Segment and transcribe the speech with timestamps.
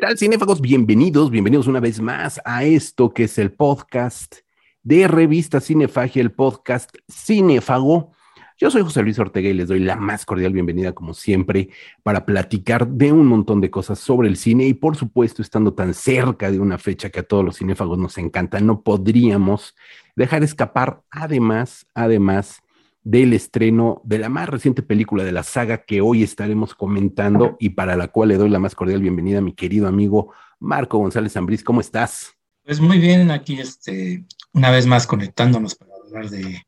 [0.00, 0.62] tal, cinéfagos?
[0.62, 4.36] Bienvenidos, bienvenidos una vez más a esto que es el podcast
[4.82, 8.12] de revista Cinefagia, el podcast Cinefago.
[8.56, 11.68] Yo soy José Luis Ortega y les doy la más cordial bienvenida, como siempre,
[12.02, 15.92] para platicar de un montón de cosas sobre el cine y, por supuesto, estando tan
[15.92, 19.76] cerca de una fecha que a todos los cinéfagos nos encanta, no podríamos
[20.16, 22.62] dejar escapar, además, además,
[23.02, 27.70] del estreno de la más reciente película de la saga que hoy estaremos comentando y
[27.70, 31.32] para la cual le doy la más cordial bienvenida a mi querido amigo Marco González
[31.32, 31.64] Zambriz.
[31.64, 32.34] ¿Cómo estás?
[32.62, 36.62] Pues muy bien, aquí este, una vez más conectándonos para hablar de,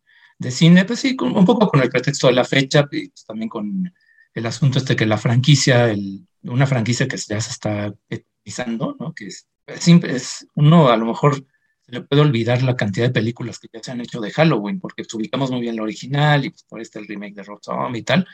[0.51, 3.93] cine, pues sí, un poco con el pretexto de la fecha y pues también con
[4.35, 5.95] el asunto este que la franquicia,
[6.43, 7.95] una franquicia que ya se está
[8.43, 9.13] pisando, ¿no?
[9.15, 11.45] Que es, es uno a lo mejor
[11.87, 15.05] le puede olvidar la cantidad de películas que ya se han hecho de Halloween, porque
[15.13, 18.03] ubicamos muy bien la original y pues, por este el remake de Rob Zombie y
[18.03, 18.27] tal.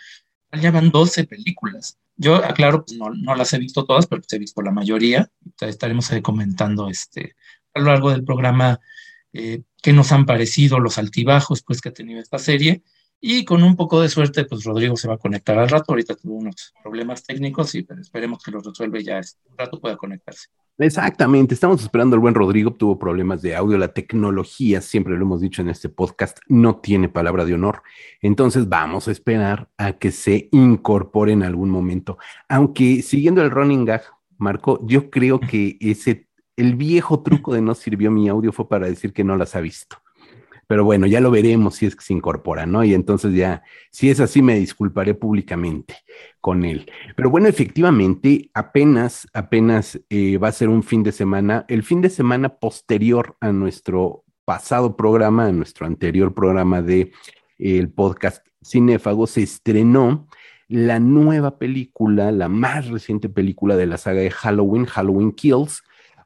[0.60, 1.98] Ya van 12 películas.
[2.16, 5.30] Yo, aclaro, pues no, las he visto todas, pero pues, he visto la mayoría.
[5.60, 7.36] Estaremos comentando este,
[7.74, 8.80] a lo largo del programa
[9.32, 12.82] eh, qué nos han parecido los altibajos pues, que ha tenido esta serie.
[13.20, 15.86] Y con un poco de suerte, pues Rodrigo se va a conectar al rato.
[15.88, 19.18] Ahorita tuvo unos problemas técnicos y pero esperemos que los resuelve ya.
[19.18, 20.48] Este, un rato pueda conectarse.
[20.80, 25.40] Exactamente, estamos esperando al buen Rodrigo, tuvo problemas de audio, la tecnología, siempre lo hemos
[25.40, 27.82] dicho en este podcast, no tiene palabra de honor,
[28.22, 32.16] entonces vamos a esperar a que se incorpore en algún momento,
[32.48, 34.02] aunque siguiendo el running gag,
[34.36, 38.86] Marco, yo creo que ese, el viejo truco de no sirvió mi audio fue para
[38.86, 39.96] decir que no las ha visto.
[40.68, 42.84] Pero bueno, ya lo veremos si es que se incorpora, ¿no?
[42.84, 45.96] Y entonces ya, si es así, me disculparé públicamente
[46.40, 46.90] con él.
[47.16, 52.02] Pero bueno, efectivamente, apenas, apenas eh, va a ser un fin de semana, el fin
[52.02, 57.12] de semana posterior a nuestro pasado programa, a nuestro anterior programa de
[57.58, 60.28] el podcast Cinéfago, se estrenó
[60.68, 65.82] la nueva película, la más reciente película de la saga de Halloween, Halloween Kills,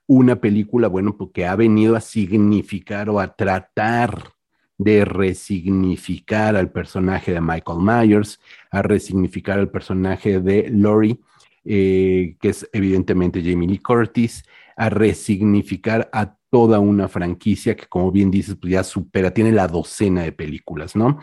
[0.07, 4.33] una película, bueno, porque ha venido a significar o a tratar
[4.79, 11.19] de resignificar al personaje de Michael Myers, a resignificar al personaje de Laurie,
[11.65, 14.45] eh, que es evidentemente Jamie Lee Curtis,
[14.77, 19.69] a resignificar a toda una franquicia que, como bien dices, pues ya supera, tiene la
[19.69, 21.19] docena de películas, ¿no?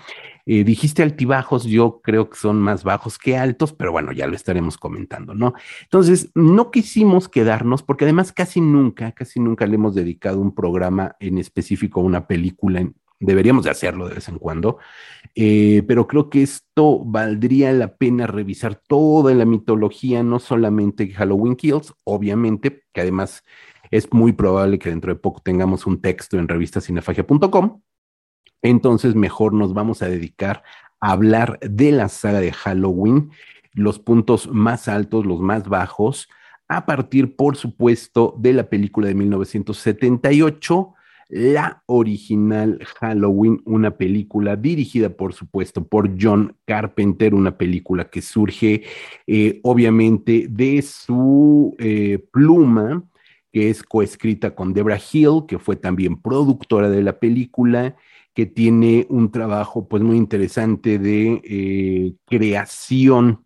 [0.47, 4.35] Eh, dijiste altibajos, yo creo que son más bajos que altos, pero bueno, ya lo
[4.35, 5.53] estaremos comentando, ¿no?
[5.84, 11.16] Entonces, no quisimos quedarnos, porque además casi nunca, casi nunca le hemos dedicado un programa
[11.19, 12.89] en específico a una película
[13.22, 14.78] deberíamos de hacerlo de vez en cuando,
[15.35, 21.57] eh, pero creo que esto valdría la pena revisar toda la mitología, no solamente Halloween
[21.57, 23.44] Kills, obviamente, que además
[23.91, 27.81] es muy probable que dentro de poco tengamos un texto en revistacinefagia.com.
[28.61, 30.63] Entonces, mejor nos vamos a dedicar
[31.00, 33.31] a hablar de la saga de Halloween,
[33.73, 36.27] los puntos más altos, los más bajos,
[36.67, 40.94] a partir, por supuesto, de la película de 1978,
[41.29, 48.83] la original Halloween, una película dirigida, por supuesto, por John Carpenter, una película que surge,
[49.25, 53.08] eh, obviamente, de su eh, pluma
[53.51, 57.95] que es coescrita con Debra Hill, que fue también productora de la película,
[58.33, 63.45] que tiene un trabajo pues muy interesante de eh, creación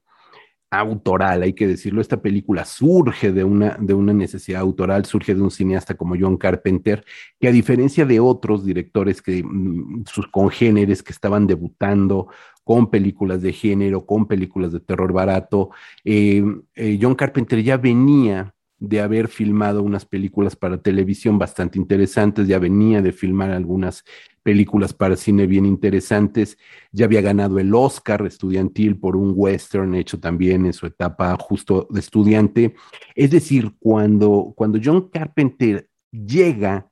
[0.80, 2.02] autoral, hay que decirlo.
[2.02, 6.38] Esta película surge de una, de una necesidad autoral, surge de un cineasta como John
[6.38, 7.06] Carpenter,
[7.40, 12.28] que a diferencia de otros directores que mm, sus congéneres que estaban debutando
[12.64, 15.70] con películas de género, con películas de terror barato,
[16.04, 16.44] eh,
[16.76, 18.54] eh, John Carpenter ya venía
[18.84, 24.04] de haber filmado unas películas para televisión bastante interesantes, ya venía de filmar algunas
[24.44, 26.58] películas para cine bien interesantes,
[26.92, 31.88] ya había ganado el Oscar estudiantil por un western hecho también en su etapa justo
[31.92, 32.76] de estudiante.
[33.16, 36.90] Es decir, cuando, cuando John Carpenter llega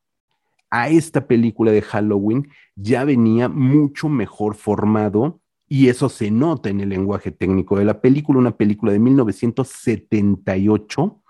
[0.69, 6.79] a esta película de Halloween, ya venía mucho mejor formado y eso se nota en
[6.79, 11.20] el lenguaje técnico de la película, una película de 1978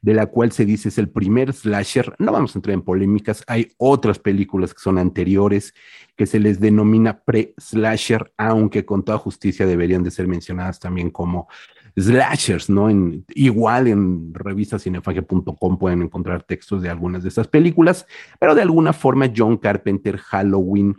[0.00, 2.14] de la cual se dice es el primer slasher.
[2.18, 5.74] No vamos a entrar en polémicas, hay otras películas que son anteriores
[6.16, 11.48] que se les denomina pre-slasher, aunque con toda justicia deberían de ser mencionadas también como
[11.96, 12.88] slashers, ¿no?
[12.90, 18.06] En, igual en revistacinefagia.com pueden encontrar textos de algunas de esas películas,
[18.38, 20.96] pero de alguna forma John Carpenter Halloween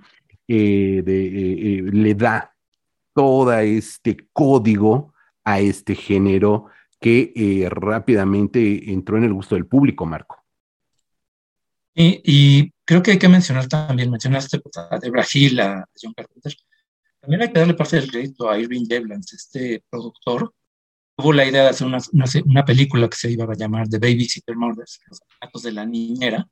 [0.48, 2.54] eh, eh, eh, le da
[3.14, 5.14] todo este código
[5.44, 6.66] a este género
[7.00, 10.44] que eh, rápidamente entró en el gusto del público, Marco.
[11.96, 16.56] Y, creo que hay que mencionar también, mencionaste pues, a Debra Hill, a John Carpenter,
[17.20, 20.54] también hay que darle parte del crédito a Irving Jevlans, este productor,
[21.18, 22.00] tuvo la idea de hacer una,
[22.46, 26.48] una, película que se iba a llamar The Babysitter Murders, Los Gatos de la Niñera,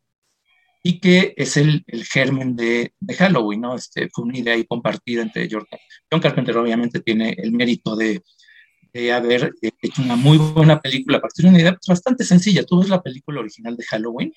[0.84, 3.76] y que es el, el germen de, de, Halloween, ¿no?
[3.76, 5.66] Este, fue una idea ahí compartida entre John,
[6.12, 8.22] John Carpenter, obviamente tiene el mérito de,
[9.02, 12.66] de haber hecho una muy buena película a partir de una idea bastante sencilla.
[12.66, 14.34] Tú ves la película original de Halloween,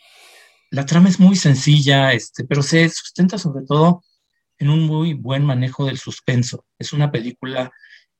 [0.70, 4.04] la trama es muy sencilla, este, pero se sustenta sobre todo
[4.58, 6.66] en un muy buen manejo del suspenso.
[6.78, 7.72] Es una película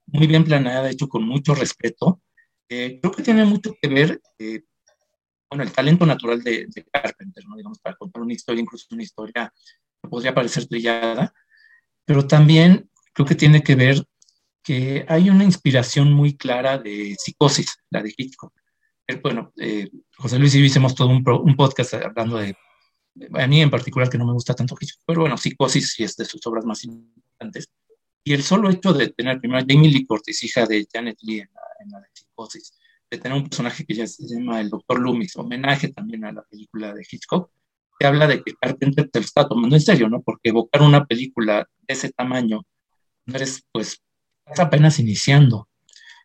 [0.07, 2.23] muy bien planeada, hecho con mucho respeto.
[2.69, 4.63] Eh, creo que tiene mucho que ver eh,
[5.47, 7.57] con el talento natural de, Carpenter, ¿no?
[7.57, 9.53] digamos, para contar una historia, incluso una historia
[10.03, 11.35] que podría parecer trillada,
[12.07, 14.03] pero también creo que tiene que ver
[14.71, 18.53] que hay una inspiración muy clara de psicosis, la de Hitchcock.
[19.09, 19.53] Eh, bueno,
[20.17, 22.55] José Luis y yo hicimos todo un, un, podcast hablando de,
[23.35, 26.17] a mí en particular que no me gusta tanto Hitchcock, pero bueno, psicosis sí es
[26.17, 27.69] de sus obras más importantes.
[28.23, 31.49] Y el solo hecho de tener primero Jamie Lee Curtis, hija de Janet Lee en
[31.53, 32.73] la, en la de Psicosis,
[33.11, 36.43] de tener un personaje que ya se llama el Doctor Loomis, homenaje también a la
[36.43, 37.51] película de Hitchcock,
[37.99, 40.23] que habla de que Carpenter te lo está tomando en serio, ¿no?
[40.23, 42.63] Porque evocar una película de ese tamaño,
[43.27, 44.01] no eres, pues,
[44.51, 45.69] estás apenas iniciando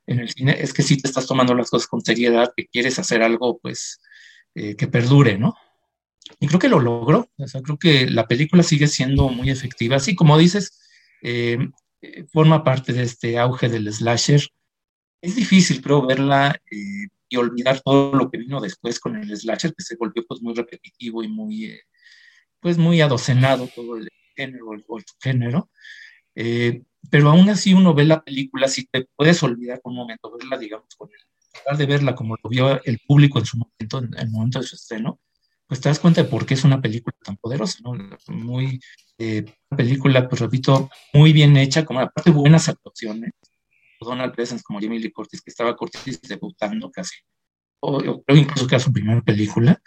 [0.07, 3.00] en el cine, es que sí te estás tomando las cosas con seriedad, que quieres
[3.00, 4.00] hacer algo, pues,
[4.54, 5.56] eh, que perdure, ¿no?
[6.39, 9.98] Y creo que lo logró, o sea, creo que la película sigue siendo muy efectiva,
[9.98, 10.80] así como dices,
[11.22, 11.57] eh,
[12.01, 14.42] eh, forma parte de este auge del slasher.
[15.21, 19.74] Es difícil, creo, verla eh, y olvidar todo lo que vino después con el slasher,
[19.74, 21.81] que se volvió pues muy repetitivo y muy, eh,
[22.60, 25.69] pues muy adocenado todo el género, el, el género.
[27.10, 30.57] Pero aún así uno ve la película, si te puedes olvidar por un momento, verla,
[30.57, 31.19] digamos, con el,
[31.52, 34.66] tratar de verla como lo vio el público en su momento, en el momento de
[34.66, 35.19] su estreno,
[35.68, 37.94] pues te das cuenta de por qué es una película tan poderosa, ¿no?
[38.28, 38.80] Muy,
[39.18, 43.31] eh, película, pues repito, muy bien hecha, como aparte buenas actuaciones.
[44.00, 47.16] Donald Pleasence como Jamie Lee Curtis, que estaba Curtis debutando casi,
[47.80, 49.81] o, creo incluso que era su primera película,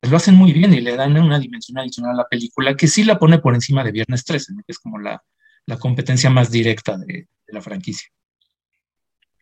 [0.00, 2.86] pues lo hacen muy bien y le dan una dimensión adicional a la película que
[2.86, 5.22] sí la pone por encima de Viernes 13, que es como la,
[5.66, 7.06] la competencia más directa de,
[7.46, 8.08] de la franquicia.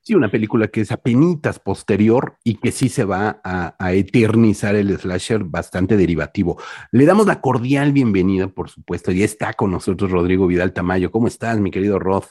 [0.04, 4.98] Sí, una película que es apenitas posterior y que sí se va a, eternizar el
[4.98, 6.60] slasher bastante derivativo.
[6.90, 11.12] Le damos la cordial bienvenida, por supuesto, y está con nosotros Rodrigo Vidal Tamayo.
[11.12, 12.24] ¿Cómo estás, mi querido Rod?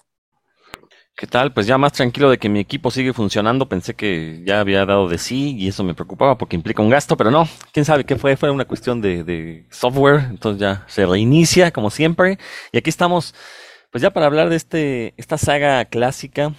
[1.16, 1.54] ¿Qué tal?
[1.54, 3.70] Pues ya más tranquilo de que mi equipo sigue funcionando.
[3.70, 7.16] Pensé que ya había dado de sí y eso me preocupaba porque implica un gasto,
[7.16, 7.48] pero no.
[7.72, 8.36] ¿Quién sabe qué fue?
[8.36, 10.26] Fue una cuestión de, de software.
[10.30, 12.38] Entonces ya se reinicia como siempre.
[12.74, 13.34] Y aquí estamos,
[13.92, 16.54] pues ya para hablar de este, esta saga clásica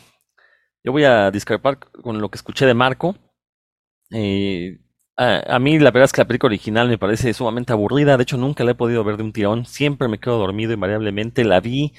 [0.85, 3.17] yo voy a discrepar con lo que escuché de Marco.
[4.11, 4.81] Eh,
[5.17, 8.17] a, mí la verdad es que la película original me parece sumamente aburrida.
[8.17, 9.65] De hecho, nunca la he podido ver de un tirón.
[9.65, 11.45] Siempre me quedo dormido invariablemente.
[11.45, 11.93] La vi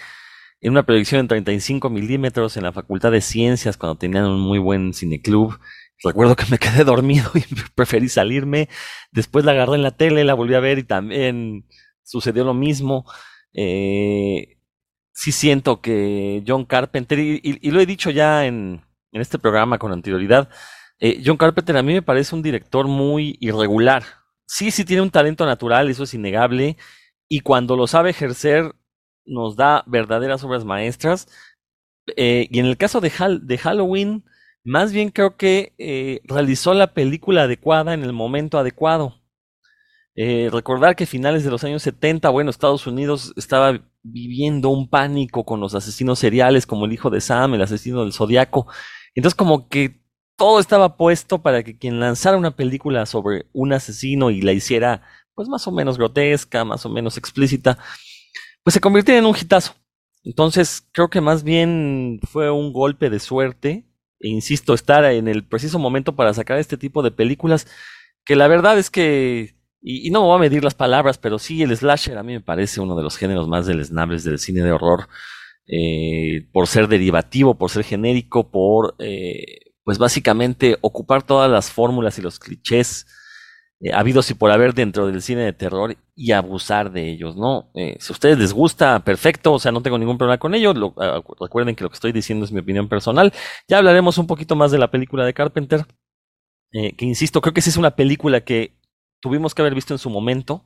[0.59, 4.59] en una proyección en 35 milímetros en la Facultad de Ciencias cuando tenían un muy
[4.59, 5.57] buen cineclub.
[6.03, 7.43] Recuerdo que me quedé dormido y
[7.75, 8.67] preferí salirme.
[9.13, 11.65] Después la agarré en la tele, la volví a ver y también
[12.03, 13.05] sucedió lo mismo.
[13.53, 14.52] Eh,
[15.13, 18.81] sí siento que John Carpenter, y, lo he dicho ya en,
[19.11, 20.49] en, este programa con anterioridad,
[20.99, 24.03] eh, John Carpenter a mí me parece un director muy irregular.
[24.45, 26.77] Sí, sí tiene un talento natural, eso es innegable,
[27.29, 28.73] y cuando lo sabe ejercer
[29.25, 31.27] nos da verdaderas obras maestras.
[32.17, 33.11] Eh, y en el caso de,
[33.41, 34.25] de, Halloween,
[34.63, 39.21] más bien creo que eh, realizó la película adecuada en el momento adecuado.
[40.15, 45.59] Recordar que finales de los años 70, bueno, Estados Unidos estaba viviendo un pánico con
[45.59, 48.67] los asesinos seriales como el hijo de Sam, el asesino del Zodiaco.
[49.15, 50.03] Entonces como que
[50.35, 55.01] todo estaba puesto para que quien lanzara una película sobre un asesino y la hiciera
[55.35, 57.79] pues más o menos grotesca, más o menos explícita,
[58.63, 59.75] pues se convirtiera en un hitazo.
[60.23, 63.87] Entonces creo que más bien fue un golpe de suerte,
[64.19, 67.67] e insisto, estar en el preciso momento para sacar este tipo de películas,
[68.25, 71.61] que la verdad es que y, no me voy a medir las palabras, pero sí,
[71.61, 74.71] el slasher a mí me parece uno de los géneros más deleznables del cine de
[74.71, 75.09] horror,
[75.67, 82.17] eh, por ser derivativo, por ser genérico, por, eh, pues básicamente ocupar todas las fórmulas
[82.17, 83.05] y los clichés
[83.81, 87.69] eh, habidos y por haber dentro del cine de terror y abusar de ellos, ¿no?
[87.73, 90.73] si a ustedes les gusta, perfecto, o sea, no tengo ningún problema con ello.
[90.97, 93.33] Ah, recuerden que lo que estoy diciendo es mi opinión personal.
[93.67, 95.85] Ya hablaremos un poquito más de la película de Carpenter.
[96.71, 98.73] que insisto, creo que esa es una película que
[99.23, 100.65] tuvimos que haber visto en su momento.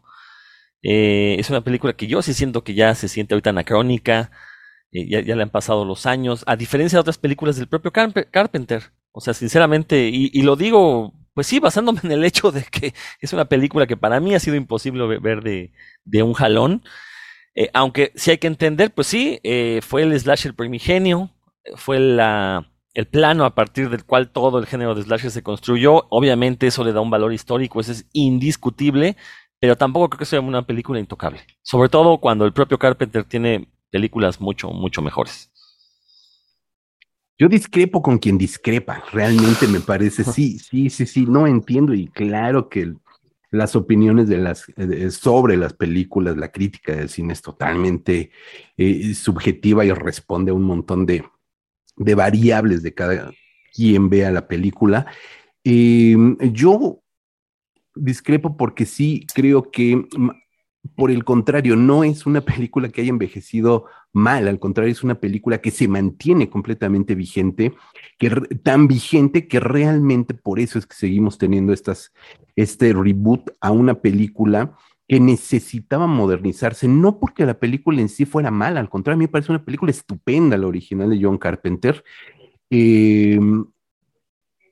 [0.81, 4.31] Eh, es una película que yo sí siento que ya se siente ahorita anacrónica,
[4.91, 8.91] eh, ya, le han pasado los años, a diferencia de otras películas del propio Carpenter.
[9.11, 13.33] O sea, sinceramente, y, lo digo, pues sí, basándome en el hecho de que es
[13.33, 15.71] una película que para mí ha sido imposible ver de,
[16.03, 16.83] de un jalón.
[17.55, 19.39] Eh, aunque sí hay que entender, pues sí,
[19.81, 21.31] fue el slasher primigenio,
[21.75, 26.07] fue la, el plano a partir del cual todo el género de slasher se construyó.
[26.09, 29.15] Obviamente eso le da un valor histórico, eso es indiscutible,
[29.59, 31.41] pero tampoco creo que sea una película intocable.
[31.61, 35.51] Sobre todo cuando el propio Carpenter tiene películas mucho, mucho mejores.
[37.37, 42.07] Yo discrepo con quien discrepa, realmente me parece, sí, sí, sí, sí, no entiendo y
[42.07, 42.95] claro que
[43.51, 44.65] las opiniones de las,
[45.11, 48.31] sobre las películas, la crítica del cine es totalmente
[48.75, 51.23] eh, subjetiva y responde a un montón de,
[51.97, 53.31] de variables de cada
[53.73, 55.05] quien vea la película.
[55.63, 57.01] Em, yo
[57.95, 60.07] discrepo porque sí creo que,
[60.95, 65.19] por el contrario, no es una película que haya envejecido mal, al contrario, es una
[65.19, 67.73] película que se mantiene completamente vigente,
[68.17, 68.29] que
[68.63, 72.11] tan vigente que realmente por eso es que seguimos teniendo estas,
[72.55, 74.75] este reboot a una película
[75.07, 79.23] que necesitaba modernizarse, no porque la película en sí fuera mala, al contrario, a mí
[79.23, 82.03] me parece una película estupenda, la original de John Carpenter.
[82.69, 83.39] Eh,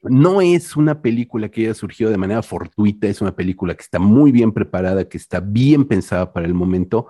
[0.04, 3.98] no es una película que haya surgido de manera fortuita, es una película que está
[3.98, 7.08] muy bien preparada, que está bien pensada para el momento.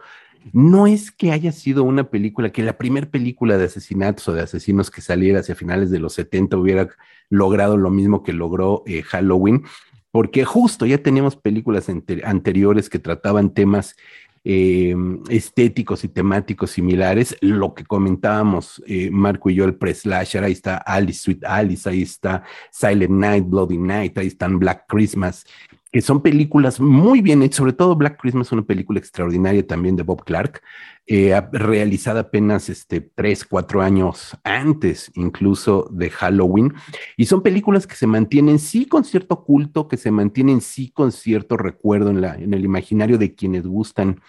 [0.54, 4.44] No es que haya sido una película que la primera película de asesinatos o de
[4.44, 6.88] asesinos que saliera hacia finales de los 70 hubiera
[7.30, 9.64] logrado lo mismo que logró eh, Halloween,
[10.16, 11.90] porque justo ya teníamos películas
[12.24, 13.98] anteriores que trataban temas
[14.46, 14.96] eh,
[15.28, 17.36] estéticos y temáticos similares.
[17.42, 22.04] Lo que comentábamos eh, Marco y yo, el pre-slasher, ahí está Alice, Sweet Alice, ahí
[22.04, 25.46] está Silent Night, Bloody Night, ahí están Black Christmas,
[25.96, 30.04] que son películas muy bien hechas, sobre todo Black Christmas, una película extraordinaria también de
[30.04, 30.62] Bob Clark,
[31.08, 36.74] eh, realizada apenas este, tres, cuatro años antes incluso de Halloween.
[37.16, 41.14] Y son películas que se mantienen sí con cierto culto, que se mantienen sí con
[41.14, 44.20] cierto recuerdo en, la, en el imaginario de quienes gustan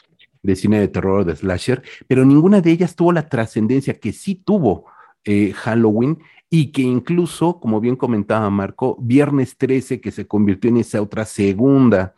[0.44, 4.12] de cine de terror o de slasher, pero ninguna de ellas tuvo la trascendencia que
[4.12, 4.86] sí tuvo
[5.24, 10.78] eh, Halloween y que incluso, como bien comentaba Marco, Viernes 13, que se convirtió en
[10.78, 12.14] esa otra segunda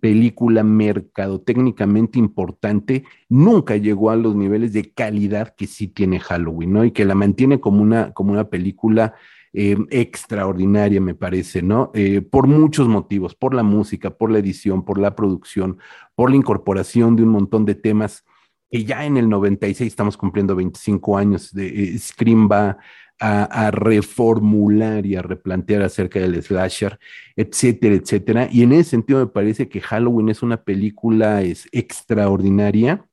[0.00, 6.84] película mercadotécnicamente importante, nunca llegó a los niveles de calidad que sí tiene Halloween, ¿no?
[6.84, 9.14] Y que la mantiene como una, como una película
[9.52, 11.90] eh, extraordinaria, me parece, ¿no?
[11.94, 15.78] Eh, por muchos motivos, por la música, por la edición, por la producción,
[16.14, 18.24] por la incorporación de un montón de temas
[18.70, 22.78] que ya en el 96 estamos cumpliendo 25 años de eh, Scream va
[23.18, 26.98] a, reformular y a replantear acerca del slasher,
[27.34, 28.48] etcétera, etcétera.
[28.50, 33.06] Y en ese sentido me parece que Halloween es una película es extraordinaria.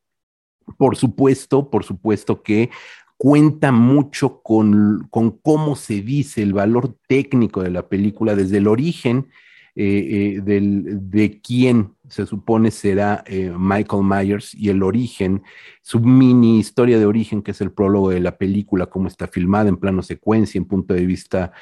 [0.77, 2.69] Por supuesto, por supuesto que
[3.17, 8.67] cuenta mucho con, con, cómo se dice el valor técnico de la película desde el
[8.67, 9.29] origen
[9.75, 15.41] eh, eh, del, de quién se supone será eh, Michael Myers y el origen,
[15.81, 19.69] su mini historia de origen, que es el prólogo de la película, cómo está filmada
[19.69, 21.53] en plano secuencia, en punto de vista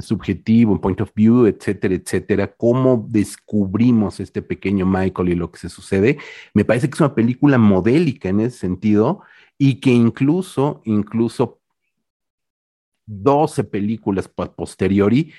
[0.00, 5.58] subjetivo, en point of view, etcétera, etcétera, cómo descubrimos este pequeño Michael y lo que
[5.58, 6.18] se sucede.
[6.54, 9.20] Me parece que es una película modélica en ese sentido
[9.58, 11.60] y que incluso, incluso
[13.06, 15.32] 12 películas posteriori,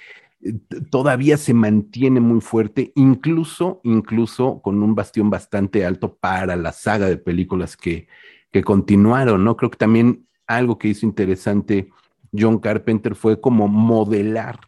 [0.89, 7.07] todavía se mantiene muy fuerte, incluso, incluso con un bastión bastante alto para la saga
[7.07, 8.07] de películas que,
[8.51, 9.57] que continuaron, ¿no?
[9.57, 11.89] Creo que también algo que hizo interesante
[12.37, 14.59] John Carpenter fue como modelar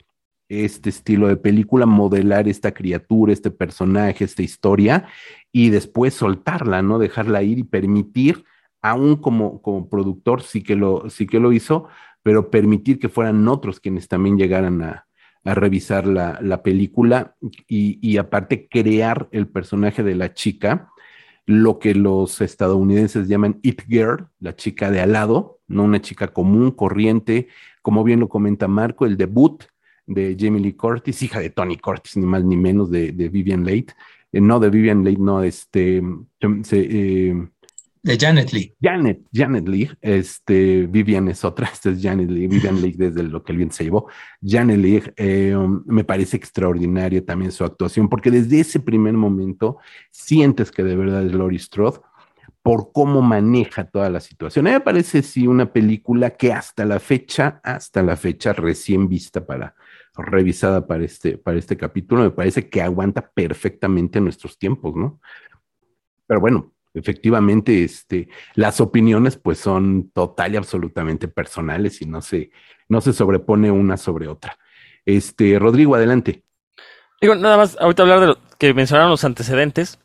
[0.49, 5.07] este estilo de película, modelar esta criatura, este personaje, esta historia,
[5.51, 6.99] y después soltarla, ¿no?
[6.99, 8.45] Dejarla ir y permitir
[8.81, 11.87] aún como, como productor sí que, lo, sí que lo hizo,
[12.23, 15.06] pero permitir que fueran otros quienes también llegaran a,
[15.55, 17.35] revisar la, película
[17.67, 20.89] y, aparte crear el personaje de la chica,
[21.45, 26.27] lo que los estadounidenses llaman It Girl, la chica de al lado, no una chica
[26.27, 27.47] común, corriente,
[27.81, 29.63] como bien lo comenta Marco, el debut
[30.05, 33.87] de Jamie Lee Curtis, hija de Tony Curtis, ni más ni menos de, Vivian Leigh,
[34.31, 36.01] eh, no de Vivian Leigh, no, este,
[36.71, 37.47] eh,
[38.07, 38.73] de Janet Lee.
[38.81, 43.43] Janet, Janet Lee, este, Vivian es otra, esta es Janet Lee, Vivian Lee desde lo
[43.43, 44.09] que el bien se llevó.
[44.41, 49.77] Janet Lee, eh, me parece extraordinaria también su actuación, porque desde ese primer momento
[50.09, 51.99] sientes que de verdad es Laurie Strode
[52.61, 54.67] por cómo maneja toda la situación.
[54.67, 59.07] A mí me parece sí una película que hasta la fecha, hasta la fecha recién
[59.07, 59.75] vista para,
[60.15, 65.19] revisada para este, para este capítulo, me parece que aguanta perfectamente nuestros tiempos, ¿no?
[66.25, 72.51] Pero bueno, efectivamente, este, las opiniones pues son total y absolutamente personales y no se,
[72.89, 74.57] no se sobrepone una sobre otra.
[75.05, 76.43] Este, Rodrigo, adelante.
[77.21, 79.99] Digo, nada más, ahorita hablar de lo que mencionaron los antecedentes.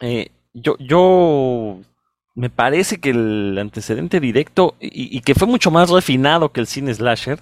[0.00, 1.80] Eh, yo, yo
[2.34, 6.92] me parece que el antecedente directo y, que fue mucho más refinado que el cine
[6.92, 7.40] slasher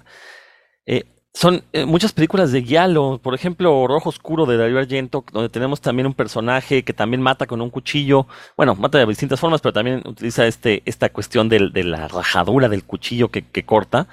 [0.85, 1.03] eh,
[1.35, 5.81] son eh, muchas películas de Giallo, por ejemplo, Rojo Oscuro de Dario Argento, donde tenemos
[5.81, 8.25] también un personaje que también mata con un cuchillo,
[8.57, 12.85] bueno, mata de distintas formas, pero también utiliza este, esta cuestión de, la rajadura del
[12.85, 14.07] cuchillo que, que corta.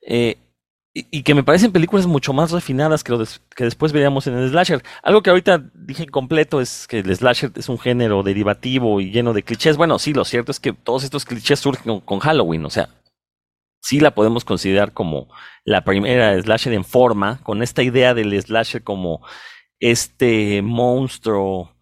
[0.00, 0.38] Eh,
[1.10, 3.22] y, que me parecen películas mucho más refinadas que lo
[3.54, 4.82] que después veríamos en el slasher.
[5.02, 9.34] Algo que ahorita dije completo es que el slasher es un género derivativo y lleno
[9.34, 9.76] de clichés.
[9.76, 12.88] Bueno, sí, lo cierto es que todos estos clichés surgen con, Halloween, o sea,
[13.80, 15.28] sí la podemos considerar como
[15.64, 19.24] la primera slasher en forma, con esta idea del slasher como
[19.78, 21.76] este monstruo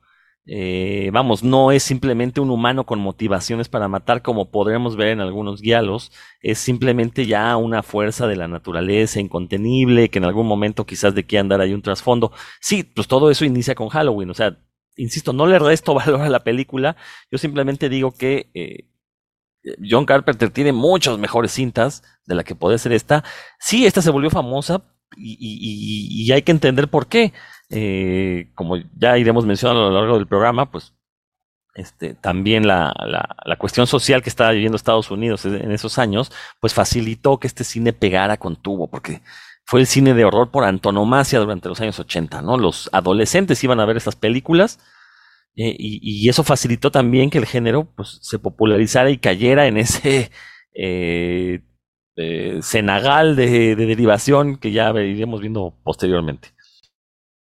[0.47, 5.21] eh, vamos, no es simplemente un humano con motivaciones para matar como podremos ver en
[5.21, 10.85] algunos guialos, es simplemente ya una fuerza de la naturaleza incontenible, que en algún momento
[10.85, 12.33] quizás de que andar hay un trasfondo.
[12.61, 14.59] Sí, pues todo eso inicia con Halloween, o sea,
[14.97, 16.97] insisto, no le resto valor a la película,
[17.31, 18.89] yo simplemente digo que eh,
[19.83, 23.25] John Carpenter tiene muchas mejores cintas de la que puede ser esta.
[23.59, 24.83] Sí, esta se volvió famosa
[25.17, 27.33] y hay que entender por qué.
[27.71, 30.93] Eh, como ya iremos mencionando a lo largo del programa, pues
[31.75, 32.95] este, también la,
[33.45, 36.31] la, cuestión social que estaba viviendo Estados Unidos en esos años,
[36.61, 39.23] pues facilitó que este cine pegara con tubo, porque
[39.65, 42.59] fue el cine de horror por antonomasia durante los años 80, ¿no?
[42.59, 44.79] Los adolescentes iban a ver estas películas
[45.57, 50.31] eh, y, eso facilitó también que el género pues, se popularizara y cayera en ese
[50.75, 51.61] eh,
[52.63, 56.49] cenagal de, de derivación que ya iremos viendo posteriormente.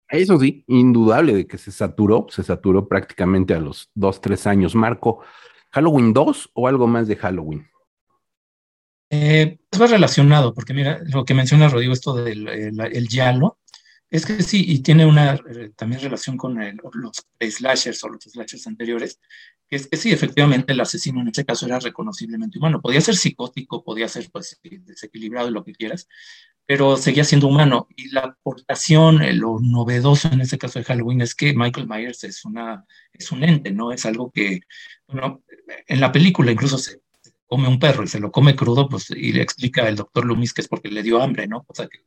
[0.08, 4.74] Eso sí, indudable de que se saturó, se saturó prácticamente a los dos, tres años.
[4.74, 5.20] Marco,
[5.70, 7.70] ¿Halloween 2 o algo más de Halloween?
[9.10, 13.58] Eh, es más relacionado, porque mira, lo que menciona Rodrigo, esto del el, yalo,
[14.10, 16.58] es que sí, y tiene una eh, también relación con
[16.94, 19.20] los slashers o los slashers anteriores,
[19.68, 22.80] que es que sí, efectivamente el asesino en este caso era reconociblemente humano.
[22.80, 26.08] Podía ser psicótico, podía ser pues desequilibrado y lo que quieras,
[26.66, 27.86] pero seguía siendo humano.
[27.96, 32.24] Y la aportación, eh, lo novedoso en este caso de Halloween es que Michael Myers
[32.24, 33.92] es, una, es un ente, ¿no?
[33.92, 34.60] Es algo que,
[35.06, 35.42] bueno,
[35.86, 37.00] en la película incluso se,
[37.46, 40.52] come un perro y se lo come crudo, pues, y le explica el doctor Loomis
[40.52, 41.64] que es porque le dio hambre, ¿no?
[41.66, 42.04] O sea, que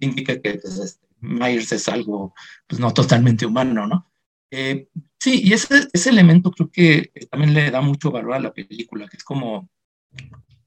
[0.00, 2.34] indica que pues, este, Myers es algo,
[2.66, 4.10] pues, no totalmente humano, ¿no?
[4.50, 8.52] Eh, sí, y ese, ese elemento creo que también le da mucho valor a la
[8.52, 9.68] película, que es como,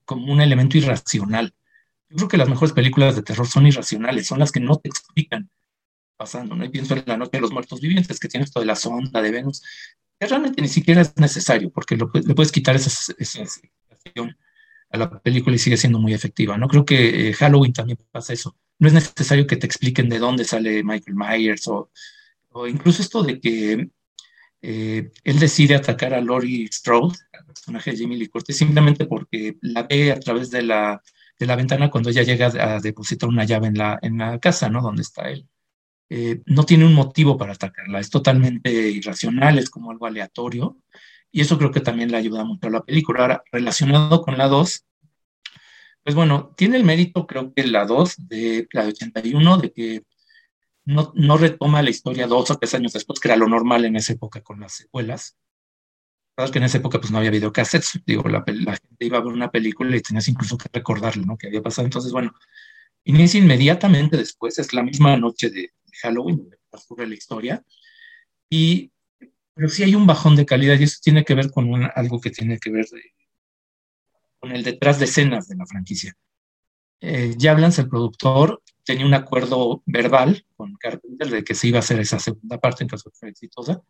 [0.05, 1.53] como un elemento irracional
[2.11, 4.89] yo creo que las mejores películas de terror son irracionales, son las que no te
[4.89, 5.49] explican
[6.17, 6.65] pasando, ¿no?
[6.65, 9.21] Y pienso en La Noche de los Muertos Vivientes, que tiene esto de la sonda
[9.21, 9.63] de Venus,
[10.19, 14.37] que realmente ni siquiera es necesario, porque le puedes quitar esa, explicación
[14.89, 16.67] a la película y sigue siendo muy efectiva, ¿no?
[16.67, 18.57] Creo que eh, Halloween también pasa eso.
[18.81, 21.89] No es necesario que te expliquen de dónde sale Michael Myers o,
[22.67, 23.89] incluso esto de que
[24.63, 29.57] eh, él decide atacar a Laurie Strode, el personaje de Jamie Lee Curtis, simplemente porque
[29.61, 31.01] la ve a través de la
[31.41, 34.69] de la ventana cuando ella llega a depositar una llave en la, en la casa,
[34.69, 34.81] ¿no?
[34.81, 35.47] Donde está él.
[36.09, 40.77] Eh, no tiene un motivo para atacarla, es totalmente irracional, es como algo aleatorio,
[41.31, 43.21] y eso creo que también le ayuda mucho a la película.
[43.21, 44.85] Ahora, relacionado con la 2,
[46.03, 50.03] pues bueno, tiene el mérito, creo que la 2, de la de 81, de que
[50.85, 53.95] no, no retoma la historia dos o tres años después, que era lo normal en
[53.95, 55.37] esa época con las secuelas,
[56.49, 59.51] que en esa época pues no había videocassettes, digo, la, gente iba a ver una
[59.51, 61.37] película y tenías incluso que recordarle, ¿no?
[61.37, 61.85] Que había pasado.
[61.85, 62.33] Entonces, bueno,
[63.03, 65.69] inicia inmediatamente después, es la misma noche de,
[66.01, 67.63] Halloween, donde ocurre la historia,
[68.49, 68.91] y,
[69.53, 72.31] pero sí hay un bajón de calidad y eso tiene que ver con algo que
[72.31, 72.85] tiene que ver
[74.41, 76.13] con el detrás de escenas de la franquicia.
[76.99, 81.79] Eh, Jablans, el productor, tenía un acuerdo verbal con Carpenter de que se iba a
[81.79, 83.81] hacer esa segunda parte en caso de fuera exitosa,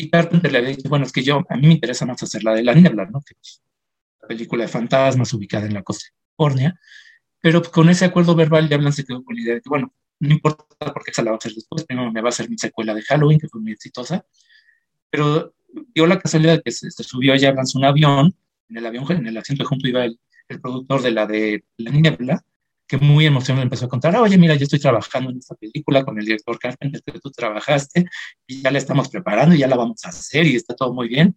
[0.00, 2.44] y Carpenter le había dicho, bueno, es que yo, a mí me interesa más hacer
[2.44, 3.20] la de la niebla, ¿no?
[3.20, 3.60] Que es
[4.22, 6.80] la película de fantasmas ubicada en la costa de California.
[7.40, 10.32] Pero con ese acuerdo verbal, Yablan se quedó con la idea de que, bueno, no
[10.32, 12.94] importa porque esa la va a hacer después, primero me va a hacer mi secuela
[12.94, 14.24] de Halloween, que fue muy exitosa.
[15.10, 15.52] Pero
[15.92, 18.36] dio la casualidad de que se, subió a Yablan un avión,
[18.68, 21.90] en el avión, en el asiento junto iba el, el productor de la de la
[21.90, 22.42] niebla,
[22.86, 26.18] que muy emocionado empezó a contar, oye, mira, yo estoy trabajando en esta película con
[26.18, 28.06] el director Carpenter que tú trabajaste
[28.46, 31.08] y ya la estamos preparando y ya la vamos a hacer y está todo muy
[31.08, 31.36] bien.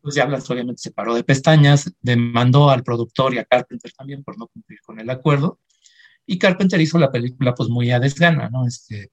[0.00, 4.22] Pues ya Blas obviamente se paró de pestañas, demandó al productor y a Carpenter también
[4.22, 5.58] por no cumplir con el acuerdo
[6.26, 8.66] y Carpenter hizo la película pues muy a desgana, ¿no?
[8.66, 9.10] Este,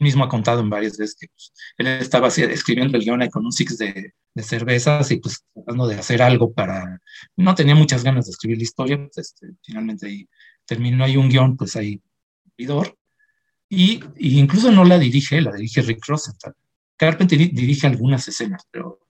[0.00, 3.20] mismo ha contado en varias veces que pues, él estaba escribiendo el guion
[3.52, 7.00] six de, de, cervezas y pues tratando de hacer algo para...
[7.36, 10.28] No tenía muchas ganas de escribir la historia, pues este, finalmente ahí
[10.66, 12.00] terminó ahí un guion, pues ahí,
[13.68, 16.54] y, y, incluso no la dirige, la dirige Rick Rosenthal.
[16.96, 19.00] Carpenter dirige algunas escenas, pero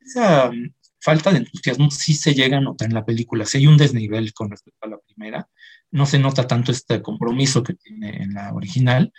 [0.00, 3.46] esa mm, falta de entusiasmo sí se llega a notar en la película.
[3.46, 5.48] Si hay un desnivel con respecto a la primera,
[5.90, 9.12] no se nota tanto este compromiso que tiene en la original,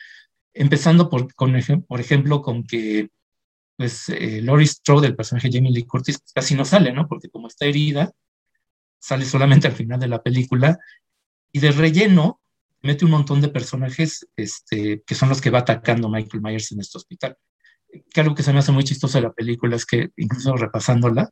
[0.54, 1.54] empezando por, con,
[1.88, 3.10] por ejemplo con que
[3.76, 7.08] pues eh, Laurie Strode, el personaje Jamie Lee Curtis, pues, casi no sale, ¿no?
[7.08, 8.12] Porque como está herida,
[9.00, 10.78] sale solamente al final de la película
[11.52, 12.40] y de relleno
[12.82, 16.82] mete un montón de personajes este, que son los que va atacando Michael Myers en
[16.82, 17.38] este hospital.
[18.12, 21.32] Que algo que se me hace muy chistoso de la película es que, incluso repasándola,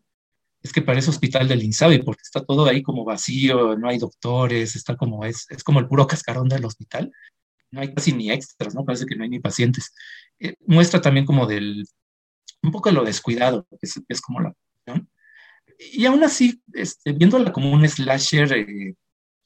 [0.64, 4.76] es que parece hospital del Insabi, porque está todo ahí como vacío, no hay doctores,
[4.76, 7.12] está como, es, es como el puro cascarón del hospital,
[7.72, 8.86] no hay casi ni extras, ¿no?
[8.86, 9.94] Parece que no hay ni pacientes.
[10.40, 11.86] Eh, muestra también como del,
[12.62, 14.54] un poco lo descuidado, que es, es como la
[15.78, 18.96] Y aún así, este, viéndola como un slasher, eh,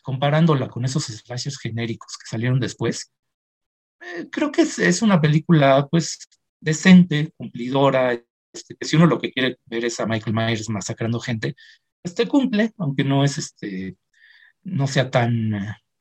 [0.03, 3.11] comparándola con esos slashers genéricos que salieron después,
[4.01, 6.19] eh, creo que es, es, una película, pues,
[6.59, 8.13] decente, cumplidora,
[8.53, 11.55] este, que si uno lo que quiere ver es a Michael Myers masacrando gente,
[12.03, 13.97] este cumple, aunque no es este,
[14.63, 15.51] no sea tan,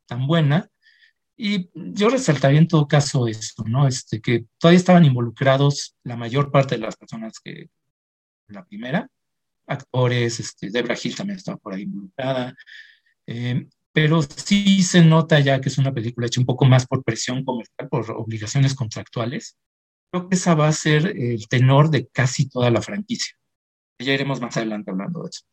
[0.06, 0.68] tan buena.
[1.36, 3.88] Y yo resaltaría en todo caso eso, ¿no?
[3.88, 7.68] Este, que todavía estaban involucrados la mayor parte de las personas que
[8.48, 9.08] la primera,
[9.66, 12.54] actores, este, Debra Hill también estaba por ahí involucrada,
[13.26, 17.02] eh, pero sí se nota ya que es una película hecha un poco más por
[17.02, 19.56] presión comercial, por obligaciones contractuales,
[20.10, 23.34] creo que esa va a ser el tenor de casi toda la franquicia.
[23.98, 25.44] Ya iremos más adelante hablando de eso.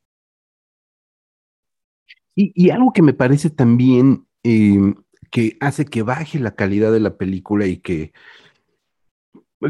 [2.34, 4.96] Y, algo que me parece también em,
[5.32, 8.12] que hace que baje la calidad de la película y que,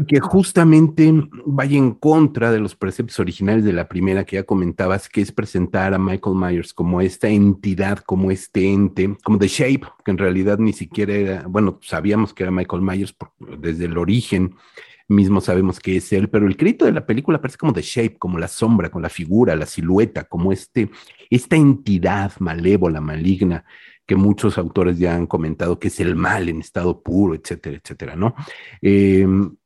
[0.08, 1.12] que justamente
[1.46, 5.30] vaya en contra de los preceptos originales de la primera que ya comentabas, que es
[5.30, 10.18] presentar a Michael Myers como esta entidad, como este ente, como The Shape, que en
[10.18, 13.14] realidad ni siquiera era, bueno, sabíamos que era Michael Myers
[13.58, 14.56] desde el origen,
[15.08, 18.18] mismo sabemos que es él, pero el crédito de la película parece como The Shape,
[18.18, 20.90] como la sombra, con la figura, la silueta, como este,
[21.30, 23.64] esta entidad malévola, maligna,
[24.12, 28.14] que muchos autores ya han comentado que es el mal en estado puro, etcétera, etcétera,
[28.14, 28.34] ¿no?
[28.82, 29.56] Em,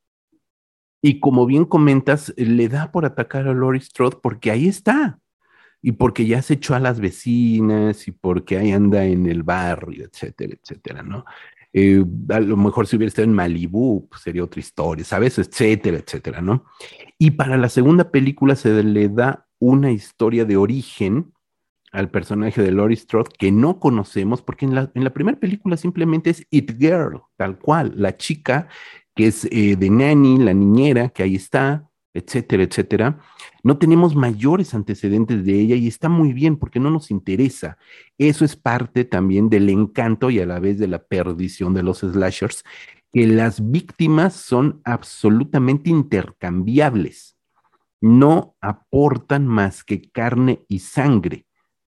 [1.02, 5.18] y como bien comentas, le da por atacar a Laurie Strode porque ahí está,
[5.82, 10.04] y porque ya se echó a las vecinas, y porque ahí anda en el barrio,
[10.04, 11.24] etcétera, etcétera, ¿no?
[11.72, 15.40] Eh, a lo mejor si hubiera estado en Malibú, pues sería otra historia, ¿sabes?
[15.40, 16.66] Etcétera, etcétera, ¿no?
[17.18, 21.32] Y para la segunda película se le da una historia de origen
[21.96, 25.78] al personaje de Laurie Strode que no conocemos, porque en la, en la primera película
[25.78, 28.68] simplemente es It Girl, tal cual, la chica
[29.14, 33.18] que es eh, de Nanny, la niñera que ahí está, etcétera, etcétera.
[33.62, 37.78] No tenemos mayores antecedentes de ella y está muy bien porque no nos interesa.
[38.18, 42.00] Eso es parte también del encanto y a la vez de la perdición de los
[42.00, 42.62] slashers,
[43.11, 47.38] que las víctimas son absolutamente intercambiables.
[48.02, 51.45] No aportan más que carne y sangre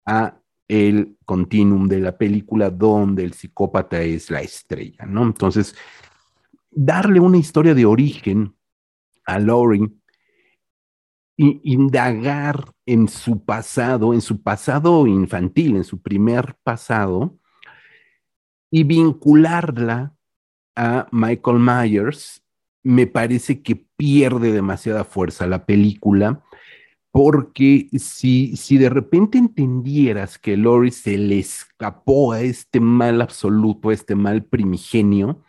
[0.10, 5.22] a el continuum de la película donde el psicópata es la estrella, ¿no?
[5.24, 5.76] Entonces,
[6.72, 8.56] darle una historia de origen
[9.26, 9.92] a Laurie
[11.38, 17.38] indagar en su pasado, en su pasado infantil, en su primer pasado,
[18.70, 20.14] y vincularla
[20.76, 22.44] a Michael Myers,
[22.84, 26.44] me parece que pierde demasiada fuerza la película,
[27.12, 33.90] porque si, si de repente entendieras que Lori se le escapó a este mal absoluto,
[33.90, 35.42] a este mal primigenio,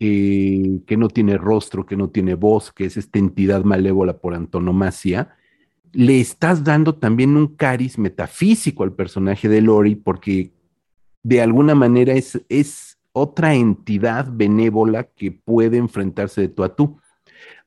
[0.00, 4.34] eh, que no tiene rostro, que no tiene voz, que es esta entidad malévola por
[4.34, 5.36] antonomasia,
[5.92, 10.52] le estás dando también un cariz metafísico al personaje de Lori porque
[11.24, 17.00] de alguna manera es, es otra entidad benévola que puede enfrentarse de tú a tú.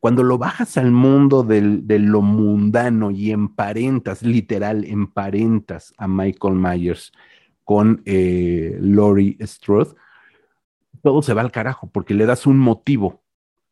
[0.01, 6.55] Cuando lo bajas al mundo del, de lo mundano y emparentas, literal, emparentas a Michael
[6.55, 7.11] Myers
[7.63, 9.93] con eh, Laurie Strode,
[11.03, 13.21] todo se va al carajo porque le das un motivo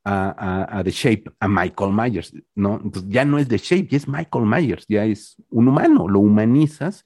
[0.06, 2.80] a, The Shape, a Michael Myers, ¿no?
[2.84, 6.20] Entonces ya no es The Shape, ya es Michael Myers, ya es un humano, lo
[6.20, 7.06] humanizas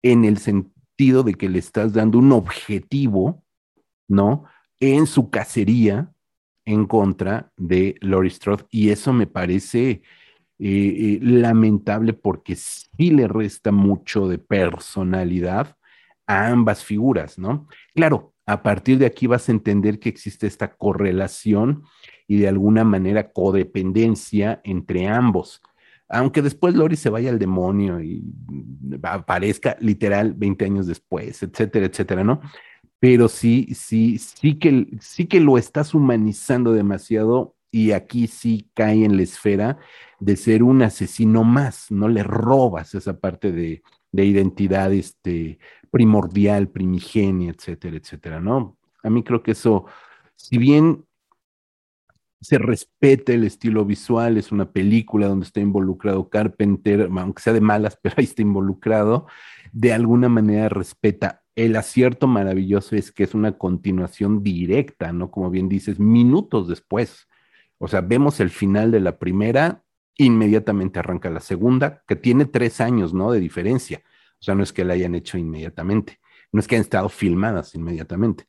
[0.00, 3.44] en el sentido de que le estás dando un objetivo,
[4.08, 4.44] ¿no?
[4.80, 6.10] En su cacería
[6.66, 10.02] en contra de Laurie Strode y eso me parece eh,
[10.58, 15.76] eh, lamentable porque sí le resta mucho de personalidad
[16.26, 17.68] a ambas figuras, ¿no?
[17.94, 21.84] Claro, a partir de aquí vas a entender que existe esta correlación
[22.26, 25.62] y de alguna manera codependencia entre ambos.
[26.08, 28.24] Aunque después Lori se vaya al demonio y
[29.02, 32.40] aparezca literal 20 años después, etcétera, etcétera, ¿no?
[32.98, 39.04] Pero sí, sí, sí que, sí que lo estás humanizando demasiado y aquí sí cae
[39.04, 39.78] en la esfera
[40.18, 43.82] de ser un asesino más, no le robas esa parte de,
[44.12, 45.58] de identidad este,
[45.90, 48.78] primordial, primigenia, etcétera, etcétera, ¿no?
[49.02, 49.86] A mí creo que eso,
[50.34, 51.04] si bien
[52.40, 57.60] se respeta el estilo visual, es una película donde está involucrado Carpenter, aunque sea de
[57.60, 59.26] malas, pero ahí está involucrado,
[59.72, 61.42] de alguna manera respeta.
[61.56, 65.30] El acierto maravilloso es que es una continuación directa, ¿no?
[65.30, 67.28] Como bien dices, minutos después.
[67.78, 69.82] O sea, vemos el final de la primera,
[70.16, 73.32] inmediatamente arranca la segunda, que tiene tres años, ¿no?
[73.32, 74.02] De diferencia.
[74.38, 76.20] O sea, no es que la hayan hecho inmediatamente,
[76.52, 78.46] no es que hayan estado filmadas inmediatamente.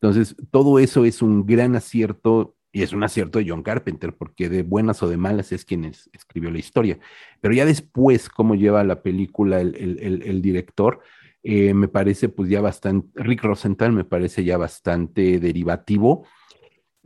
[0.00, 4.48] Entonces, todo eso es un gran acierto y es un acierto de John Carpenter, porque
[4.48, 6.98] de buenas o de malas es quien escribió la historia.
[7.40, 11.00] Pero ya después, cómo lleva la película el, director,
[11.42, 16.26] eh, me parece pues ya bastante, Rick Rosenthal me parece ya bastante derivativo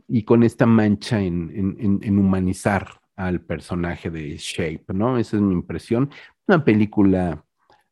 [0.07, 5.17] y con esta mancha en, humanizar al personaje de Shape, ¿no?
[5.17, 6.11] Esa es mi impresión.
[6.47, 7.45] Una película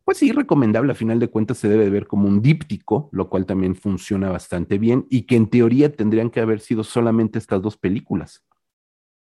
[0.04, 3.46] pues sí, recomendable, a final de cuentas se debe ver como un díptico, lo cual
[3.46, 7.78] también funciona bastante bien y que en teoría tendrían que haber sido solamente estas dos
[7.78, 8.44] películas,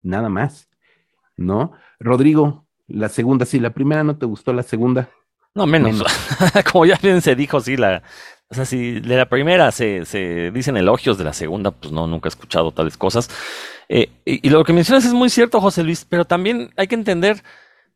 [0.02, 0.70] nada más,
[1.36, 1.72] ¿no?
[1.98, 5.10] Rodrigo, la segunda, sí, la primera no te gustó, la segunda.
[5.54, 6.02] No, menos.
[6.72, 8.02] como ya bien se dijo, sí, la,
[8.48, 12.06] o sea, si de la primera se, se dicen elogios, de la segunda, pues no,
[12.06, 13.30] nunca he escuchado tales cosas.
[13.88, 16.94] Eh, y, y, lo que mencionas es muy cierto, José Luis, pero también hay que
[16.94, 17.42] entender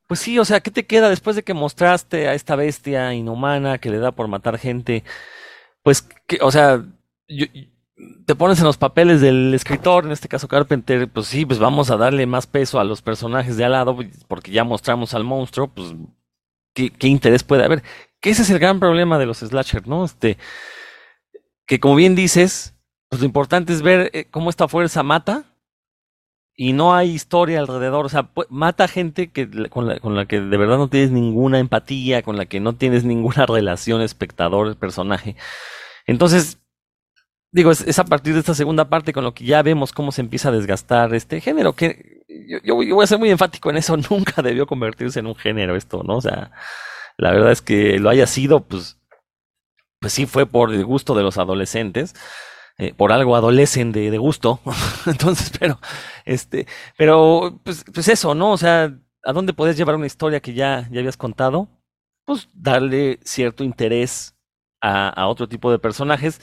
[0.07, 3.79] pues sí, o sea, ¿qué te queda después de que mostraste a esta bestia inhumana
[3.79, 5.03] que le da por matar gente?
[5.83, 6.85] Pues, que, o sea,
[8.27, 11.90] te pones en los papeles del escritor, en este caso Carpenter, pues sí, pues vamos
[11.90, 13.97] a darle más peso a los personajes de al lado,
[14.29, 15.95] porque ya mostramos al monstruo, pues,
[16.75, 17.83] ¿qué, interés puede haber?
[18.21, 20.05] Que ese es el gran problema de los slasher, ¿no?
[20.05, 20.37] Este,
[21.67, 22.75] que como bien dices,
[23.09, 25.45] pues lo importante es ver eh, cómo esta fuerza mata,
[26.57, 30.79] y no hay historia alrededor, o sea, mata gente que, con, la, que de verdad
[30.79, 35.37] no tienes ninguna empatía, con la que no tienes ninguna relación espectador-personaje.
[36.07, 36.61] Entonces,
[37.51, 40.21] digo, es, a partir de esta segunda parte con lo que ya vemos cómo se
[40.21, 42.24] empieza a desgastar este género, que
[42.62, 46.03] yo, voy a ser muy enfático en eso, nunca debió convertirse en un género esto,
[46.03, 46.16] ¿no?
[46.16, 46.53] O sea,
[47.16, 48.99] la verdad es que lo haya sido, pues,
[50.01, 52.14] pues sí fue por el gusto de los adolescentes,
[52.79, 54.61] eh, por algo adolecen de, gusto.
[55.07, 55.79] Entonces, pero,
[56.25, 56.66] este,
[56.97, 58.53] pero, pues, pues eso, ¿no?
[58.53, 58.92] O sea,
[59.25, 61.68] ¿a dónde puedes llevar una historia que ya, ya habías contado?
[62.25, 64.35] Pues darle cierto interés
[64.81, 66.40] a, a otro tipo de personajes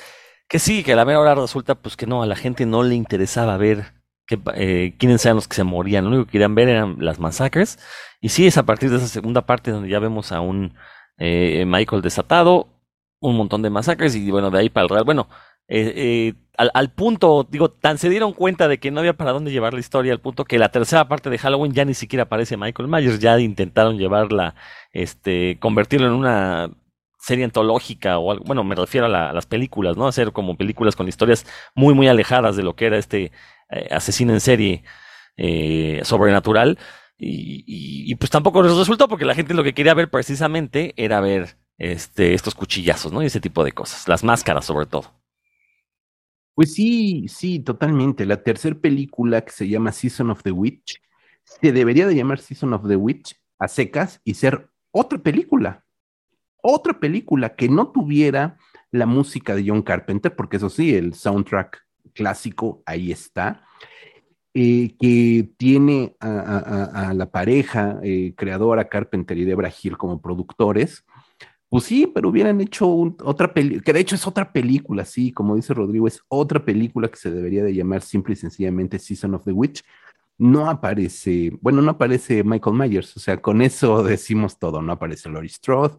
[0.51, 2.83] que sí, que a la mera hora resulta pues que no, a la gente no
[2.83, 4.00] le interesaba ver
[4.37, 7.19] que, eh, quiénes eran los que se morían, lo único que querían ver eran las
[7.19, 7.79] masacres.
[8.21, 10.73] Y sí, es a partir de esa segunda parte donde ya vemos a un
[11.17, 12.67] eh, Michael desatado,
[13.19, 15.03] un montón de masacres y bueno, de ahí para el real.
[15.05, 15.27] Bueno,
[15.73, 19.51] eh, eh, al, punto, digo, tan se dieron cuenta de que no había para dónde
[19.51, 22.57] llevar la historia, al punto que la tercera parte de Halloween ya ni siquiera aparece
[22.57, 24.55] Michael Myers, ya intentaron llevarla,
[24.91, 26.69] este, convertirlo en una
[27.19, 30.07] serie antológica o algo, bueno, me refiero a, las películas, ¿no?
[30.07, 33.31] Hacer como películas con historias muy, muy alejadas de lo que era este
[33.71, 34.83] eh, asesino en serie
[36.03, 36.77] sobrenatural.
[37.17, 41.57] Y, pues tampoco les resultó porque la gente lo que quería ver precisamente era ver
[41.77, 43.23] este, estos cuchillazos, ¿no?
[43.23, 45.11] Y ese tipo de cosas, las máscaras sobre todo.
[46.53, 48.25] Pues sí, sí, totalmente.
[48.25, 51.01] La tercera película que se llama Season of the Witch,
[51.43, 55.85] se debería de llamar Season of the Witch a secas y ser otra película.
[56.61, 58.57] Otra película que no tuviera
[58.91, 63.63] la música de John Carpenter, porque eso sí, el soundtrack clásico ahí está,
[64.53, 71.05] eh, que tiene a, la pareja eh, creadora Carpenter y Debra Hill como productores,
[71.71, 72.85] pues sí, pero hubieran hecho
[73.23, 77.07] otra película, que de hecho es otra película, sí, como dice Rodrigo, es otra película
[77.07, 79.81] que se debería de llamar simple y sencillamente Season of the Witch.
[80.37, 85.29] No aparece, bueno, no aparece Michael Myers, o sea, con eso decimos todo, no aparece
[85.29, 85.97] Laurie Strode,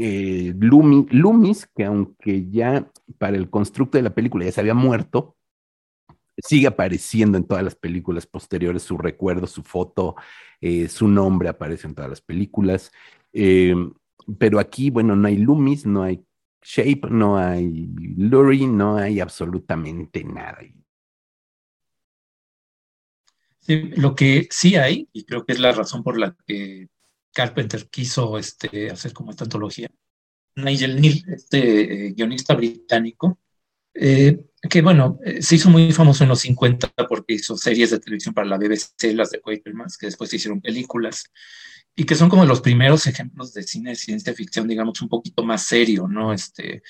[0.00, 5.36] eh, Loomis, que aunque ya para el constructo de la película ya se había muerto,
[6.36, 10.16] sigue apareciendo en todas las películas posteriores, su recuerdo, su foto,
[10.60, 12.92] eh, su nombre aparece en todas las películas.
[13.32, 13.74] Eh,
[14.38, 16.22] pero aquí, bueno, no hay Loomis, no hay
[16.62, 20.58] Shape, no hay Lurie, no hay absolutamente nada.
[23.60, 26.88] Sí, lo que sí hay, y creo que es la razón por la que
[27.38, 29.88] Carpenter quiso este, hacer como esta antología,
[30.56, 33.38] Nigel Neal, este eh, guionista británico,
[33.94, 38.00] eh, que bueno, eh, se hizo muy famoso en los 50 porque hizo series de
[38.00, 41.30] televisión para la BBC, las de Quatermass, que después se hicieron películas
[41.94, 45.44] y que son como los primeros ejemplos de cine de ciencia ficción, digamos, un poquito
[45.44, 46.32] más serio, ¿no?
[46.32, 46.82] Este,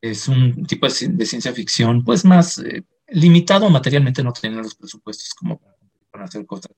[0.00, 5.34] es un tipo de, ciencia ficción, pues, más eh, limitado materialmente, no tiene los presupuestos
[5.34, 5.60] como
[6.08, 6.70] para hacer cosas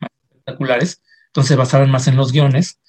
[0.00, 1.00] más espectaculares.
[1.36, 2.80] Entonces basaban más en los guiones.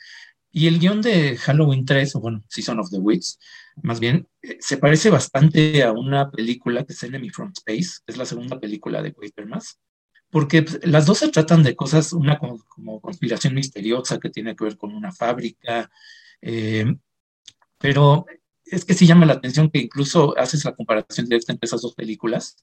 [0.54, 3.36] Y el guion de Halloween 3, o bueno, Season of the Witch,
[3.84, 8.16] más bien, eh, se parece bastante a una película que es Enemy from Space, es
[8.16, 9.82] la segunda película de Quatermass,
[10.30, 14.64] porque pues, las dos se tratan de cosas, una como, conspiración misteriosa que tiene que
[14.64, 15.92] ver con una fábrica,
[16.42, 16.86] eh,
[17.78, 18.26] pero
[18.64, 21.96] es que sí llama la atención que incluso haces la comparación directa entre esas dos
[21.96, 22.56] películas.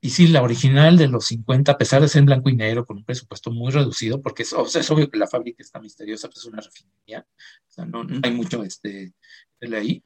[0.00, 2.86] Y sí, la original de los 50, a pesar de ser en blanco y negro,
[2.86, 6.44] con un presupuesto muy reducido, porque es, obvio que la fábrica está misteriosa, pues es
[6.44, 7.26] una refinería,
[7.68, 9.12] o sea, no, hay mucho este,
[9.60, 10.04] de ahí,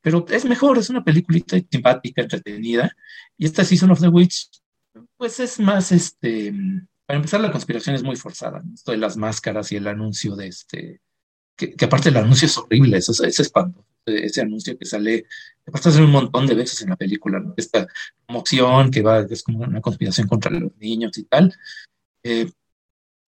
[0.00, 2.96] pero es mejor, es una peliculita simpática, entretenida,
[3.36, 4.48] y esta Season of the Witch,
[5.18, 6.54] pues es más, este,
[7.04, 10.46] para empezar, la conspiración es muy forzada, esto de las máscaras y el anuncio de
[10.46, 11.02] este,
[11.56, 15.26] que, aparte el anuncio es horrible, es, es espantoso ese anuncio que sale,
[15.66, 17.88] que pasa un montón de veces en la película, esta
[18.24, 21.52] promoción que va, es como una conspiración contra los niños y tal.
[22.22, 22.48] Eh,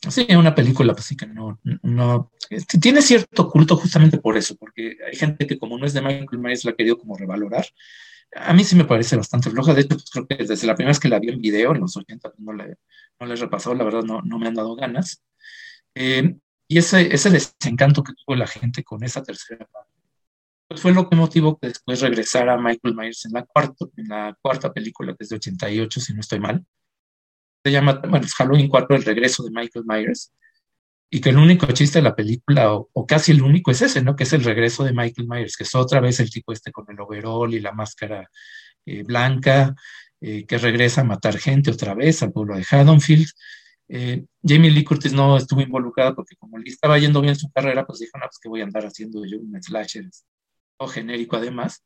[0.08, 4.56] sí, una película pues sí que no, no, este, tiene cierto culto justamente por eso,
[4.56, 7.66] porque hay gente que como no es de Michael Myers la ha querido como revalorar.
[8.36, 10.90] A mí sí me parece bastante floja, de hecho pues, creo que desde la primera
[10.90, 12.76] vez que la vi en video, en los 80, no le,
[13.18, 15.24] no le he repasado, la verdad no, no me han dado ganas.
[15.96, 16.36] Eh,
[16.68, 19.97] y ese, ese desencanto que tuvo la gente con esa tercera parte pues
[20.76, 24.72] fue lo que motivó que después regresara Michael Myers en la cuarta, en la cuarta
[24.72, 26.64] película, que es de 88, si no estoy mal.
[27.64, 28.00] Se llama,
[28.36, 30.32] Halloween 4, el regreso de Michael Myers.
[31.10, 34.14] Y que el único chiste de la película, o, casi el único, es ese, ¿no?
[34.14, 36.84] Que es el regreso de Michael Myers, que es otra vez el tipo este con
[36.90, 38.28] el overall y la máscara
[38.84, 39.74] eh, blanca,
[40.20, 43.28] eh, que regresa a matar gente otra vez al pueblo de Haddonfield.
[43.88, 47.86] Eh, Jamie Lee Curtis no estuvo involucrada porque como le estaba yendo bien su carrera,
[47.86, 50.04] pues dijo, no, pues que voy a andar haciendo yo un slasher
[50.86, 51.84] genérico además.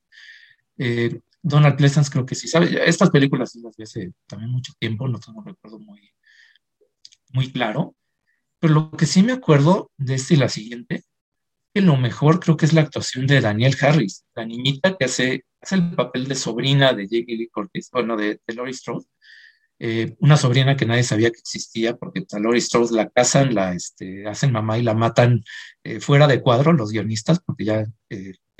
[0.76, 2.88] Eh, Donald Pleasance creo que sí sabe.
[2.88, 6.12] Estas películas las vi hace también mucho tiempo, no tengo un recuerdo muy,
[7.32, 7.96] muy claro.
[8.60, 11.02] Pero lo que sí me acuerdo de este y la siguiente,
[11.74, 15.44] que lo mejor creo que es la actuación de Daniel Harris, la niñita que hace,
[15.60, 19.06] hace el papel de sobrina de Jamie Lee Curtis, bueno, de, de Laurie Strode.
[19.84, 23.74] Eh, una sobrina que nadie sabía que existía, porque a Laurie Strode la casan, la
[23.74, 25.42] este, hacen mamá y la matan
[25.82, 27.84] eh, fuera de cuadro los guionistas, porque ya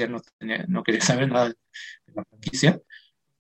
[0.09, 0.21] no,
[0.69, 1.57] no quería saber nada de
[2.15, 2.81] la franquicia.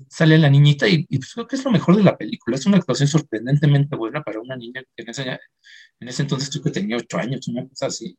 [0.08, 2.56] Sale la niñita y, pues, creo que es lo mejor de la película.
[2.56, 5.38] Es una actuación sorprendentemente buena para una niña que en ese,
[6.00, 8.18] en ese entonces creo que tenía ocho años, una cosa así.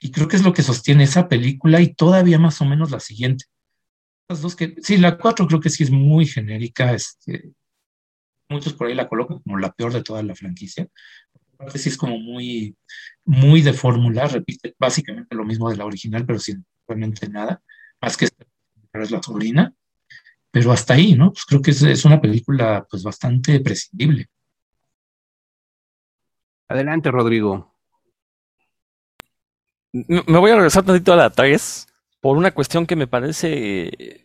[0.00, 3.00] Y creo que es lo que sostiene esa película y todavía más o menos la
[3.00, 3.46] siguiente.
[4.28, 6.92] Las dos que, sí, la cuatro creo que sí es muy genérica.
[6.92, 7.52] Este,
[8.48, 10.88] muchos por ahí la colocan como la peor de toda la franquicia.
[11.54, 12.76] Aparte sí es como muy,
[13.24, 17.62] muy de fórmula, repite básicamente lo mismo de la original, pero sin realmente nada,
[18.00, 19.74] más que es la sobrina,
[20.54, 21.32] pero hasta ahí, ¿no?
[21.32, 24.28] Pues creo que es, una película pues bastante prescindible.
[26.68, 27.74] Adelante, Rodrigo.
[29.92, 31.88] Me voy a regresar tantito a la 3
[32.20, 34.24] por una cuestión que me parece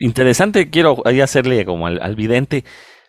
[0.00, 0.68] interesante.
[0.68, 2.64] Quiero ahí hacerle como al, vidente,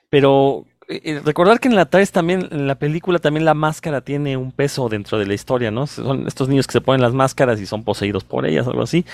[0.09, 4.02] pero eh, eh, recordar que en la 3 también, en la película también la máscara
[4.02, 5.86] tiene un peso dentro de la historia, ¿no?
[5.86, 9.06] Son estos niños que se ponen las máscaras y son poseídos por ellas, algo así.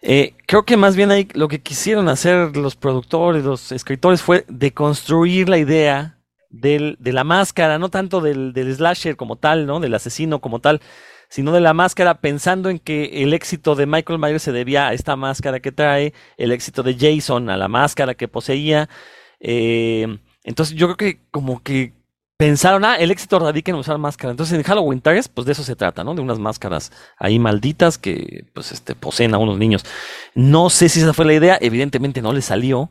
[0.00, 4.44] Eh, creo que más bien ahí lo que quisieron hacer los productores, los escritores, fue
[4.46, 9.80] deconstruir la idea del, de la máscara, no tanto del, del slasher como tal, ¿no?
[9.80, 10.80] Del asesino como tal,
[11.28, 14.92] sino de la máscara, pensando en que el éxito de Michael Myers se debía a
[14.92, 18.88] esta máscara que trae, el éxito de Jason a la máscara que poseía.
[19.40, 21.92] Eh, entonces yo creo que como que
[22.38, 24.30] pensaron, ah, el éxito radica en usar máscara.
[24.30, 26.14] Entonces en Halloween 3, pues de eso se trata, ¿no?
[26.14, 29.84] De unas máscaras ahí malditas que pues este, poseen a unos niños.
[30.34, 32.90] No sé si esa fue la idea, evidentemente no le salió,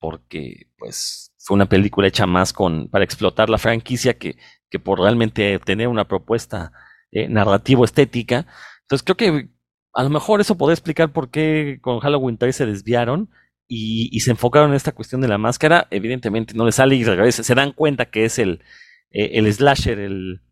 [0.00, 4.36] porque pues fue una película hecha más con, para explotar la franquicia que,
[4.68, 6.72] que por realmente tener una propuesta
[7.12, 8.46] eh, narrativo-estética.
[8.82, 9.48] Entonces creo que
[9.94, 13.30] a lo mejor eso podría explicar por qué con Halloween 3 se desviaron
[13.74, 17.42] y, se enfocaron en esta cuestión de la máscara, evidentemente no le sale y regresa,
[17.42, 18.62] se dan cuenta que es el,
[19.10, 20.42] eh, el slasher, el,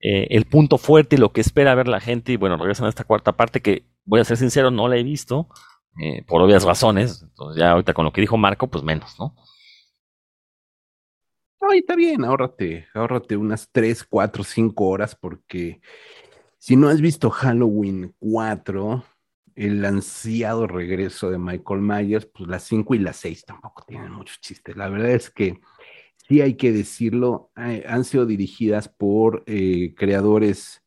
[0.00, 2.88] eh, el punto fuerte y lo que espera ver la gente, y bueno, regresan a
[2.88, 5.48] esta cuarta parte que, voy a ser sincero, no la he visto,
[6.02, 9.36] eh, por obvias razones, entonces ya ahorita con lo que dijo Marco, pues menos, ¿no?
[11.60, 15.80] Ay, está bien, ahórrate, ahórrate unas 3, 4, 5 horas porque
[16.58, 19.04] si no has visto Halloween 4,
[19.56, 24.40] el ansiado regreso de Michael Myers, pues las 5 y las 6 tampoco tienen muchos
[24.40, 24.76] chistes.
[24.76, 25.60] La verdad es que
[26.28, 30.82] sí hay que decirlo, eh, han sido dirigidas por eh, creadores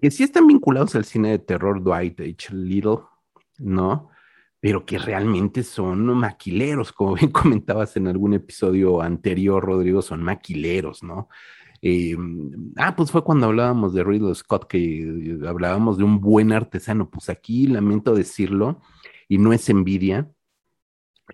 [0.00, 2.54] que sí están vinculados al cine de terror, Dwight H.
[2.54, 3.00] Little,
[3.58, 4.10] ¿no?
[4.64, 11.02] pero que realmente son maquileros, como bien comentabas en algún episodio anterior, Rodrigo, son maquileros,
[11.02, 11.28] ¿no?
[11.86, 12.16] Eh,
[12.76, 17.10] ah, pues fue cuando hablábamos de Ridley Scott, que hablábamos de un buen artesano.
[17.10, 18.80] Pues aquí lamento decirlo,
[19.28, 20.32] y no es envidia,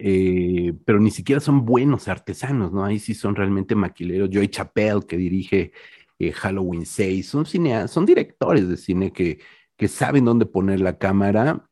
[0.01, 2.85] eh, pero ni siquiera son buenos artesanos, ¿no?
[2.85, 4.29] Ahí sí son realmente maquileros.
[4.29, 5.73] Joy Chappelle, que dirige
[6.19, 7.47] eh, Halloween 6, son,
[7.87, 9.39] son directores de cine que
[9.81, 11.67] que saben dónde poner la cámara,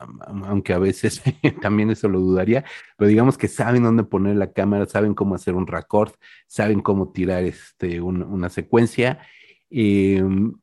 [0.47, 1.23] aunque a veces
[1.61, 2.65] también eso lo dudaría,
[2.97, 6.13] pero digamos que saben dónde poner la cámara, saben cómo hacer un record,
[6.47, 9.19] saben cómo tirar este, una secuencia
[9.69, 10.55] em,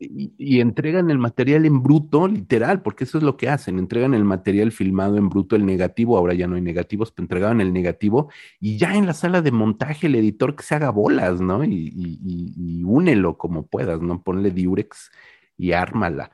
[0.00, 4.24] y, entregan el material en bruto, literal, porque eso es lo que hacen, entregan el
[4.24, 8.32] material filmado en bruto, el negativo, ahora ya no hay negativos, pero entregaban el negativo
[8.58, 11.62] y ya en la sala de montaje el editor que se haga bolas, ¿no?
[11.62, 14.24] Y, y únelo como puedas, ¿no?
[14.24, 15.12] Ponle diurex
[15.56, 16.32] y ármala.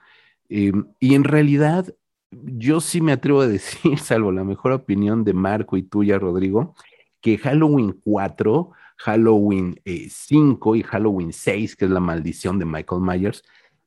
[0.48, 1.94] Eh, y en realidad,
[2.30, 6.74] yo sí me atrevo a decir, salvo la mejor opinión de Marco y tuya, Rodrigo,
[7.20, 13.02] que Halloween 4, Halloween 5 eh, y Halloween 6, que es la maldición de Michael
[13.02, 13.42] Myers,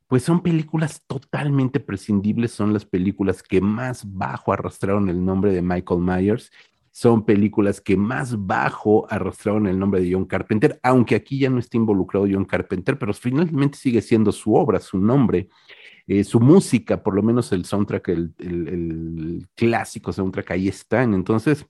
[0.08, 5.62] pues son películas totalmente prescindibles, son las películas que más bajo arrastraron el nombre de
[5.62, 6.52] Michael Myers,
[6.92, 11.60] son películas que más bajo arrastraron el nombre de John Carpenter, aunque aquí ya no
[11.60, 15.48] está involucrado John Carpenter, pero finalmente sigue siendo su obra, su nombre.
[16.12, 21.14] Eh, su música, por lo menos el soundtrack, el, clásico soundtrack, ahí están.
[21.14, 21.68] Entonces,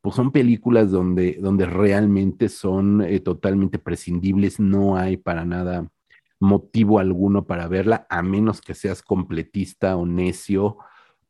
[0.00, 5.88] pues son películas donde, donde realmente son eh, totalmente prescindibles, no hay para nada
[6.40, 10.78] motivo alguno para verla, a menos que seas completista o necio,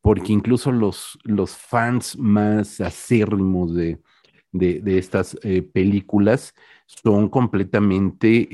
[0.01, 3.99] porque incluso los, los fans más acérrimos de,
[4.51, 6.55] de, estas eh, películas
[6.87, 8.47] son completamente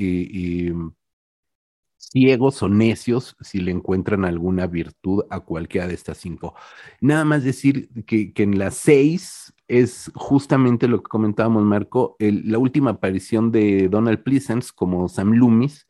[2.14, 6.54] ciegos o necios si le encuentran alguna virtud a cualquiera de estas cinco.
[7.02, 12.92] Nada más decir que, en las seis es justamente lo que comentábamos, Marco, la última
[12.92, 15.88] aparición de Donald Pleasence como Sam Loomis.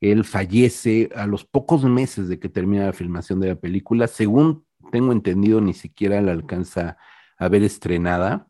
[0.00, 4.08] Él fallece a los pocos meses de que termina la filmación de la película.
[4.08, 6.96] Según tengo entendido, ni siquiera la alcanza
[7.38, 8.48] a ver estrenada.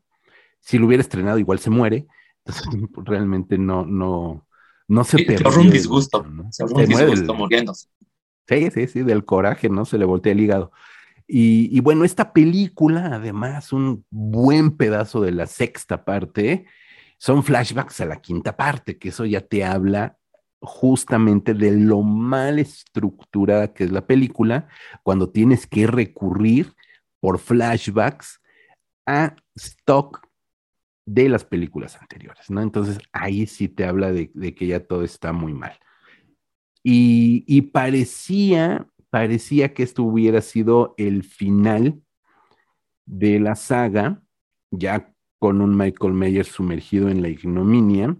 [0.59, 2.07] Si lo hubiera estrenado, igual se muere.
[2.45, 2.65] Entonces,
[3.05, 4.47] realmente no, no,
[4.87, 5.49] no se pierde.
[5.57, 7.87] un disgusto, se un disgusto muriéndose.
[8.47, 9.85] Sí, sí, sí, del coraje, ¿no?
[9.85, 10.71] Se le voltea el hígado.
[11.33, 16.65] Y, bueno, esta película, además, un buen pedazo de la sexta parte,
[17.17, 20.17] son flashbacks a la quinta parte, que eso ya te habla
[20.59, 24.67] justamente de lo mal estructurada que es la película,
[25.03, 26.73] cuando tienes que recurrir
[27.21, 28.41] por flashbacks
[29.05, 30.27] a stock
[31.13, 32.61] de las películas anteriores, ¿no?
[32.61, 35.77] Entonces ahí sí te habla de, que ya todo está muy mal.
[36.83, 42.01] Y, parecía, parecía que esto hubiera sido el final
[43.05, 44.23] de la saga,
[44.71, 48.15] ya con un Michael Mayer sumergido en la ignominia,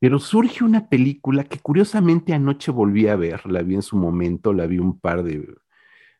[0.00, 4.52] pero surge una película que curiosamente anoche volví a ver, la vi en su momento,
[4.52, 5.54] la vi un par de,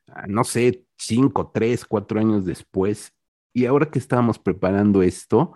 [0.09, 3.13] ah, no sé, cinco, tres, cuatro años después,
[3.55, 5.55] y ahora que estábamos preparando esto,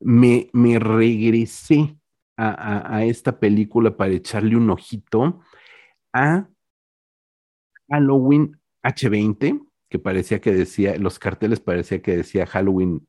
[0.00, 1.96] me, regresé
[2.36, 5.40] a, esta película para echarle un ojito
[6.12, 6.48] a
[7.88, 13.06] Halloween H20, que parecía que decía, los carteles parecía que decía Halloween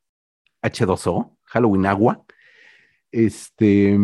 [0.62, 2.26] H2O, Halloween Agua.
[3.12, 3.98] Este,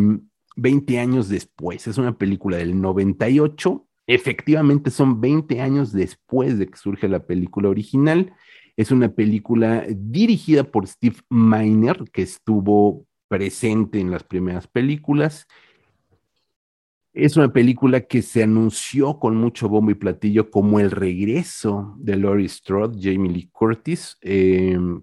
[0.56, 3.88] 20 años después, es una película del 98.
[4.08, 8.34] Efectivamente, son 20 años después de que surge la película original.
[8.78, 15.48] Es una película dirigida por Steve Miner, que estuvo presente en las primeras películas.
[17.14, 22.16] Es una película que se anunció con mucho bombo y platillo como el regreso de
[22.16, 24.18] Laurie Strode, Jamie Lee Curtis.
[24.22, 25.02] Em,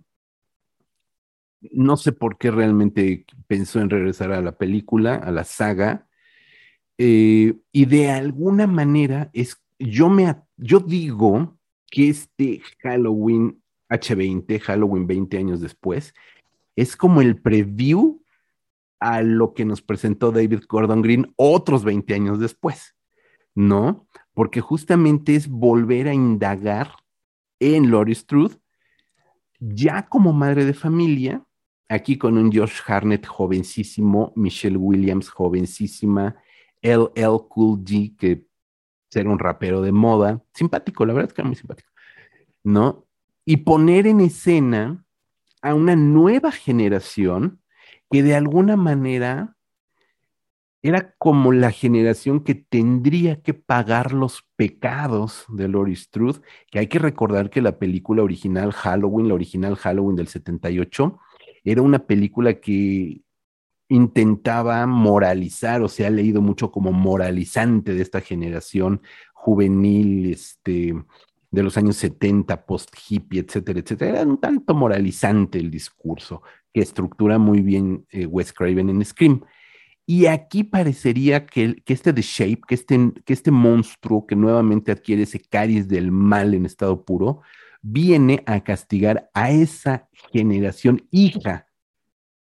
[1.60, 6.08] no sé por qué realmente pensó en regresar a la película, a la saga.
[6.96, 11.57] Eh, y de alguna manera es, yo me, yo digo
[11.90, 16.14] que este Halloween H20, Halloween 20 años después,
[16.76, 18.22] es como el preview
[19.00, 22.94] a lo que nos presentó David Gordon Green otros 20 años después,
[23.54, 24.06] ¿no?
[24.34, 26.92] Porque justamente es volver a indagar
[27.60, 28.56] en Loris Truth,
[29.58, 31.44] ya como madre de familia,
[31.88, 36.36] aquí con un Josh Harnett jovencísimo, Michelle Williams jovencísima,
[36.82, 38.47] LL Cool G, que
[39.10, 41.90] ser un rapero de moda, simpático, la verdad es que era muy simpático,
[42.64, 43.06] ¿no?
[43.44, 45.04] Y poner en escena
[45.62, 47.60] a una nueva generación
[48.10, 49.56] que de alguna manera
[50.82, 56.40] era como la generación que tendría que pagar los pecados de Laurie Strode,
[56.70, 61.18] que hay que recordar que la película original Halloween, la original Halloween del 78,
[61.64, 63.22] era una película que
[63.88, 69.00] intentaba moralizar, o se ha leído mucho como moralizante de esta generación
[69.32, 70.94] juvenil, este,
[71.50, 74.20] de los años 70, post-hippie, etcétera, etcétera.
[74.20, 79.42] Era un tanto moralizante el discurso que estructura muy bien eh, Wes Craven en Scream.
[80.04, 84.92] Y aquí parecería que, que este The Shape, que este, que este monstruo que nuevamente
[84.92, 87.42] adquiere ese cariz del mal en estado puro,
[87.82, 91.67] viene a castigar a esa generación hija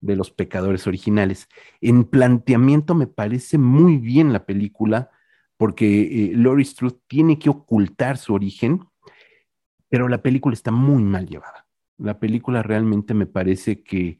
[0.02, 1.48] de los pecadores originales.
[1.80, 5.10] En planteamiento me parece muy bien la película
[5.56, 8.84] porque eh, Laurie Strode tiene que ocultar su origen,
[9.88, 11.66] pero la película está muy mal llevada.
[11.98, 14.18] La película realmente me parece que,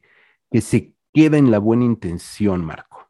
[0.49, 3.09] que se queda en la buena intención, Marco.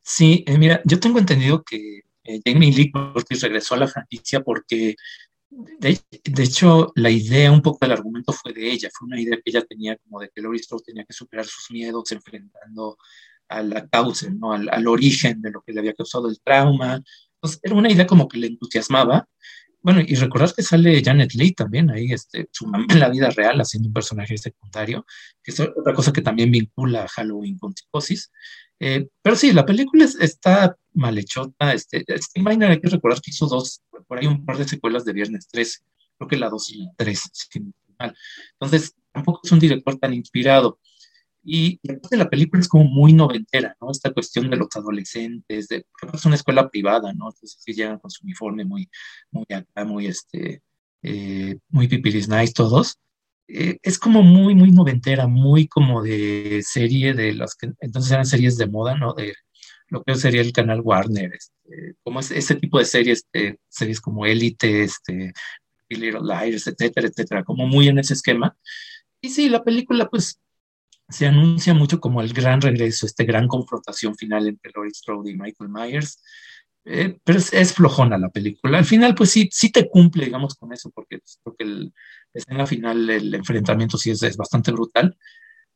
[0.00, 4.40] Sí, eh, mira, yo tengo entendido que eh, Jamie Lee Curtis regresó a la franquicia
[4.40, 4.96] porque
[5.50, 9.50] de, hecho, la idea, un poco del argumento fue de ella, fue una idea que
[9.50, 12.98] ella tenía como de que Laurie Strode tenía que superar sus miedos enfrentando
[13.48, 14.52] a la causa, ¿no?
[14.52, 17.02] Al, al, origen de lo que le había causado el trauma.
[17.34, 19.26] Entonces, era una idea como que le entusiasmaba.
[19.80, 23.30] Bueno, y recordar que sale Janet Leigh también ahí, este, su mamá en la vida
[23.30, 25.06] real, haciendo un personaje secundario,
[25.42, 28.30] que es otra cosa que también vincula a Halloween con psicosis.
[28.80, 31.72] Eh, pero sí, la película está mal hechota.
[31.72, 35.04] Este, Steve Miner hay que recordar que hizo dos, por ahí un par de secuelas
[35.04, 35.80] de Viernes 13,
[36.16, 37.22] creo que la 2 y la 3,
[38.52, 40.78] Entonces, tampoco es un director tan inspirado.
[41.44, 43.90] Y, y la película es como muy noventera, ¿no?
[43.90, 47.28] Esta cuestión de los adolescentes, de, es una escuela privada, ¿no?
[47.28, 48.88] Entonces sí llegan con su uniforme muy,
[49.30, 50.62] muy acá, muy, este,
[51.02, 52.98] eh, muy pipiris nice todos.
[53.48, 58.26] Eh, es como muy, muy noventera, muy como de serie de las que entonces eran
[58.26, 59.14] series de moda, ¿no?
[59.14, 59.34] De
[59.88, 64.00] lo que sería el canal Warner, este, como es, ese tipo de series, este, series
[64.00, 65.32] como Elite, este,
[65.88, 68.56] Little Liars, etcétera, etcétera, como muy en ese esquema.
[69.20, 70.40] Y sí, la película pues
[71.08, 75.36] se anuncia mucho como el gran regreso, este gran confrontación final entre Laurie Strode y
[75.36, 76.22] Michael Myers.
[76.90, 78.78] Eh, pero es, flojona la película.
[78.78, 81.92] Al final, pues sí, sí te cumple, digamos, con eso, porque, porque el,
[82.32, 85.14] escena final, el enfrentamiento sí es, es bastante brutal,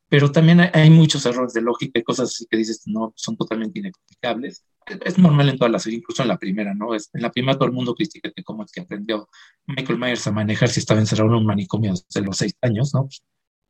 [0.09, 3.79] pero también hay, muchos errores de lógica y cosas así que dices, no, son totalmente
[3.79, 4.65] inexplicables.
[5.05, 6.95] Es, normal en todas las series, incluso en la primera, ¿no?
[6.95, 9.29] Es, en la primera todo el mundo critica que cómo es que aprendió
[9.67, 13.07] Michael Myers a manejar si estaba encerrado en un manicomio desde los seis años, ¿no?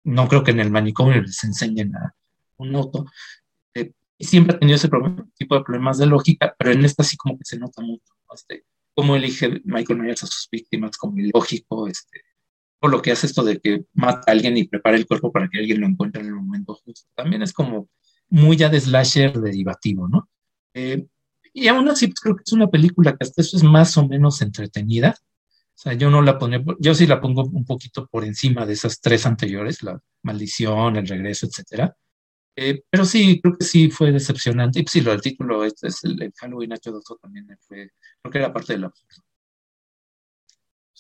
[0.03, 2.15] no creo que en el manicomio les enseñen a
[2.57, 3.05] un auto.
[4.19, 4.89] Siempre ha tenido ese
[5.35, 8.65] tipo de problemas de lógica, pero en esta sí como que se nota mucho, este,
[8.93, 12.21] cómo elige Michael Myers a sus víctimas como ilógico, este,
[12.79, 15.47] por lo que hace esto de que mata a alguien y prepara el cuerpo para
[15.49, 17.09] que alguien lo encuentre en el momento justo.
[17.15, 17.89] También es como
[18.29, 20.29] muy ya de slasher derivativo, ¿no?
[20.73, 21.05] Eh,
[21.53, 24.07] y aún así, pues creo que es una película que hasta eso es más o
[24.07, 25.15] menos entretenida.
[25.19, 28.73] O sea, yo no la pongo, yo sí la pongo un poquito por encima de
[28.73, 31.95] esas tres anteriores, la maldición, el regreso, etcétera.
[32.55, 34.79] Eh, pero sí, creo que sí fue decepcionante.
[34.79, 37.91] Y sí, lo del título, este es el, Halloween H2O también fue,
[38.21, 38.93] creo que era parte de la.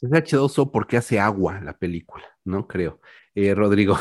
[0.01, 2.67] Es H2O porque hace agua la película, ¿no?
[2.67, 2.99] Creo.
[3.35, 3.97] Eh, Rodrigo.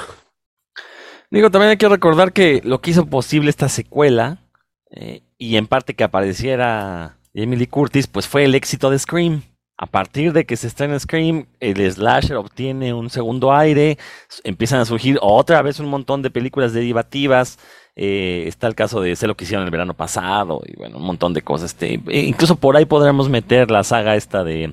[1.31, 4.43] Digo, también hay que recordar que lo que hizo posible esta secuela
[4.91, 9.43] eh, y en parte que apareciera Emily Curtis, pues fue el éxito de Scream.
[9.83, 13.99] A partir de que se estrena Scream, el slasher obtiene un segundo aire,
[14.45, 17.59] empiezan a surgir otra vez un montón de películas derivativas.
[17.97, 21.05] Eh, está el caso de Sé lo que hicieron el verano pasado y bueno, un
[21.05, 21.73] montón de cosas.
[21.73, 24.73] Este, e incluso por ahí podremos meter la saga esta de...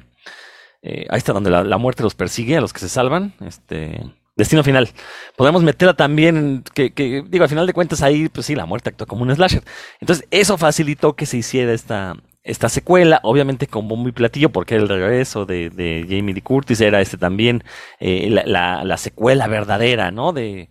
[0.84, 3.34] Eh, ahí está donde la, muerte los persigue, a los que se salvan.
[3.44, 4.00] Este,
[4.36, 4.90] Destino final.
[5.36, 8.90] Podemos meterla también, que, que, digo, al final de cuentas ahí, pues sí, la muerte
[8.90, 9.64] actúa como un slasher.
[10.02, 14.76] Entonces, eso facilitó que se hiciera esta, esta secuela, obviamente con bombo y platillo, porque
[14.76, 17.64] el regreso de, de Jamie Lee Curtis era este también
[18.00, 20.32] eh, la, la, secuela verdadera, ¿no?
[20.32, 20.70] De,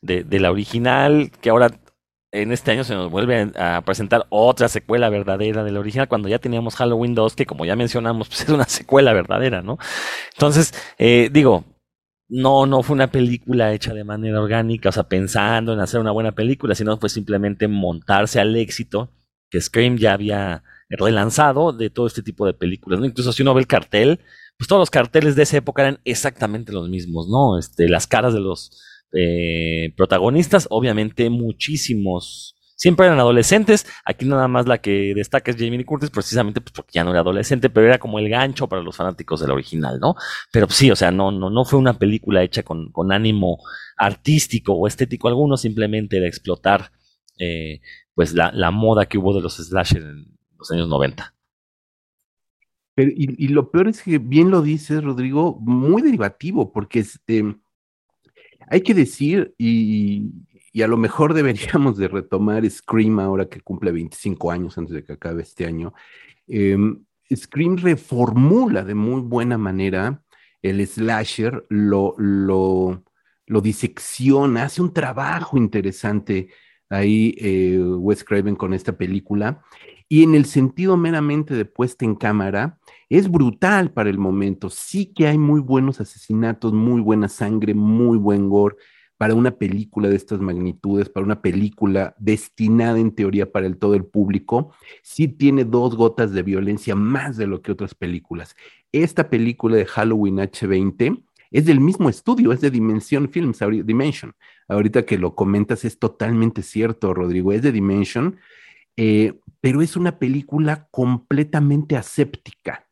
[0.00, 1.80] de, la original, que ahora
[2.30, 6.28] en este año se nos vuelve a presentar otra secuela verdadera de la original, cuando
[6.28, 9.78] ya teníamos Halloween 2, que como ya mencionamos, pues es una secuela verdadera, ¿no?
[10.34, 11.64] Entonces, eh, digo,
[12.28, 16.12] no, no fue una película hecha de manera orgánica, o sea, pensando en hacer una
[16.12, 19.10] buena película, sino fue simplemente montarse al éxito
[19.50, 23.06] que Scream ya había relanzado de todo este tipo de películas, ¿no?
[23.06, 24.20] Incluso si uno ve el cartel,
[24.56, 27.58] pues todos los carteles de esa época eran exactamente los mismos, ¿no?
[27.58, 28.82] Este, las caras de los
[29.12, 35.84] eh, protagonistas, obviamente muchísimos, siempre eran adolescentes, aquí nada más la que destaca es Jamie
[35.84, 38.96] Curtis, precisamente pues porque ya no era adolescente, pero era como el gancho para los
[38.96, 40.14] fanáticos de la original, ¿no?
[40.52, 43.58] Pero sí, o sea, no, no, no fue una película hecha con, con ánimo
[43.96, 46.92] artístico o estético alguno, simplemente de explotar
[47.38, 47.80] eh,
[48.14, 51.34] pues la, la, moda que hubo de los slasher en los años 90.
[52.94, 57.56] Pero, y, lo peor es que, bien lo dices, Rodrigo, muy derivativo, porque este,
[58.66, 60.32] hay que decir, y,
[60.72, 65.04] y, a lo mejor deberíamos de retomar Scream ahora que cumple 25 años antes de
[65.04, 65.94] que acabe este año.
[66.48, 66.76] Eh,
[67.34, 70.22] Scream reformula de muy buena manera
[70.62, 73.04] el slasher, lo, lo,
[73.46, 76.48] lo disecciona, hace un trabajo interesante
[76.90, 79.62] ahí eh, Wes Craven con esta película.
[80.08, 82.78] Y en el sentido meramente de puesta en cámara,
[83.08, 84.70] es brutal para el momento.
[84.70, 88.76] Sí que hay muy buenos asesinatos, muy buena sangre, muy buen gore
[89.18, 93.94] para una película de estas magnitudes, para una película destinada en teoría para el todo
[93.94, 98.54] el público, sí tiene dos gotas de violencia más de lo que otras películas.
[98.92, 104.34] Esta película de Halloween H20 es del mismo estudio, es de Dimension Films, Dimension.
[104.68, 108.36] Ahorita que lo comentas es totalmente cierto, Rodrigo, es de Dimension,
[109.00, 112.88] eh, pero es una película completamente aséptica.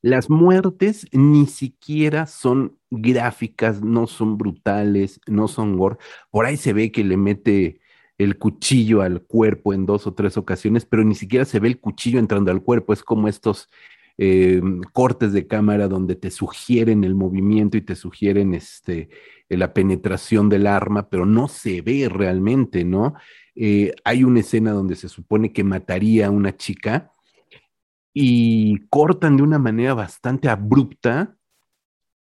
[0.00, 5.98] Las muertes ni siquiera son gráficas, no son brutales, no son gore.
[6.30, 7.78] Por ahí se ve que le mete
[8.16, 11.78] el cuchillo al cuerpo en dos o tres ocasiones, pero ni siquiera se ve el
[11.78, 12.94] cuchillo entrando al cuerpo.
[12.94, 13.68] Es como estos
[14.16, 14.62] eh,
[14.94, 19.10] cortes de cámara donde te sugieren el movimiento y te sugieren este,
[19.50, 23.12] la penetración del arma, pero no se ve realmente, ¿no?
[23.56, 27.10] Eh, hay una escena donde se supone que mataría a una chica
[28.12, 31.36] y cortan de una manera bastante abrupta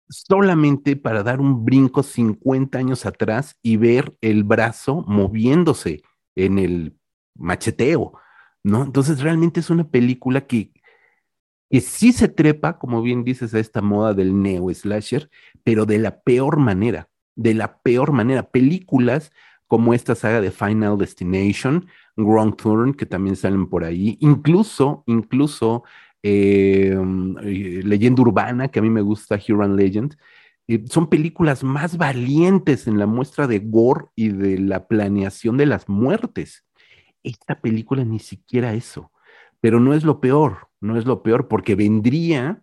[0.09, 6.01] solamente para dar un brinco 50 años atrás y ver el brazo moviéndose
[6.35, 6.97] en el
[7.35, 8.13] macheteo,
[8.61, 8.83] ¿no?
[8.83, 10.73] Entonces realmente es una película que,
[11.69, 15.29] que sí se trepa, como bien dices, a esta moda del neo slasher,
[15.63, 18.49] pero de la peor manera, de la peor manera.
[18.49, 19.31] Películas
[19.71, 25.85] como esta saga de Final Destination, Wrong Turn, que también salen por ahí, incluso, incluso
[26.21, 26.93] eh,
[27.41, 30.17] eh, Leyenda Urbana, que a mí me gusta, Huron Legend,
[30.67, 35.67] eh, son películas más valientes en la muestra de gore y de la planeación de
[35.67, 36.65] las muertes.
[37.23, 39.13] Esta película ni siquiera eso,
[39.61, 42.61] pero no es lo peor, no es lo peor, porque vendría,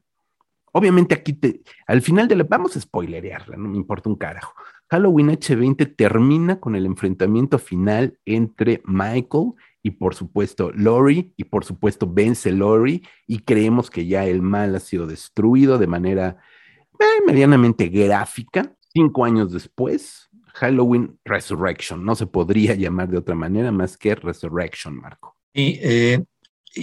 [0.73, 4.55] obviamente aquí te, al final de la, vamos a spoilerearla, no me importa un carajo.
[4.91, 9.53] Halloween H20 termina con el enfrentamiento final entre Michael
[9.83, 14.75] y por supuesto Lori y por supuesto vence Lori y creemos que ya el mal
[14.75, 16.39] ha sido destruido de manera
[16.99, 18.75] eh, medianamente gráfica.
[18.93, 22.05] Cinco años después, Halloween Resurrection.
[22.05, 25.37] No se podría llamar de otra manera más que Resurrection, Marco.
[25.53, 26.25] Y, eh,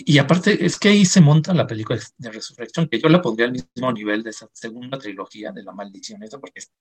[0.05, 3.47] y aparte es que ahí se monta la película de Resurrection, que yo la pondría
[3.47, 6.71] al mismo nivel de esa segunda trilogía de la maldición, eso porque es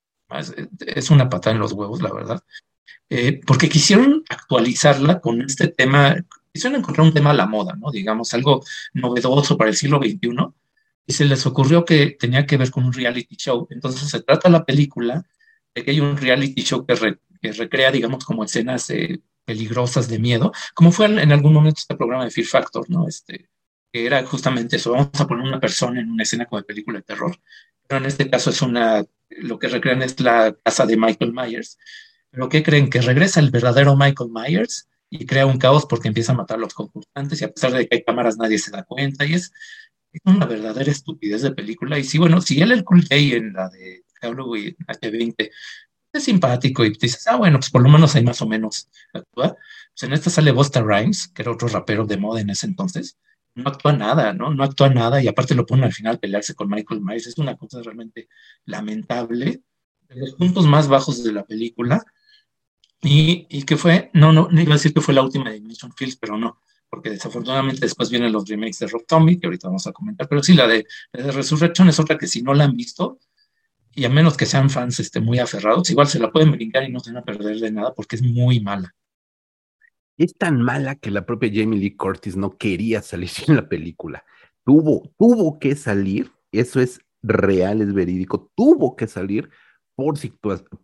[0.79, 2.43] es una patada en los huevos, la verdad,
[3.09, 6.15] eh, porque quisieron actualizarla con este tema,
[6.51, 7.91] quisieron encontrar un tema a la moda, ¿no?
[7.91, 8.63] Digamos, algo
[8.93, 10.35] novedoso para el siglo XXI,
[11.07, 13.67] y se les ocurrió que tenía que ver con un reality show.
[13.69, 15.23] Entonces se trata la película
[15.75, 17.17] de que hay un reality show que,
[17.51, 22.25] recrea, digamos, como escenas eh, peligrosas de miedo, como fue en, algún momento este programa
[22.25, 23.07] de Fear Factor, ¿no?
[23.07, 23.49] Este,
[23.91, 26.99] que era justamente eso, vamos a poner una persona en una escena como de película
[26.99, 27.37] de terror,
[27.87, 31.77] pero en este caso es una lo que recrean es la casa de Michael Myers.
[32.29, 32.89] Pero ¿qué creen?
[32.89, 36.61] Que regresa el verdadero Michael Myers y crea un caos porque empieza a matar a
[36.61, 39.51] los concursantes y a pesar de que hay cámaras nadie se da cuenta y es,
[40.23, 41.99] una verdadera estupidez de película.
[41.99, 45.51] Y sí, bueno, si él el Cool Day en la de Halloween H20
[46.17, 49.55] es simpático y dices, ah, bueno, pues por lo menos hay más o menos actúa.
[49.55, 53.17] Pues en esta sale Busta Rhymes, que era otro rapero de moda en ese entonces,
[53.55, 54.53] no actúa nada, ¿no?
[54.53, 57.27] No actúa nada y aparte lo pone al final pelearse con Michael Myers.
[57.27, 58.27] Es una cosa realmente
[58.65, 59.61] lamentable,
[60.09, 62.03] de los puntos más bajos de la película.
[63.01, 65.61] Y, y que fue, no, no, no iba a decir que fue la última de
[65.61, 66.59] Mission Fields, pero no,
[66.89, 70.41] porque desafortunadamente después vienen los remakes de Rob Zombie, que ahorita vamos a comentar, pero
[70.41, 73.19] sí, la de, la de Resurrection es otra que si no la han visto,
[73.95, 76.91] y a menos que sean fans este, muy aferrados, igual se la pueden brincar y
[76.91, 78.93] no se van a perder de nada porque es muy mala
[80.17, 84.23] es tan mala que la propia Jamie Lee Curtis no quería salir en la película.
[84.63, 89.49] Tuvo, tuvo que salir, eso es real, es verídico, tuvo que salir
[89.95, 90.15] por,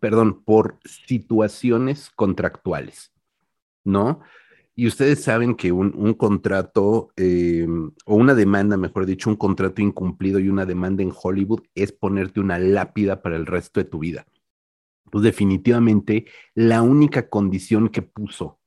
[0.00, 3.12] perdón, por situaciones contractuales,
[3.84, 4.20] ¿no?
[4.74, 7.66] Y ustedes saben que un, contrato eh,
[8.06, 12.40] o una demanda, mejor dicho, un contrato incumplido y una demanda en Hollywood es ponerte
[12.40, 14.26] una lápida para el resto de tu vida.
[15.10, 18.60] Pues definitivamente la única condición que puso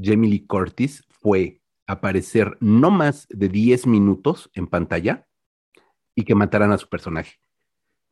[0.00, 5.26] Jamie Lee Curtis fue aparecer no más de 10 minutos en pantalla
[6.14, 7.38] y que mataran a su personaje.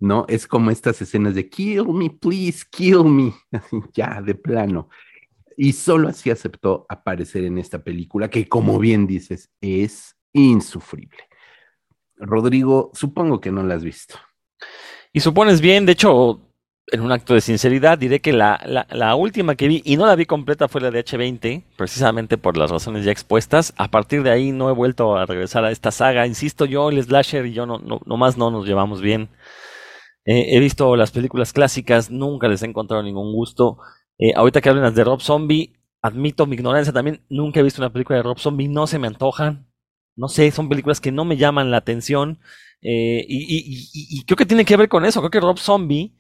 [0.01, 0.27] ¿No?
[0.29, 3.33] Es como estas escenas de kill me, please, kill me.
[3.95, 4.89] ya, de plano.
[5.57, 11.19] Y solo así aceptó aparecer en esta película que, como bien dices, es insufrible.
[12.17, 14.17] Rodrigo, supongo que no la has visto.
[15.13, 16.41] Y supones bien, de hecho,
[16.89, 20.17] en un acto de sinceridad, diré que la, la, última que vi, y no la
[20.17, 23.73] vi completa, fue la de H20, precisamente por las razones ya expuestas.
[23.77, 26.27] A partir de ahí no he vuelto a regresar a esta saga.
[26.27, 29.29] Insisto, yo, el slasher y yo no, no, nomás no nos llevamos bien.
[30.25, 33.79] Eh, he visto las películas clásicas, nunca les he encontrado ningún gusto.
[34.19, 37.93] Eh, ahorita que hablan de Rob Zombie, admito mi ignorancia también, nunca he visto una
[37.93, 39.67] película de Rob Zombie, no se me antojan.
[40.17, 42.39] No sé, son películas que no me llaman la atención.
[42.83, 45.21] Eh, y, creo que tiene que ver con eso.
[45.21, 46.17] Creo que Rob Zombie,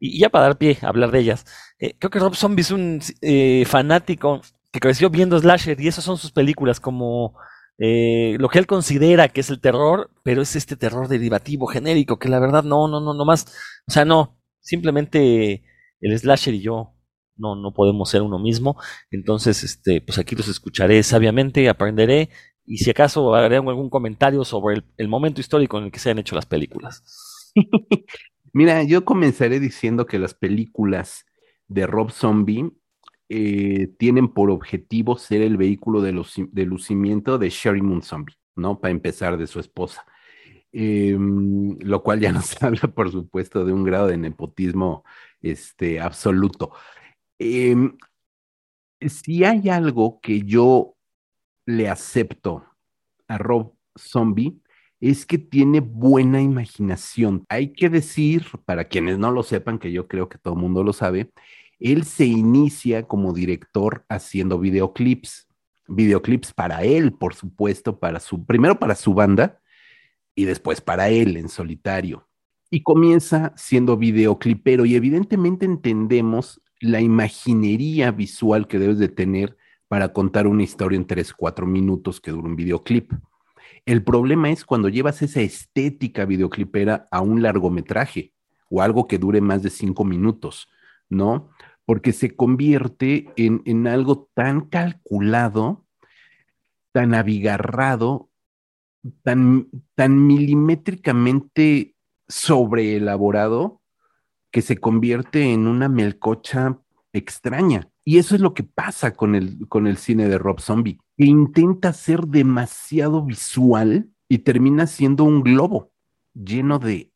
[0.00, 1.46] y ya para dar pie a hablar de ellas,
[1.78, 3.00] creo que Rob Zombie es un
[3.66, 7.34] fanático que creció viendo Slasher y esas son sus películas como
[7.78, 12.18] eh, lo que él considera que es el terror, pero es este terror derivativo, genérico,
[12.18, 13.46] que la verdad no, no, no, no más,
[13.86, 15.62] o sea, no, simplemente
[16.00, 16.94] el slasher y yo
[17.38, 18.76] no, no podemos ser uno mismo,
[19.10, 22.30] entonces, este, pues aquí los escucharé sabiamente, aprenderé,
[22.68, 26.18] y si acaso haré algún comentario sobre el, momento histórico en el que se han
[26.18, 27.50] hecho las películas.
[28.52, 31.24] Mira, yo comenzaré diciendo que las películas
[31.66, 32.70] de Rob Zombie
[33.30, 38.80] eh, tienen por objetivo ser el vehículo de, lucimiento de Sherry Moon Zombie, ¿no?
[38.80, 40.04] Para empezar, de su esposa.
[40.70, 45.04] Em, lo cual ya nos habla, por supuesto, de un grado de nepotismo
[45.40, 46.72] este, absoluto.
[47.38, 47.96] Em,
[49.00, 50.96] si hay algo que yo
[51.66, 52.64] le acepto
[53.28, 54.60] a Rob Zombie,
[55.00, 57.44] es que tiene buena imaginación.
[57.48, 60.82] Hay que decir, para quienes no lo sepan, que yo creo que todo el mundo
[60.82, 61.30] lo sabe,
[61.78, 65.46] él se inicia como director haciendo videoclips,
[65.86, 69.60] videoclips para él, por supuesto, para su, primero para su banda
[70.34, 72.28] y después para él en solitario.
[72.70, 79.56] Y comienza siendo videoclipero y evidentemente entendemos la imaginería visual que debes de tener
[79.88, 83.12] para contar una historia en tres, cuatro minutos que dura un videoclip.
[83.86, 88.32] El problema es cuando llevas esa estética videoclipera a un largometraje
[88.70, 90.68] o algo que dure más de cinco minutos,
[91.08, 91.50] ¿no?
[91.88, 95.86] porque se convierte en, algo tan calculado,
[96.92, 98.28] tan abigarrado,
[99.22, 101.96] tan, tan milimétricamente
[102.28, 103.80] sobreelaborado,
[104.50, 106.78] que se convierte en una melcocha
[107.12, 107.88] extraña.
[108.04, 111.24] Y eso es lo que pasa con el, con el cine de Rob Zombie, que
[111.24, 115.90] intenta ser demasiado visual y termina siendo un globo
[116.32, 117.12] lleno de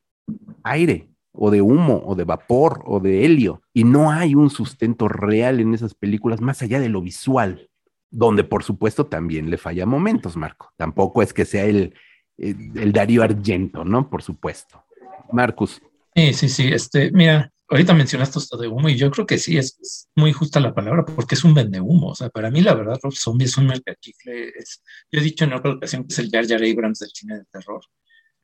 [0.65, 3.63] aire o de humo, o de vapor, o de helio.
[3.73, 7.71] Y no hay un sustento real en esas películas más allá de lo visual,
[8.11, 10.73] donde por supuesto también le falla momentos, Marco.
[10.77, 11.95] Tampoco es que sea el,
[12.37, 14.11] el, Darío Argento, ¿no?
[14.11, 14.85] Por supuesto.
[15.33, 15.81] Marcus.
[16.15, 16.69] Sí, sí, sí.
[16.73, 20.61] Este, mira, ahorita mencionaste esto de humo y yo creo que sí, es, muy justa
[20.61, 22.09] la palabra porque es un vende humo.
[22.09, 24.53] O sea, para mí la verdad, Rob Zombie es un mercachifle.
[24.57, 27.39] Es, yo he dicho en otra ocasión que es el Jar Jar Abrams del cine
[27.39, 27.83] de terror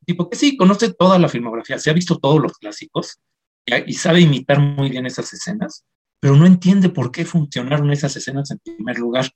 [0.09, 3.21] tipo que sí, conoce toda la filmografía, se ha visto todos los clásicos
[3.67, 5.85] y, sabe imitar muy bien esas escenas,
[6.19, 9.31] pero no entiende por qué funcionaron esas escenas en primer lugar,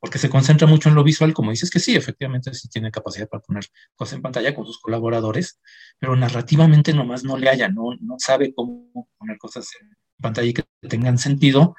[0.00, 3.28] porque se concentra mucho en lo visual, como dices que sí, efectivamente sí tiene capacidad
[3.28, 3.64] para poner
[3.96, 5.60] cosas en pantalla con sus colaboradores,
[5.98, 10.54] pero narrativamente nomás no le haya, no, no sabe cómo poner cosas en pantalla y
[10.54, 11.74] que tengan sentido.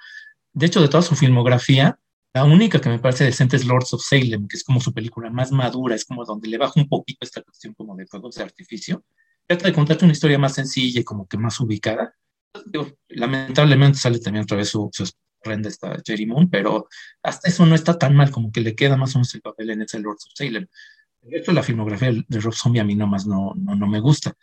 [0.52, 2.00] De hecho, de toda su filmografía,
[2.34, 5.30] la única que me parece decente es Lords of Salem, que es como su película
[5.30, 8.44] más madura, es como donde le baja un poquito esta cuestión como de fuegos de
[8.44, 9.04] artificio.
[9.48, 12.14] Trata de contarte una historia más sencilla y como que más ubicada.
[13.08, 15.06] lamentablemente sale también otra vez su, su
[15.44, 16.88] renda esta Jerry Moon, pero
[17.24, 19.72] hasta eso no está tan mal, como que le queda más o menos el papel
[19.72, 20.68] en ese Lords of Salem.
[21.22, 24.34] De hecho, la filmografía de Rob Zombie a mí nomás no, no, no me gusta.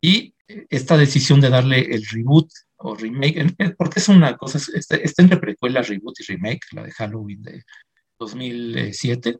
[0.00, 0.34] Y
[0.68, 5.38] esta decisión de darle el reboot o remake, porque es una cosa, está, está entre
[5.38, 7.64] precuela, reboot y remake, la de Halloween de
[8.18, 9.38] 2007.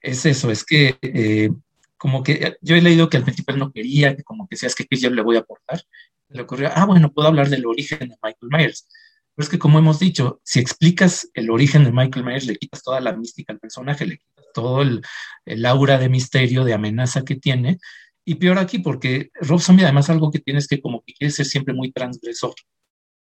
[0.00, 1.50] Es eso, es que eh,
[1.96, 4.86] como que yo he leído que al principio no quería, que como que seas que
[4.90, 5.82] yo le voy a aportar.
[6.28, 8.88] Le ocurrió, ah, bueno, puedo hablar del origen de Michael Myers.
[9.34, 12.82] Pero es que como hemos dicho, si explicas el origen de Michael Myers, le quitas
[12.82, 15.02] toda la mística al personaje, le quitas todo el,
[15.46, 17.78] el aura de misterio, de amenaza que tiene,
[18.24, 21.46] y peor aquí porque Rob Zombie además algo que tienes que como que quiere ser
[21.46, 22.54] siempre muy transgresor,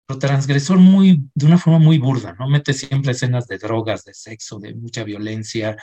[0.05, 2.47] pero transgresor muy, de una forma muy burda, ¿no?
[2.49, 5.78] Mete siempre escenas de drogas, de sexo, de mucha violencia,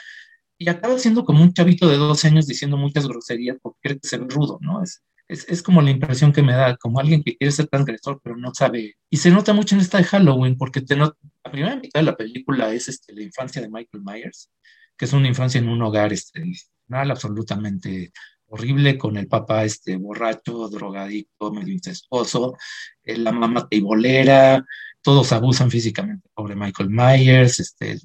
[0.58, 4.20] y acaba siendo como un chavito de 12 años diciendo muchas groserías porque quiere ser
[4.28, 4.82] rudo, ¿no?
[4.82, 8.20] Es, es, es, como la impresión que me da, como alguien que quiere ser transgresor,
[8.22, 8.96] pero no sabe.
[9.10, 11.14] Y se nota mucho en esta de Halloween, porque te la
[11.50, 14.50] primera mitad de la película es este, la infancia de Michael Myers,
[14.96, 16.42] que es una infancia en un hogar este,
[16.90, 18.12] absolutamente
[18.48, 22.56] horrible con el papá este borracho, drogadicto, medio incestuoso,
[23.02, 24.64] eh, la mamá teibolera,
[25.02, 26.28] todos abusan físicamente.
[26.34, 27.98] Pobre Michael Myers, este,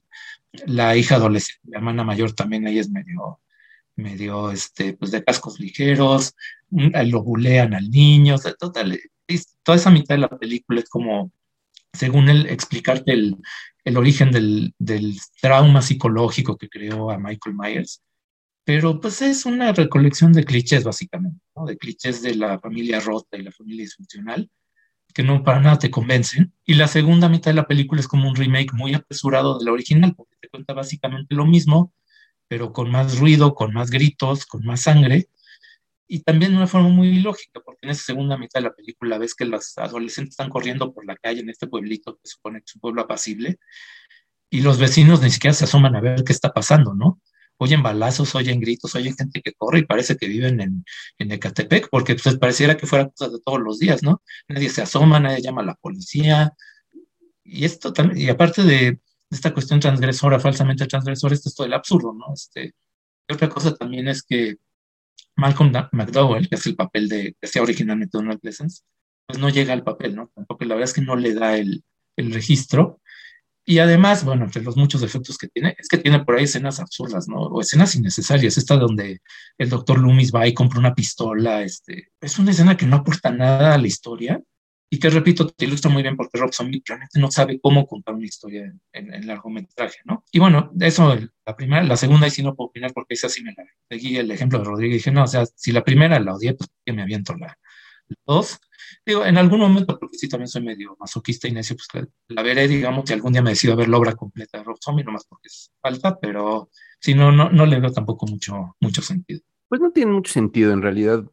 [0.65, 3.39] la hija adolescente, la hermana mayor también, ella es medio,
[3.95, 6.35] medio, este, pues de cascos ligeros,
[7.05, 8.99] lo bulean al niño, total,
[9.63, 11.31] toda esa mitad de la película es como,
[11.93, 13.37] según él, explicarte el,
[13.83, 18.01] el origen del, del, trauma psicológico que creó a Michael Myers.
[18.65, 21.65] Pero pues es una recolección de clichés básicamente, ¿no?
[21.65, 24.49] de clichés de la familia rota y la familia disfuncional,
[25.13, 26.53] que no para nada te convencen.
[26.65, 29.73] Y la segunda mitad de la película es como un remake muy apresurado de la
[29.73, 31.93] original, porque te cuenta básicamente lo mismo,
[32.47, 35.27] pero con más ruido, con más gritos, con más sangre,
[36.13, 39.17] y también de una forma muy lógica, porque en esa segunda mitad de la película
[39.17, 42.65] ves que los adolescentes están corriendo por la calle en este pueblito que supone que
[42.67, 43.57] es un pueblo apacible,
[44.51, 47.19] y los vecinos ni siquiera se asoman a ver qué está pasando, ¿no?
[47.57, 50.85] Oyen balazos, oyen gritos, oyen gente que corre y parece que viven en,
[51.17, 54.21] en Ecatepec, porque pues, pareciera que fuera cosas de todos los días, ¿no?
[54.47, 56.53] Nadie se asoma, nadie llama a la policía.
[57.43, 58.99] Y esto también, y aparte de
[59.31, 62.31] esta cuestión transgresora, falsamente transgresora, esto es todo el absurdo, ¿no?
[62.35, 62.75] Este,
[63.27, 64.57] otra cosa también es que
[65.35, 68.83] Malcolm McDowell, que es el papel de, que sea originalmente Donald Pleasence,
[69.25, 70.31] pues no llega al papel, ¿no?
[70.35, 71.83] Tampoco la verdad es que no le da el,
[72.17, 73.01] el registro.
[73.65, 76.79] Y además, bueno, entre los muchos defectos que tiene, es que tiene por ahí escenas
[76.81, 77.37] absurdas, ¿no?
[77.37, 78.57] O escenas innecesarias.
[78.57, 79.21] Esta donde
[79.57, 81.63] el doctor Loomis va y compra una pistola.
[81.63, 84.41] Este, es una escena que no aporta nada a la historia
[84.89, 88.13] y que, repito, te ilustra muy bien porque Rob Zombie realmente no sabe cómo contar
[88.13, 90.23] una historia en, en, largometraje, ¿no?
[90.31, 93.43] Y bueno, eso, la primera, la segunda, y si no puedo opinar porque esa sí
[93.43, 96.19] me la seguí el ejemplo de Rodrigo y dije, no, o sea, si la primera
[96.19, 97.57] la odié, pues que me aviento la,
[98.07, 98.59] la dos.
[99.05, 102.67] Digo, en algún momento, porque sí también soy medio masoquista y necio, pues la, veré,
[102.67, 105.47] digamos, si algún día me decido ver la obra completa de Rob Zombie, nomás porque
[105.47, 106.69] es falta, pero
[106.99, 109.41] si no, no, no le veo tampoco mucho, mucho sentido.
[109.67, 111.23] Pues no tiene mucho sentido, en realidad.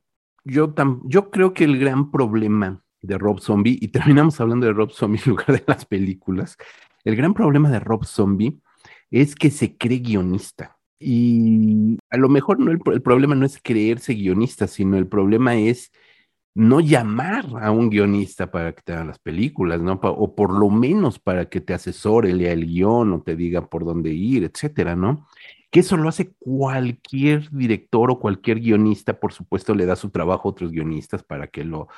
[0.44, 4.72] Yo, tam, yo creo que el gran problema de Rob Zombie, y terminamos hablando de
[4.72, 6.56] Rob Zombie en lugar de las películas,
[7.04, 8.58] el gran problema de Rob Zombie
[9.10, 10.76] es que se cree guionista.
[10.98, 15.90] Y a lo mejor no el, problema no es creerse guionista, sino el problema es
[16.54, 19.94] no llamar a un guionista para que te haga las películas, ¿no?
[20.02, 23.84] O por lo menos para que te asesore, lea el guion o te diga por
[23.84, 25.26] dónde ir, etcétera, ¿no?
[25.70, 30.48] Que eso lo hace cualquier director o cualquier guionista, por supuesto, le da su trabajo
[30.48, 31.88] a otros guionistas para que lo,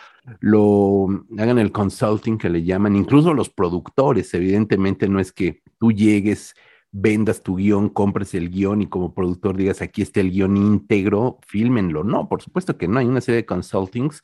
[0.40, 1.06] lo
[1.38, 6.54] hagan el consulting que le llaman, incluso los productores, evidentemente no es que tú llegues
[6.92, 11.38] vendas tu guion, compres el guion y como productor digas, aquí está el guion íntegro,
[11.46, 12.04] fílmenlo.
[12.04, 12.98] No, por supuesto que no.
[12.98, 14.22] Hay una serie de consultings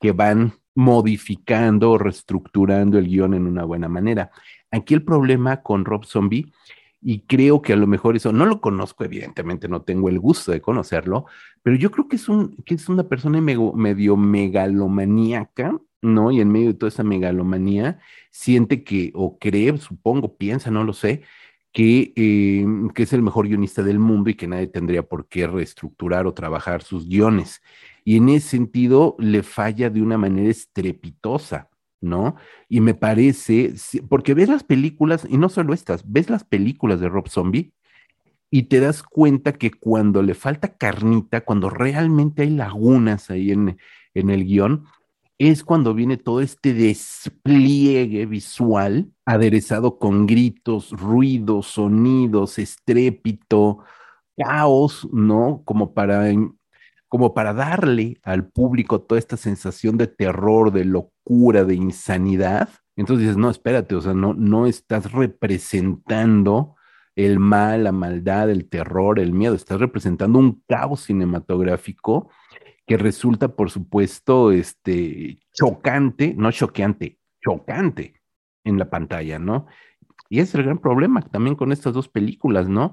[0.00, 4.30] que van modificando o reestructurando el guion en una buena manera.
[4.70, 6.52] Aquí el problema con Rob Zombie,
[7.06, 10.52] y creo que a lo mejor eso, no lo conozco, evidentemente no tengo el gusto
[10.52, 11.26] de conocerlo,
[11.62, 16.30] pero yo creo que es, un, que es una persona medio, medio megalomaníaca, ¿no?
[16.30, 17.98] Y en medio de toda esa megalomanía,
[18.30, 21.22] siente que, o cree, supongo, piensa, no lo sé,
[21.72, 25.46] que, eh, que, es el mejor guionista del mundo y que nadie tendría por qué
[25.46, 27.60] reestructurar o trabajar sus guiones.
[28.04, 31.68] Y en ese sentido le falla de una manera estrepitosa,
[32.04, 32.36] ¿no?
[32.68, 33.74] Y me parece,
[34.08, 37.72] porque ves las películas, y no solo estas, ves las películas de Rob Zombie
[38.50, 43.78] y te das cuenta que cuando le falta carnita, cuando realmente hay lagunas ahí en,
[44.14, 44.84] en el guion,
[45.38, 53.80] es cuando viene todo este despliegue visual aderezado con gritos, ruidos, sonidos, estrépito,
[54.36, 55.62] caos, ¿no?
[55.64, 56.30] Como para,
[57.14, 62.70] como para darle al público toda esta sensación de terror, de locura, de insanidad.
[62.96, 66.74] Entonces dices, no, espérate, o sea, no, no estás representando
[67.14, 72.32] el mal, la maldad, el terror, el miedo, estás representando un caos cinematográfico
[72.84, 78.20] que resulta, por supuesto, este, chocante, no choqueante, chocante
[78.64, 79.68] en la pantalla, ¿no?
[80.28, 82.92] Y ese es el gran problema también con estas dos películas, ¿no?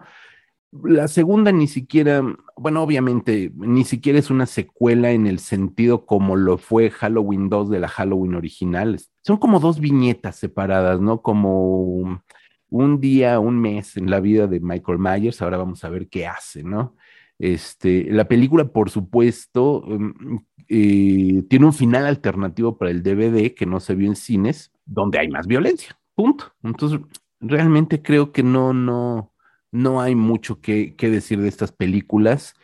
[0.72, 2.24] La segunda ni siquiera,
[2.56, 7.70] bueno, obviamente, ni siquiera es una secuela en el sentido como lo fue Halloween 2
[7.70, 8.98] de la Halloween original.
[9.22, 11.22] Son como dos viñetas separadas, ¿no?
[11.22, 12.22] Como
[12.70, 16.26] un día, un mes en la vida de Michael Myers, ahora vamos a ver qué
[16.26, 16.96] hace, ¿no?
[17.38, 20.38] Este, la película, por supuesto, mm,
[20.70, 25.20] eh, tiene un final alternativo para el DVD que no se vio en cines, donde
[25.20, 26.00] hay más violencia.
[26.16, 26.54] Punto.
[26.64, 27.00] Entonces,
[27.42, 29.31] realmente creo que no, no,
[29.72, 32.56] no hay mucho que, decir de estas películas.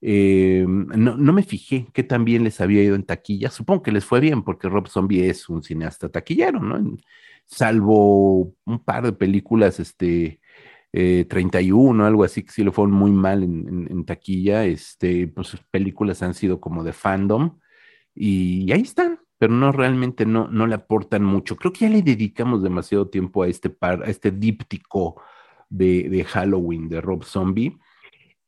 [0.00, 3.50] Eh, no, no, me fijé que también les había ido en taquilla.
[3.50, 6.96] Supongo que les fue bien porque Rob Zombie es un cineasta taquillero, ¿no?
[7.46, 10.40] Salvo un par de películas, este,
[10.92, 14.64] eh, 31, algo así, que sí lo fueron muy mal en, taquilla.
[14.64, 17.58] Este, pues sus películas han sido como de fandom.
[18.14, 21.56] Y ahí están, pero no realmente no, no le aportan mucho.
[21.56, 25.20] Creo que ya le dedicamos demasiado tiempo a este par, a este díptico
[25.68, 27.78] de, Halloween de Rob Zombie.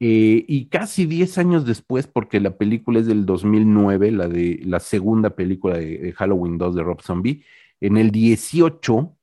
[0.01, 4.81] Eh, y casi 10 años después, porque la película es del 2009, la, de, la
[4.81, 7.45] segunda película de, de Halloween 2 de Rob Zombie,
[7.81, 9.17] en el 18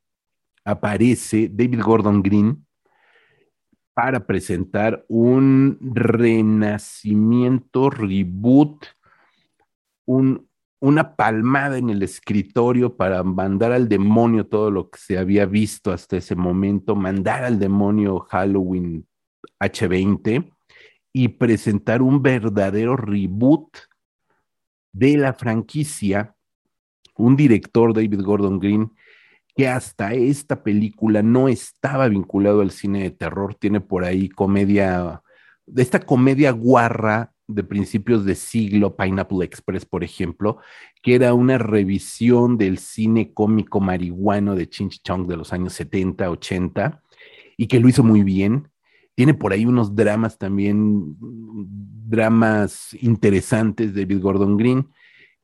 [0.65, 2.65] aparece David Gordon Green
[3.93, 8.85] para presentar un renacimiento, reboot,
[10.05, 15.45] un, una palmada en el escritorio para mandar al demonio todo lo que se había
[15.45, 19.07] visto hasta ese momento, mandar al demonio Halloween
[19.59, 20.51] H20
[21.13, 23.77] y presentar un verdadero reboot
[24.91, 26.35] de la franquicia,
[27.15, 28.91] un director, David Gordon Green,
[29.55, 35.21] que hasta esta película no estaba vinculado al cine de terror, tiene por ahí comedia,
[35.75, 40.57] esta comedia guarra de principios de siglo, Pineapple Express, por ejemplo,
[41.01, 46.29] que era una revisión del cine cómico marihuano de Chinch Chong de los años 70,
[46.29, 47.03] 80,
[47.57, 48.69] y que lo hizo muy bien.
[49.15, 54.89] Tiene por ahí unos dramas también, dramas interesantes de David Gordon Green,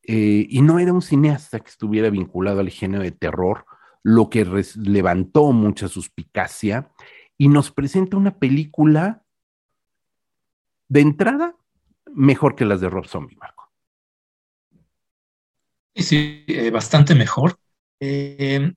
[0.04, 3.66] eh, y no era un cineasta que estuviera vinculado al género de terror,
[4.04, 4.46] lo que
[4.78, 6.92] levantó mucha suspicacia
[7.38, 9.24] y nos presenta una película
[10.90, 11.56] de entrada
[12.14, 13.72] mejor que las de Rob Zombie, Marco.
[15.96, 17.58] Sí, eh, bastante mejor.
[18.00, 18.72] Eh,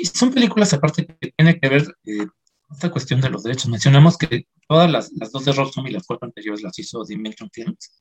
[0.00, 2.26] y son películas aparte que tienen que ver eh,
[2.70, 3.68] esta cuestión de los derechos.
[3.68, 7.50] Mencionamos que todas las, las dos de Rob Zombie, las cuatro anteriores las hizo Dimension
[7.52, 7.98] Films.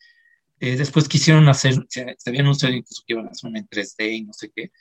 [0.60, 4.24] después quisieron hacer, se habían anunciado incluso que iban a hacer una en 3D y
[4.24, 4.72] no sé qué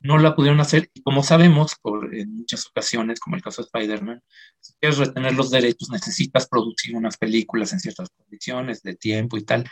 [0.00, 3.66] no la pudieron hacer y como sabemos por, en muchas ocasiones, como el caso de
[3.66, 4.22] Spider-Man,
[4.58, 9.44] si quieres retener los derechos necesitas producir unas películas en ciertas condiciones de tiempo y
[9.44, 9.68] tal.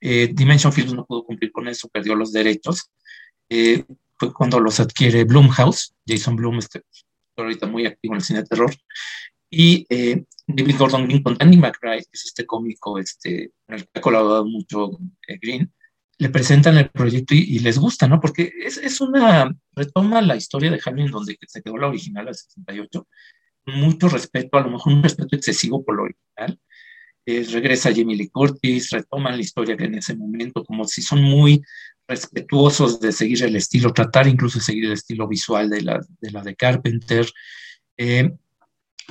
[0.00, 2.90] Eh, Dimension Films no pudo cumplir con eso, perdió los derechos.
[3.48, 3.84] Eh,
[4.18, 6.82] fue cuando los adquiere Blumhouse, Jason Blum, este,
[7.36, 8.72] ahorita muy activo en el cine de terror,
[9.50, 13.98] y eh, David Gordon Green con Danny McBride, que es este cómico este, el que
[13.98, 14.98] ha colaborado mucho
[15.40, 15.72] Green,
[16.22, 18.20] le presentan el proyecto y, les gusta, ¿no?
[18.20, 22.34] Porque es, es, una, retoma la historia de Halloween donde se quedó la original al
[22.36, 23.08] 68,
[23.66, 26.60] mucho respeto, a lo mejor un respeto excesivo por lo original.
[27.26, 31.60] regresa Jamie Lee Curtis, retoman la historia que en ese momento, como si son muy
[32.06, 36.30] respetuosos de seguir el estilo, tratar incluso de seguir el estilo visual de la de,
[36.30, 37.26] la de Carpenter.
[37.96, 38.30] Eh,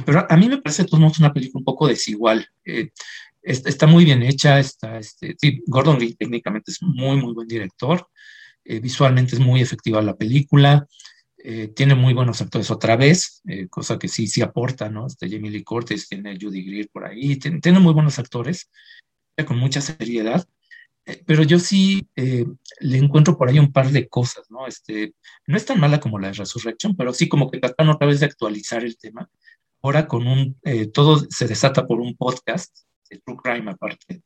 [0.05, 2.47] pero a mí me parece que una película un poco desigual.
[2.63, 2.91] Eh,
[3.43, 8.07] está muy bien hecha, está, este, sí, Gordon Lee técnicamente es muy, muy buen director,
[8.63, 10.87] eh, visualmente es muy efectiva la película,
[11.43, 15.07] eh, tiene muy buenos actores otra vez, eh, cosa que sí, sí aporta, ¿no?
[15.07, 18.69] Este Jamie Lee Curtis, tiene Judy Greer por ahí, tiene, muy buenos actores,
[19.47, 20.47] con mucha seriedad,
[21.25, 24.67] pero yo sí le encuentro por ahí un par de cosas, ¿no?
[24.67, 25.15] Este,
[25.47, 28.19] no es tan mala como la de Resurrection, pero sí como que tratan otra vez
[28.19, 29.27] de actualizar el tema.
[29.81, 30.59] Ahora con un,
[30.93, 32.85] todo se desata por un podcast,
[33.19, 34.21] True Crime aparte,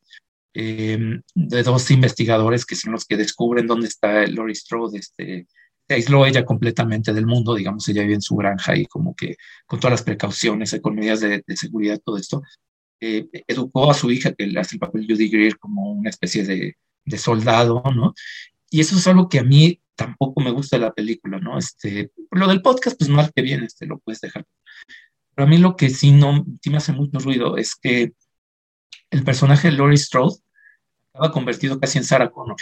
[0.54, 5.46] em, de dos investigadores que son los que descubren dónde está Lori Strode, este,
[5.88, 9.36] se aisló ella completamente del mundo, digamos, ella vive en su granja y como que
[9.66, 12.42] con todas las precauciones, con medidas de, seguridad, todo esto,
[13.00, 16.76] eh, educó a su hija, que hace el papel Judy Greer como una especie de,
[17.04, 18.14] de, soldado, ¿no?
[18.70, 21.58] Y eso es algo que a mí tampoco me gusta de la película, ¿no?
[21.58, 24.44] Este, lo del podcast, pues mal que bien, este, lo puedes dejar.
[25.34, 28.12] Pero a mí lo que sí, no, sí me hace mucho ruido es que
[29.10, 30.36] el personaje de Laurie Strode
[31.06, 32.56] estaba convertido casi en Sarah Connor.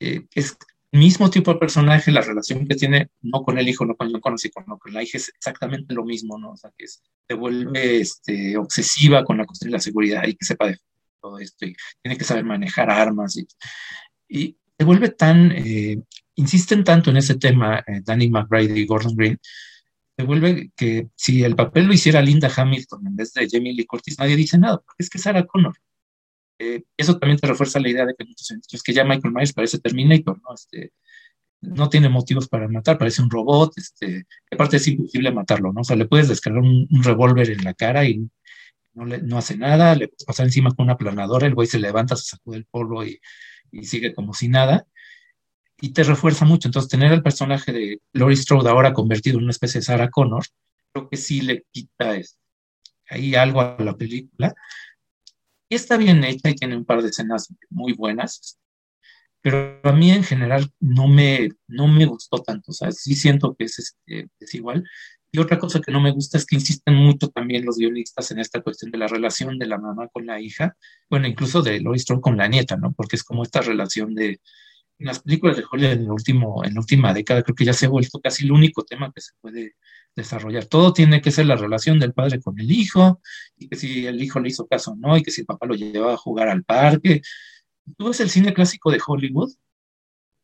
[0.00, 0.56] Eh, es
[0.92, 4.10] el mismo tipo de personaje, la relación que tiene, no con el hijo, no con
[4.10, 6.52] John Connor, sino con la hija, es exactamente lo mismo, ¿no?
[6.52, 10.44] O sea, que se vuelve este, obsesiva con la cuestión de la seguridad y que
[10.44, 10.78] sepa de
[11.20, 13.46] todo esto, y tiene que saber manejar armas, y,
[14.28, 16.02] y se vuelve tan, eh,
[16.34, 19.40] insisten tanto en ese tema, eh, Danny McBride y Gordon Green,
[20.22, 23.86] se vuelve que si el papel lo hiciera Linda Hamilton en vez de Jamie Lee
[23.86, 25.74] Curtis, nadie dice nada, porque es que Sarah Connor.
[26.58, 29.80] Eh, eso también te refuerza la idea de que es que ya Michael Myers parece
[29.80, 30.54] Terminator, ¿no?
[30.54, 30.92] Este,
[31.60, 35.80] no tiene motivos para matar, parece un robot, este, aparte es imposible matarlo, ¿no?
[35.80, 38.28] O sea, le puedes descargar un, revólver en la cara y
[38.94, 41.80] no, le, no hace nada, le puedes pasar encima con una planadora, el güey se
[41.80, 43.20] levanta, se sacude el polvo y,
[43.72, 44.86] y sigue como si nada
[45.82, 46.68] y te refuerza mucho.
[46.68, 50.44] Entonces, tener el personaje de Laurie Strode ahora convertido en una especie de Sarah Connor,
[50.92, 52.16] creo que sí le quita
[53.10, 54.54] ahí algo a la película.
[55.68, 58.60] Y está bien hecha y tiene un par de escenas muy buenas,
[59.40, 62.70] pero a mí en general no me, no me gustó tanto.
[62.70, 64.88] O sea, sí siento que es, este, es igual.
[65.32, 68.38] Y otra cosa que no me gusta es que insisten mucho también los guionistas en
[68.38, 70.76] esta cuestión de la relación de la mamá con la hija,
[71.10, 72.92] bueno, incluso de Laurie Strode con la nieta, ¿no?
[72.92, 74.40] Porque es como esta relación de
[75.04, 77.86] las películas de Hollywood en, el último, en la última década creo que ya se
[77.86, 79.76] ha vuelto casi el único tema que se puede
[80.14, 80.66] desarrollar.
[80.66, 83.20] Todo tiene que ser la relación del padre con el hijo,
[83.56, 85.66] y que si el hijo le hizo caso o no, y que si el papá
[85.66, 87.22] lo llevaba a jugar al parque.
[87.96, 89.52] Tú ves el cine clásico de Hollywood,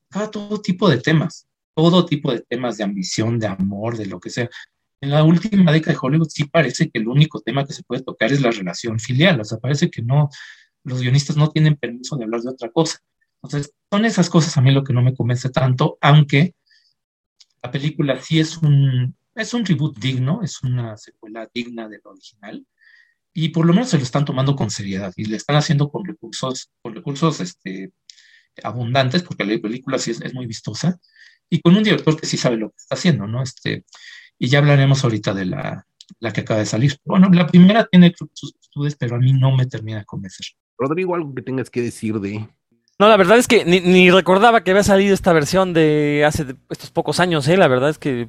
[0.08, 4.20] cada todo tipo de temas, todo tipo de temas de ambición, de amor, de lo
[4.20, 4.48] que sea.
[5.00, 8.02] En la última década de Hollywood sí parece que el único tema que se puede
[8.02, 10.28] tocar es la relación filial, o sea, parece que no,
[10.84, 12.98] los guionistas no tienen permiso de hablar de otra cosa.
[13.42, 16.54] Entonces, son esas cosas a mí lo que no me convence tanto, aunque
[17.62, 22.66] la película sí es un, es un reboot digno, es una secuela digna del original,
[23.32, 26.04] y por lo menos se lo están tomando con seriedad y le están haciendo con
[26.04, 27.92] recursos, con recursos este,
[28.62, 30.98] abundantes, porque la película sí es, muy vistosa,
[31.48, 33.42] y con un director que sí sabe lo que está haciendo, ¿no?
[33.42, 33.84] Este,
[34.38, 35.86] y ya hablaremos ahorita de la,
[36.20, 36.98] la que acaba de salir.
[37.04, 40.46] Bueno, la primera tiene sus virtudes, pero a mí no me termina de convencer.
[40.76, 42.48] Rodrigo, algo que tengas que decir de
[42.98, 46.90] no, la verdad es que ni, recordaba que había salido esta versión de hace estos
[46.90, 47.56] pocos años, ¿eh?
[47.56, 48.28] La verdad es que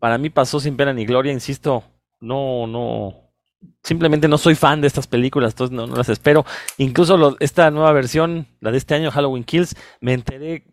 [0.00, 1.84] para mí pasó sin pena ni gloria, insisto.
[2.20, 3.30] No, no.
[3.82, 6.44] Simplemente no soy fan de estas películas, entonces no, las espero.
[6.78, 10.64] Incluso esta nueva versión, la de este año, Halloween Kills, me enteré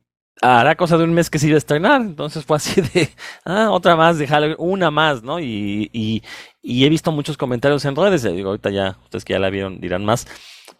[0.41, 2.01] hará cosa de un mes que se iba a estrenar.
[2.01, 3.09] Entonces fue así de,
[3.45, 5.39] ah, otra más de Halloween, una más, ¿no?
[5.39, 6.24] Y, y,
[6.62, 9.80] y he visto muchos comentarios en redes, digo, ahorita ya, ustedes que ya la vieron
[9.80, 10.28] dirán más.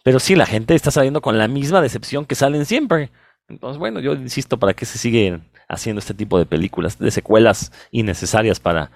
[0.02, 3.10] Pero sí, la gente está saliendo con la misma decepción que salen siempre.
[3.48, 7.72] Entonces, bueno, yo insisto, ¿para qué se siguen haciendo este tipo de películas, de secuelas
[7.90, 8.90] innecesarias para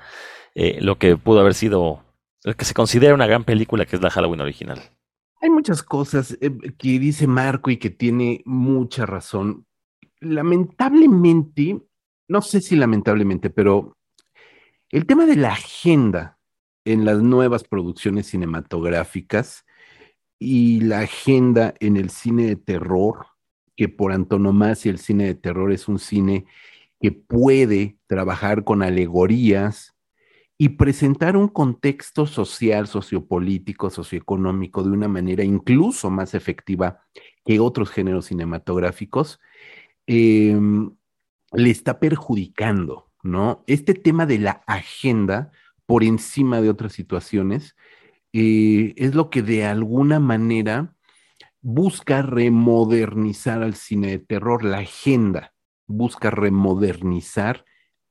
[0.55, 2.03] eh, lo que pudo haber sido,
[2.43, 4.81] lo que se considera una gran película que es la Halloween original?
[5.41, 9.67] Hay muchas cosas eh, que dice Marco y que tiene mucha razón.
[10.21, 11.83] Lamentablemente,
[12.29, 13.97] no sé si lamentablemente, pero
[14.91, 16.39] el tema de la agenda
[16.85, 19.66] en las nuevas producciones cinematográficas
[20.39, 23.26] y la agenda en el cine de terror,
[23.76, 26.47] que por antonomasia el cine de terror es un cine
[27.01, 29.95] que puede trabajar con alegorías
[30.59, 37.03] y presentar un contexto social, sociopolítico, socioeconómico de una manera incluso más efectiva
[37.45, 39.41] que otros géneros cinematográficos,
[40.07, 40.91] em,
[41.53, 43.64] le está perjudicando, ¿no?
[43.66, 45.53] Este tema de la agenda
[45.84, 47.76] por encima de otras situaciones
[48.39, 50.95] eh, es lo que de alguna manera
[51.62, 55.55] busca remodernizar al cine de terror, la agenda
[55.87, 57.64] busca remodernizar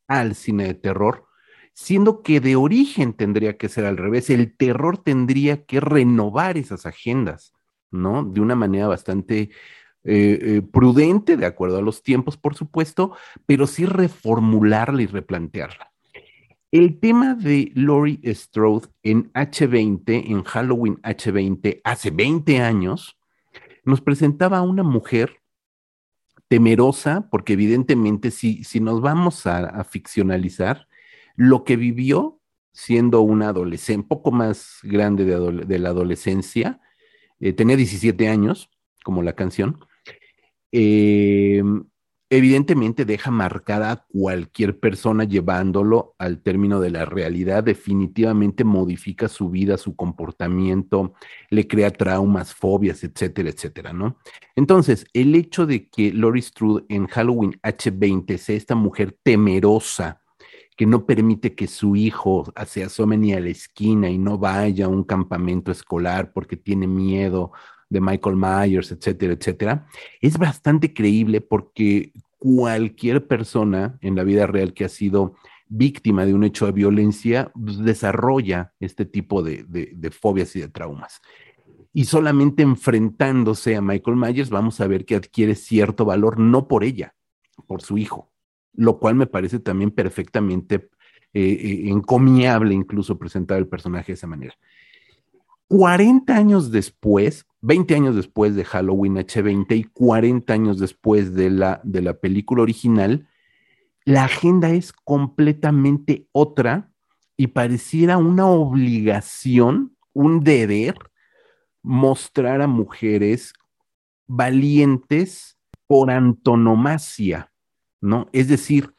[0.07, 1.27] al cine de terror,
[1.73, 6.87] siendo que de origen tendría que ser al revés, el terror tendría que renovar esas
[6.87, 7.53] agendas,
[7.91, 8.23] ¿no?
[8.23, 9.51] De una manera bastante eh,
[10.03, 13.15] eh, prudente, de acuerdo a los tiempos, por supuesto,
[13.45, 15.91] pero sí reformularla y replantearla.
[16.75, 23.17] El tema de Laurie Strode en H20, en Halloween H20, hace 20 años,
[23.85, 25.37] nos presentaba a una mujer
[26.49, 30.89] temerosa, porque evidentemente si, si nos vamos a, ficcionalizar,
[31.37, 32.41] lo que vivió
[32.73, 36.81] siendo una adolescente, poco más grande de, la adolescencia,
[37.39, 38.69] eh, tenía 17 años,
[39.05, 39.79] como la canción,
[40.73, 41.63] eh,
[42.35, 49.49] evidentemente deja marcada a cualquier persona llevándolo al término de la realidad, definitivamente modifica su
[49.49, 51.13] vida, su comportamiento,
[51.49, 54.17] le crea traumas, fobias, etcétera, etcétera, ¿no?
[54.55, 60.21] Entonces, el hecho de que Lori Strode en Halloween H20 sea esta mujer temerosa,
[60.77, 64.85] que no permite que su hijo se asome ni a la esquina y no vaya
[64.85, 67.51] a un campamento escolar porque tiene miedo
[67.89, 69.87] de Michael Myers, etcétera, etcétera,
[70.19, 72.11] es bastante creíble porque
[72.45, 75.33] cualquier persona en la vida real que ha sido
[75.67, 79.65] víctima de un hecho de violencia pues, desarrolla este tipo de,
[80.11, 81.21] fobias y de traumas.
[81.91, 86.83] Y solamente enfrentándose a Michael Myers vamos a ver que adquiere cierto valor, no por
[86.83, 87.15] ella,
[87.65, 88.31] por su hijo,
[88.73, 90.89] lo cual me parece también perfectamente
[91.33, 94.53] eh, eh, encomiable incluso presentar el personaje de esa manera.
[95.67, 101.81] 40 años después, 20 años después de Halloween H20 y 40 años después de la,
[101.83, 103.27] de la película original,
[104.03, 106.91] la agenda es completamente otra
[107.37, 110.95] y pareciera una obligación, un deber,
[111.81, 113.53] mostrar a mujeres
[114.27, 117.51] valientes por antonomasia,
[118.01, 118.27] ¿no?
[118.31, 118.93] Es decir,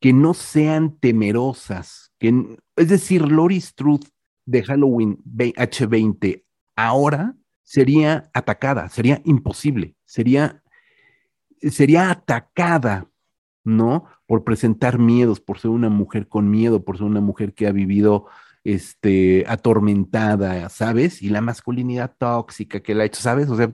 [0.00, 4.06] que no sean temerosas, que, es decir, Lori Struth
[4.46, 6.44] de Halloween H20
[6.76, 10.62] ahora sería atacada, sería imposible, sería,
[11.60, 13.10] sería atacada,
[13.64, 14.04] ¿no?
[14.26, 17.72] Por presentar miedos, por ser una mujer con miedo, por ser una mujer que ha
[17.72, 18.26] vivido
[18.62, 21.22] este, atormentada, ¿sabes?
[21.22, 23.48] Y la masculinidad tóxica que la ha hecho, ¿sabes?
[23.50, 23.72] O sea,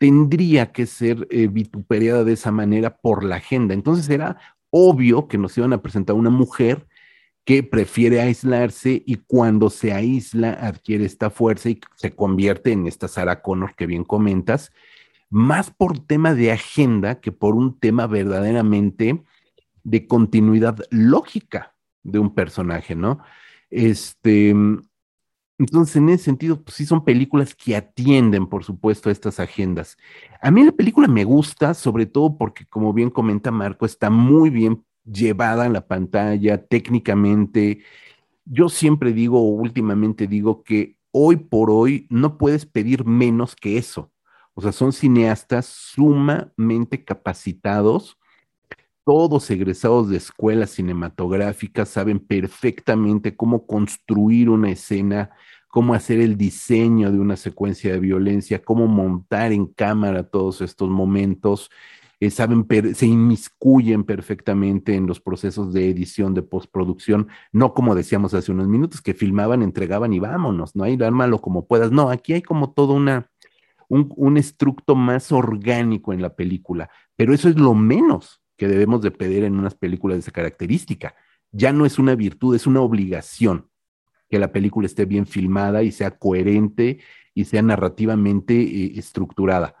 [0.00, 3.74] tendría que ser eh, vituperiada de esa manera por la agenda.
[3.74, 4.38] Entonces era
[4.70, 6.86] obvio que nos iban a presentar una mujer
[7.48, 13.08] que prefiere aislarse y cuando se aísla adquiere esta fuerza y se convierte en esta
[13.08, 14.70] Sarah Connor que bien comentas,
[15.30, 19.24] más por tema de agenda que por un tema verdaderamente
[19.82, 23.18] de continuidad lógica de un personaje, ¿no?
[23.70, 24.50] Este,
[25.58, 29.96] entonces, en ese sentido, pues sí son películas que atienden, por supuesto, a estas agendas.
[30.42, 34.50] A mí la película me gusta, sobre todo porque, como bien comenta Marco, está muy
[34.50, 37.82] bien llevada en la pantalla técnicamente.
[38.44, 43.78] Yo siempre digo, o últimamente digo, que hoy por hoy no puedes pedir menos que
[43.78, 44.12] eso.
[44.54, 48.18] O sea, son cineastas sumamente capacitados,
[49.04, 55.30] todos egresados de escuelas cinematográficas, saben perfectamente cómo construir una escena,
[55.68, 60.90] cómo hacer el diseño de una secuencia de violencia, cómo montar en cámara todos estos
[60.90, 61.70] momentos.
[62.20, 68.34] Eh, saben, se inmiscuyen perfectamente en los procesos de edición, de postproducción, no como decíamos
[68.34, 72.32] hace unos minutos, que filmaban, entregaban y vámonos, no hay ármalo como puedas, no, aquí
[72.32, 73.30] hay como todo una,
[73.88, 79.00] un, un estructo más orgánico en la película, pero eso es lo menos que debemos
[79.00, 81.14] de pedir en unas películas de esa característica.
[81.52, 83.70] Ya no es una virtud, es una obligación
[84.28, 86.98] que la película esté bien filmada y sea coherente
[87.32, 89.76] y sea narrativamente eh, estructurada.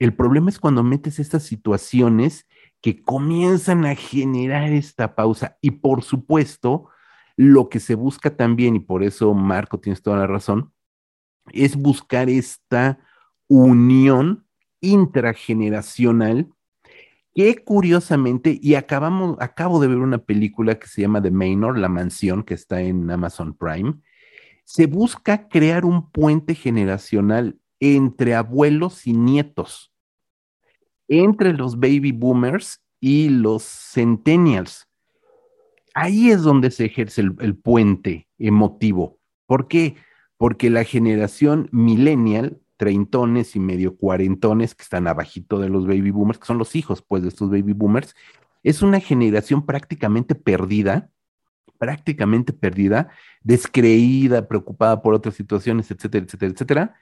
[0.00, 2.48] El problema es cuando metes estas situaciones
[2.80, 6.88] que comienzan a generar esta pausa y por supuesto,
[7.36, 10.72] lo que se busca también, y por eso Marco tienes toda la razón,
[11.52, 12.98] es buscar esta
[13.46, 14.46] unión
[14.80, 16.48] intrageneracional
[17.34, 21.90] que curiosamente, y acabamos, acabo de ver una película que se llama The Manor, La
[21.90, 24.00] Mansión, que está en Amazon Prime,
[24.64, 29.89] se busca crear un puente generacional entre abuelos y nietos
[31.10, 34.86] entre los baby boomers y los centennials.
[35.92, 39.18] Ahí es donde se ejerce el, puente emotivo.
[39.46, 39.96] ¿Por qué?
[40.36, 46.38] Porque la generación millennial, treintones y medio cuarentones que están abajito de los baby boomers,
[46.38, 48.14] que son los hijos pues de estos baby boomers,
[48.62, 51.10] es una generación prácticamente perdida,
[51.76, 53.08] prácticamente perdida,
[53.42, 56.94] descreída, preocupada por otras situaciones, etcétera, etcétera, etcétera,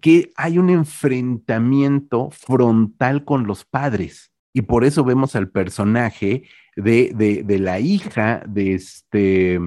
[0.00, 4.32] que hay un enfrentamiento frontal con los padres.
[4.52, 6.44] Y por eso vemos al personaje
[6.76, 9.60] de, la hija de este,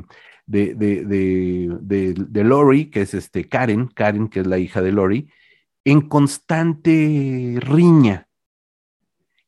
[0.45, 5.29] de, de, de, Lori, que es este Karen, Karen, que es la hija de Lori,
[5.85, 8.27] en constante riña.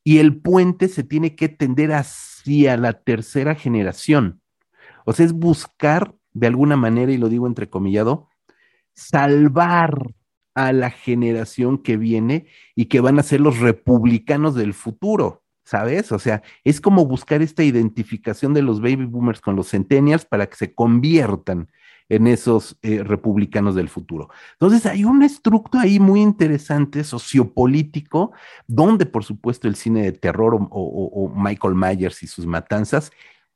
[0.04, 4.40] Y el puente se tiene que tender hacia la tercera generación.
[5.04, 8.28] O sea, es buscar de alguna manera, y lo digo entrecomillado,
[8.94, 10.14] salvar
[10.54, 16.12] a la generación que viene y que van a ser los republicanos del futuro, ¿sabes?
[16.12, 20.46] O sea, es como buscar esta identificación de los baby boomers con los centennials para
[20.46, 21.68] que se conviertan
[22.08, 24.28] en esos eh, republicanos del futuro.
[24.52, 28.32] Entonces, hay un estructo ahí muy interesante, sociopolítico,
[28.66, 33.12] donde, por supuesto, el cine de terror o Michael Myers y sus matanzas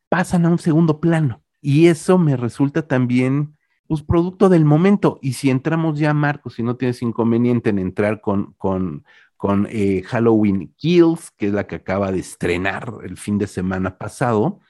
[0.09, 1.43] pasan a un segundo plano.
[1.60, 3.56] Y eso me resulta también
[3.89, 5.19] pues producto del momento.
[5.23, 9.05] Y si entramos ya, Marco, si no tienes inconveniente en entrar con, con,
[9.37, 13.99] con eh, Halloween Kills, que es la que acaba de estrenar el fin de semana
[13.99, 14.61] pasado,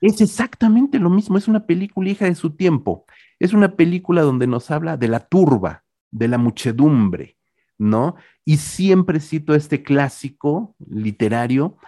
[0.00, 3.06] es exactamente lo mismo, es una película hija de su tiempo,
[3.38, 7.38] es una película donde nos habla de la turba, de la muchedumbre,
[7.78, 8.16] ¿no?
[8.44, 11.78] Y siempre cito este clásico literario,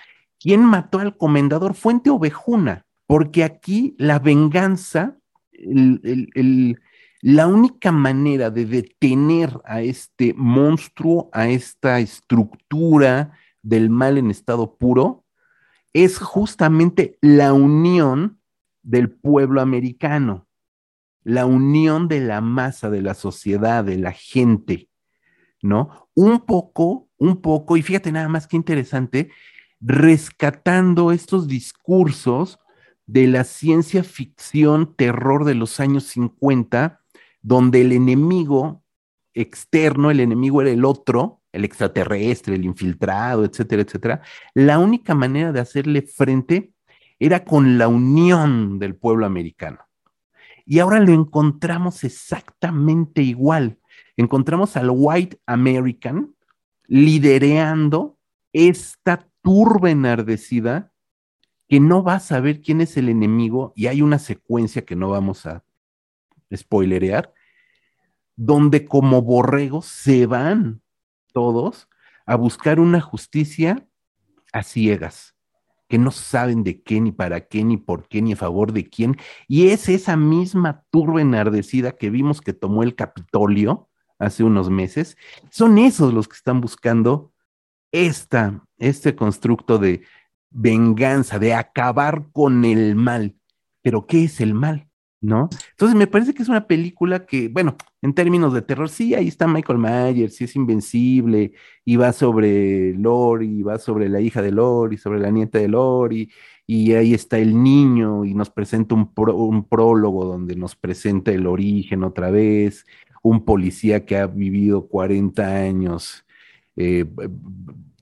[0.41, 1.75] ¿quién mató al comendador?
[1.75, 5.19] Fuente Ovejuna, porque aquí la venganza
[7.23, 14.77] la única manera de detener a este monstruo, a esta estructura del mal en estado
[14.77, 15.25] puro,
[15.93, 18.41] es justamente la unión
[18.83, 20.47] del pueblo americano,
[21.25, 24.89] la unión de la masa, de la sociedad, de la gente,
[25.63, 26.09] ¿no?
[26.15, 29.31] Un poco, un poco, y fíjate nada más que interesante,
[29.81, 32.59] rescatando estos discursos
[33.07, 37.01] de la ciencia ficción terror de los años 50,
[37.41, 38.83] donde el enemigo
[39.35, 44.23] externo, el enemigo era el otro, el extraterrestre, el infiltrado, etcétera, etcétera.
[44.55, 46.73] La única manera de hacerle frente
[47.19, 49.79] era con la unión del pueblo americano.
[50.65, 53.79] Y ahora lo encontramos exactamente igual.
[54.17, 56.35] Encontramos al White American
[56.89, 58.19] lidereando
[58.53, 60.93] esta turba enardecida
[61.69, 65.11] que no va a saber quién es el enemigo y hay una secuencia que no
[65.11, 65.65] vamos a
[66.55, 67.33] spoilerear,
[68.37, 70.83] donde como borregos se van
[71.33, 71.89] todos
[72.27, 73.87] a buscar una justicia
[74.53, 75.35] a ciegas,
[75.89, 78.89] que no saben de qué, ni para qué, ni por qué, ni a favor de
[78.89, 79.17] quién.
[79.49, 83.89] Y es esa misma turba enardecida que vimos que tomó el Capitolio
[84.19, 85.17] hace unos meses.
[85.51, 87.33] Son esos los que están buscando
[87.93, 90.03] esta, este constructo de
[90.51, 93.37] venganza, de acabar con el mal.
[93.83, 94.89] Pero ¿qué es el mal?
[95.21, 95.49] ¿no?
[95.71, 99.29] Entonces me parece que es una película que, bueno, en términos de terror, sí, ahí
[99.29, 101.53] está Michael Myers, sí es invencible,
[101.85, 106.31] y va sobre Lori, va sobre la hija de Lori, sobre la nieta de Lori,
[106.67, 111.47] y ahí está el niño y nos presenta un, un prólogo donde nos presenta el
[111.47, 112.85] origen otra vez,
[113.23, 116.25] un policía que ha vivido 40 años.
[116.77, 117.07] Eh,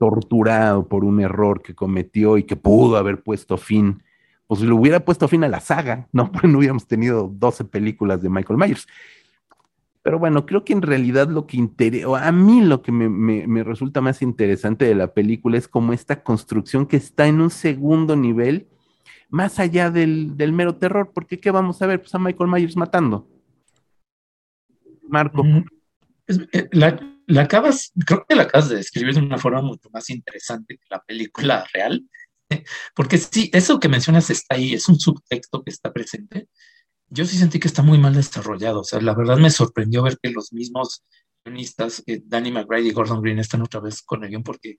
[0.04, 4.02] torturado por un error que cometió y que pudo haber puesto fin
[4.46, 6.30] pues le hubiera puesto fin a la saga, ¿no?
[6.32, 8.86] Pues no hubiéramos tenido 12 películas de Michael Myers.
[10.02, 14.02] Pero bueno, creo que en realidad lo que interesa, a mí lo que me, resulta
[14.02, 18.68] más interesante de la película es como esta construcción que está en un segundo nivel,
[19.30, 22.00] más allá del, mero terror, porque ¿qué vamos a ver?
[22.00, 23.26] Pues a Michael Myers matando.
[25.08, 25.42] Marco.
[26.28, 30.10] Eh, la, la, acabas, creo que la acabas de describir de una forma mucho más
[30.10, 32.08] interesante que la película real.
[32.94, 36.48] Porque sí, eso que mencionas está ahí, es un subtexto que está presente.
[37.08, 38.80] Yo sí sentí que está muy mal desarrollado.
[38.80, 41.04] O sea, la verdad me sorprendió ver que los mismos
[41.44, 44.78] guionistas, eh, Danny McBride y Gordon Green, están otra vez con el guion porque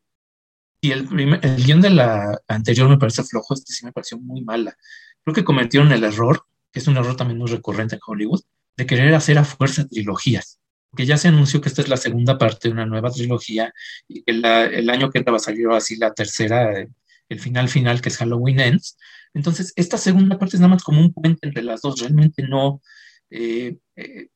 [0.81, 1.07] y el,
[1.41, 4.77] el guion de la anterior me parece flojo, este sí me pareció muy mala.
[5.23, 8.41] Creo que cometieron el error, que es un error también muy recurrente en Hollywood,
[8.77, 10.59] de querer hacer a fuerza trilogías.
[10.95, 13.73] Que ya se anunció que esta es la segunda parte de una nueva trilogía
[14.07, 16.87] y que el año que va a salir así la tercera,
[17.29, 18.97] el final final que es Halloween Ends.
[19.33, 22.81] Entonces, esta segunda parte es nada más como un puente entre las dos, realmente no...
[23.29, 24.29] Eh, eh,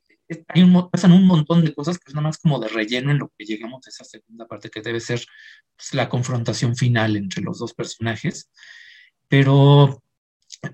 [0.47, 3.17] hay un, pasan un montón de cosas que es nada más como de relleno en
[3.17, 5.25] lo que llegamos a esa segunda parte que debe ser
[5.75, 8.49] pues, la confrontación final entre los dos personajes.
[9.27, 10.03] Pero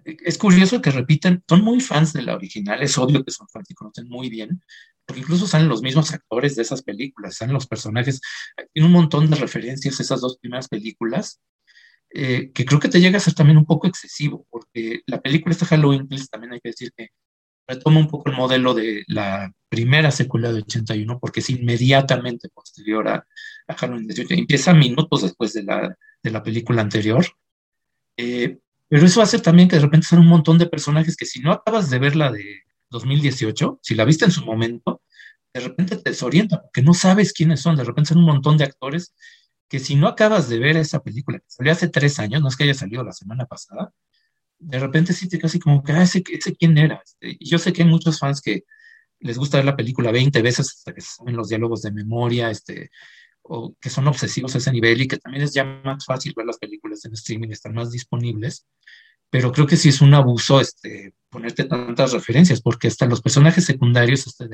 [0.05, 3.69] es curioso que repiten, son muy fans de la original, es obvio que son fans
[3.69, 4.61] y conocen muy bien,
[5.05, 8.21] porque incluso salen los mismos actores de esas películas, salen los personajes,
[8.73, 11.39] tiene un montón de referencias a esas dos primeras películas,
[12.09, 15.53] eh, que creo que te llega a ser también un poco excesivo, porque la película
[15.53, 17.09] esta Halloween también hay que decir que
[17.67, 23.07] retoma un poco el modelo de la primera secuela de 81, porque es inmediatamente posterior
[23.07, 23.27] a,
[23.67, 27.25] Halloween 18, empieza minutos después de la, de la película anterior.
[28.17, 31.39] Eh, pero eso hace también que de repente sean un montón de personajes que si
[31.39, 35.01] no acabas de ver la de 2018, si la viste en su momento,
[35.53, 38.65] de repente te desorienta porque no sabes quiénes son, de repente son un montón de
[38.65, 39.13] actores
[39.67, 42.55] que si no acabas de ver esa película, que salió hace tres años, no es
[42.55, 43.91] que haya salido la semana pasada,
[44.59, 47.01] de repente sí te casi como que, ah, ese, quién era.
[47.03, 48.63] Este, y yo sé que hay muchos fans que
[49.19, 52.91] les gusta ver la película 20 veces hasta que saben los diálogos de memoria, este,
[53.47, 56.45] o que son obsesivos a ese nivel y que también es ya más fácil ver
[56.45, 58.65] las películas en streaming, están más disponibles.
[59.29, 63.65] Pero creo que sí es un abuso este, ponerte tantas referencias, porque hasta los personajes
[63.65, 64.47] secundarios, este,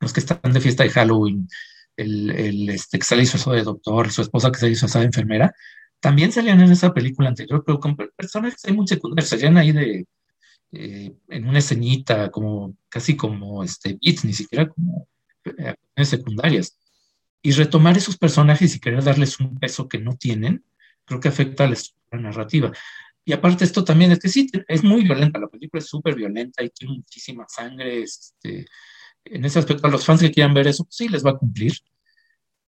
[0.00, 1.48] los que están de fiesta de Halloween,
[1.96, 5.54] el, este, que sale disfrazado de doctor, su esposa que sale disfrazada de enfermera,
[6.00, 10.06] también salían en esa película anterior, pero con personajes muy secundarios, salían ahí de,
[10.72, 15.06] eh, en una escenita, como casi como este, beats, ni siquiera como
[15.44, 16.76] eh, secundarias.
[17.42, 20.64] Y retomar esos personajes y querer darles un peso que no tienen,
[21.04, 22.72] creo que afecta a la estructura narrativa.
[23.24, 26.62] Y aparte esto también es que sí, es muy violenta, la película es súper violenta
[26.62, 28.66] y tiene muchísima sangre, este,
[29.24, 31.38] en ese aspecto, a los fans que quieran ver eso, pues sí, les va a
[31.38, 31.72] cumplir.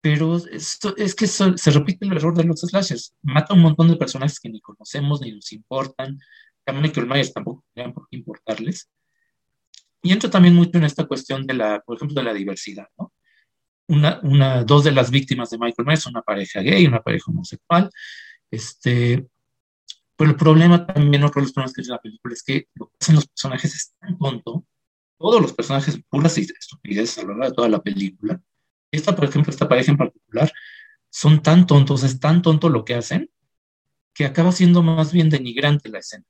[0.01, 3.15] Pero esto, es que se repite el error de los slashers.
[3.21, 6.17] Mata un montón de personajes que ni conocemos ni nos importan.
[6.65, 8.89] A Michael Myers tampoco tendrían por qué importarles.
[10.01, 13.11] Y entra también mucho en esta cuestión de la, por ejemplo, de la diversidad, ¿no?
[13.89, 17.89] Una, una, dos de las víctimas de Michael Myers una pareja gay, una pareja homosexual.
[18.49, 19.27] Este,
[20.15, 22.87] pero el problema también, otro de los problemas que tiene la película es que lo
[22.87, 24.65] que hacen los personajes es tan tonto
[25.19, 28.41] todos los personajes puras y estupideces a lo largo de toda la película.
[28.89, 30.51] Esta, por ejemplo, esta pareja en particular,
[31.09, 33.29] son tan tontos, es tan tonto lo que hacen,
[34.13, 36.25] que acaba siendo más bien denigrante la escena.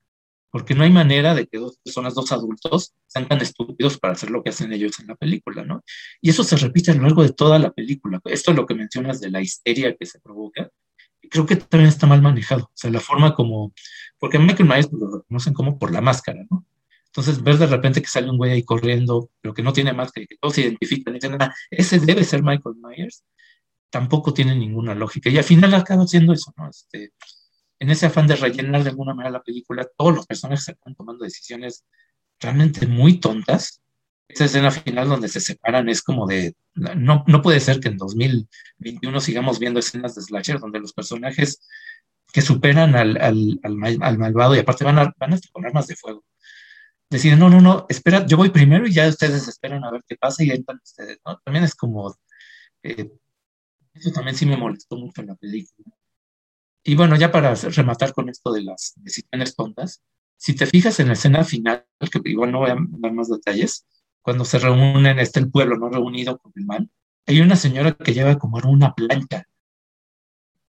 [0.50, 4.30] Porque no hay manera de que dos personas, dos adultos, sean tan estúpidos para hacer
[4.30, 5.82] lo que hacen ellos en la película, ¿no?
[6.20, 8.20] Y eso se repite a lo largo de toda la película.
[8.24, 10.70] Esto es lo que mencionas de la histeria que se provoca.
[11.22, 12.64] Y creo que también está mal manejado.
[12.64, 13.72] O sea, la forma como.
[14.18, 16.66] Porque Michael Myers lo reconocen como por la máscara, ¿no?
[17.06, 20.12] Entonces, ver de repente que sale un güey ahí corriendo, pero que no tiene más
[20.12, 23.24] que todos se identifican y dicen, ah, ese debe ser Michael Myers,
[23.90, 25.28] tampoco tiene ninguna lógica.
[25.28, 26.70] Y al final acaba siendo eso, ¿no?
[26.70, 27.12] Este,
[27.80, 31.24] en ese afán de rellenar de alguna manera la película, todos los personajes están tomando
[31.24, 31.84] decisiones
[32.38, 33.80] realmente muy tontas,
[34.28, 37.96] esa escena final donde se separan es como de, no, no puede ser que en
[37.96, 41.60] 2021 sigamos viendo escenas de slasher donde los personajes
[42.32, 45.96] que superan al, al, al, malvado y aparte van a, van a con armas de
[45.96, 46.24] fuego.
[47.08, 50.14] Deciden, no, no, no, espera, yo voy primero y ya ustedes esperan a ver qué
[50.16, 51.40] pasa y entran ustedes, ¿no?
[51.44, 52.14] También es como,
[52.84, 53.10] eh,
[53.94, 55.90] eso también sí me molestó mucho en la película.
[56.82, 60.02] Y bueno, ya para rematar con esto de las decisiones tontas,
[60.36, 63.86] si te fijas en la escena final, que igual no voy a dar más detalles,
[64.22, 66.90] cuando se reúnen, está el pueblo no reunido con el mal,
[67.26, 69.44] hay una señora que lleva como una plancha.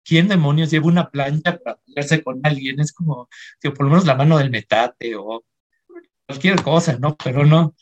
[0.04, 2.80] ¿Quién demonios lleva una plancha para pelearse con alguien?
[2.80, 3.30] Es como,
[3.62, 5.46] por lo menos la mano del metate o
[6.26, 7.16] cualquier cosa, ¿no?
[7.16, 7.76] Pero no,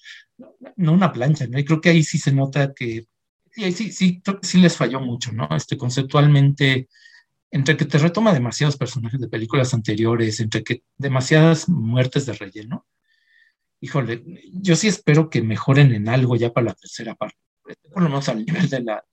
[0.76, 1.58] no una plancha, ¿no?
[1.58, 3.08] Y creo que ahí sí se nota que,
[3.52, 5.48] sí, sí, creo que sí les falló mucho, ¿no?
[5.56, 6.90] Este, conceptualmente,
[7.52, 12.86] entre que te retoma demasiados personajes de películas anteriores, entre que demasiadas muertes de relleno,
[13.82, 14.24] híjole,
[14.54, 17.38] yo sí espero que mejoren en algo ya para la tercera parte,
[17.92, 19.04] por lo menos al nivel de la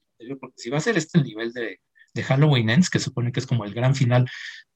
[0.41, 1.81] porque si va a ser este el nivel de,
[2.15, 4.29] de Halloween Ends, que supone que es como el gran final,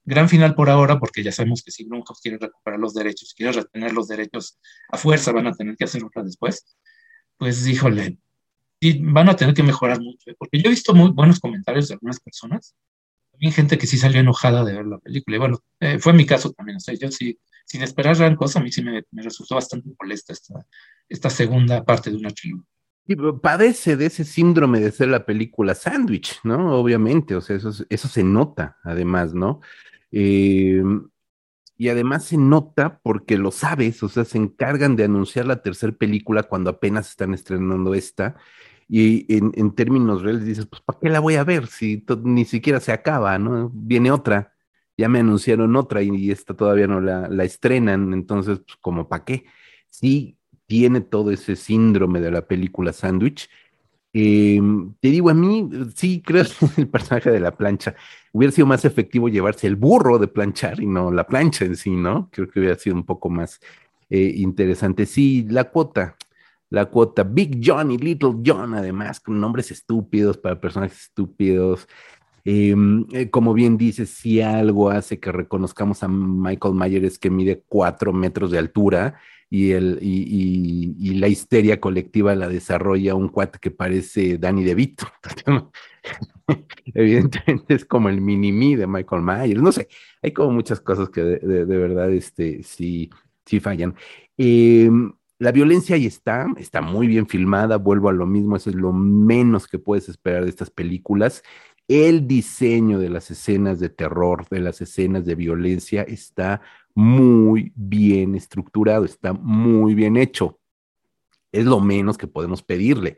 [0.03, 3.51] gran final por ahora, porque ya sabemos que si Blumhouse quiere recuperar los derechos, quiere
[3.51, 4.59] retener los derechos
[4.89, 6.65] a fuerza, van a tener que hacer otra después,
[7.37, 8.17] pues híjole,
[8.79, 10.35] y van a tener que mejorar mucho, ¿eh?
[10.37, 12.75] porque yo he visto muy buenos comentarios de algunas personas,
[13.41, 16.27] también gente que sí salió enojada de ver la película, y bueno, eh, fue mi
[16.27, 19.55] caso también, o sea, yo sí sin esperar gran cosa, a mí sí me, resultó
[19.55, 20.65] bastante molesta esta,
[21.07, 22.67] esta segunda parte de una trilogía.
[23.07, 26.75] Y padece de ese síndrome de ser la película sándwich, ¿no?
[26.75, 29.61] Obviamente, o sea, eso, eso se nota, además, ¿no?
[30.11, 30.83] Eh,
[31.77, 35.93] y además se nota porque lo sabes, o sea, se encargan de anunciar la tercera
[35.93, 38.35] película cuando apenas están estrenando esta.
[38.93, 42.43] Y en, en términos reales dices, pues, ¿para qué la voy a ver si ni
[42.45, 43.71] siquiera se acaba, ¿no?
[43.73, 44.51] Viene otra
[45.01, 49.45] ya me anunciaron otra y, esta todavía no la, estrenan, entonces, pues, como para qué.
[49.89, 50.37] Sí,
[50.67, 53.49] tiene todo ese síndrome de la película Sandwich.
[54.13, 56.43] Em, te digo, a mí sí creo
[56.75, 57.95] que el personaje de la plancha
[58.31, 61.91] hubiera sido más efectivo llevarse el burro de planchar y no la plancha en sí,
[61.91, 62.29] ¿no?
[62.31, 63.59] Creo que hubiera sido un poco más
[64.09, 65.05] eh, interesante.
[65.05, 66.15] Sí, la cuota,
[66.71, 71.87] la cuota Big John y Little John, además, con nombres estúpidos para personajes estúpidos.
[72.45, 77.29] Em, eh, como bien dices, si algo hace que reconozcamos a Michael Mayer es que
[77.29, 79.19] mide cuatro metros de altura
[79.49, 85.07] y, el, y, la histeria colectiva la desarrolla un cuate que parece Danny DeVito.
[86.93, 89.61] Evidentemente es como el mini-me de Michael Myers.
[89.61, 89.89] No sé,
[90.21, 93.09] hay como muchas cosas que de, verdad este, sí,
[93.45, 93.93] sí fallan.
[94.37, 95.11] Em,
[95.41, 98.93] la violencia ahí está, está muy bien filmada, vuelvo a lo mismo, eso es lo
[98.93, 101.43] menos que puedes esperar de estas películas
[101.87, 106.61] el diseño de las escenas de terror, de las escenas de violencia está
[106.95, 110.59] muy bien estructurado, está muy bien hecho.
[111.51, 113.17] Es lo menos que podemos pedirle,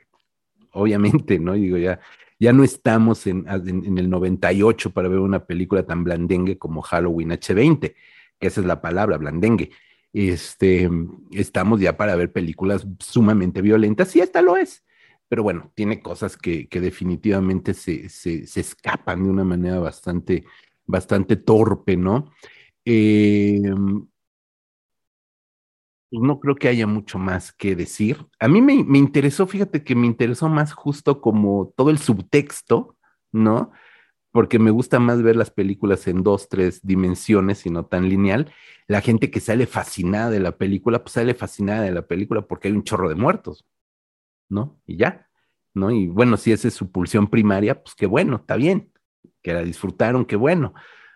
[0.72, 1.54] obviamente, ¿no?
[1.54, 2.00] Digo, ya,
[2.40, 7.94] ya no estamos en, el 98 para ver una película tan blandengue como Halloween H20,
[8.40, 9.70] que esa es la palabra, blandengue.
[10.14, 10.90] Este,
[11.31, 14.84] estamos ya para ver películas sumamente violentas, y esta lo es
[15.34, 20.45] pero bueno, tiene cosas que, definitivamente se, escapan de una manera bastante,
[20.85, 22.31] bastante torpe, ¿no?
[22.85, 24.06] Em,
[26.11, 28.27] no creo que haya mucho más que decir.
[28.40, 32.95] A mí me, me, interesó, fíjate que me interesó más justo como todo el subtexto,
[33.31, 33.72] ¿no?
[34.34, 38.51] Porque me gusta más ver las películas en dos, tres dimensiones y no tan lineal.
[38.88, 42.68] La gente que sale fascinada de la película, pues sale fascinada de la película porque
[42.68, 43.65] hay un chorro de muertos.
[44.53, 44.80] ¿no?
[44.85, 45.27] Y ya,
[45.73, 45.91] ¿no?
[45.91, 48.91] Y bueno, si esa es su pulsión primaria, pues qué bueno, está bien,
[49.41, 50.73] que la disfrutaron, qué bueno.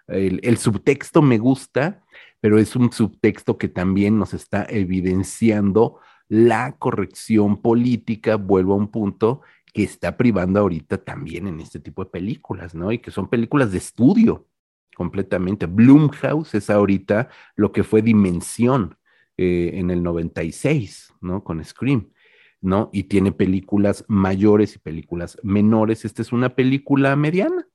[0.07, 2.03] El, subtexto me gusta,
[2.39, 5.99] pero es un subtexto que también nos está evidenciando
[6.29, 9.41] la corrección política, vuelvo a un punto,
[9.77, 12.91] que está privando ahorita también en este tipo de películas, ¿no?
[12.91, 14.47] Y que son películas de estudio
[14.95, 15.67] completamente.
[15.67, 18.97] Bloomhouse es ahorita lo que fue Dimensión
[19.37, 21.43] eh, en el 96, ¿no?
[21.43, 22.11] Con Scream.
[22.59, 22.89] ¿no?
[22.91, 26.05] Y tiene películas mayores y películas menores.
[26.05, 27.67] Esta es una película mediana.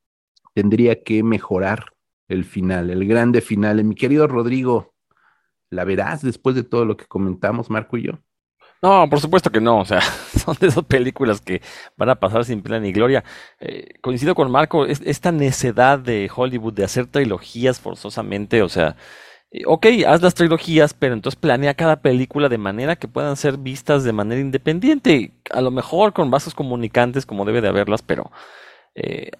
[0.55, 1.95] Tendría que mejorar
[2.27, 3.85] el final, el grande final.
[3.85, 4.93] Mi querido Rodrigo,
[5.71, 8.19] ¿la verás después de todo lo que comentamos, Marco y yo?
[8.83, 9.79] No, por supuesto que no.
[9.81, 10.01] O sea,
[10.45, 11.63] son de esas películas que
[11.97, 13.25] van a pasar sin pena ni gloria.
[13.61, 18.97] Eh, coincido con Marco, esta necedad de Hollywood de hacer trilogías forzosamente, o sea,
[19.53, 23.59] eh, ok, haz las trilogías, pero entonces planea cada película de manera que puedan ser
[23.59, 25.33] vistas de manera independiente.
[25.51, 28.33] A lo mejor con vasos comunicantes como debe de haberlas, pero
[28.95, 29.31] eh,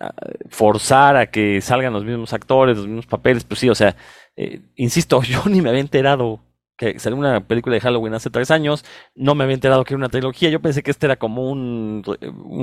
[0.51, 3.97] forzar a que salgan los mismos actores, los mismos papeles, pues sí, o sea,
[4.37, 6.41] eh, insisto, yo ni me había enterado
[6.77, 8.85] que salió una película de Halloween hace tres años,
[9.15, 12.03] no me había enterado que era una trilogía, yo pensé que este era como un,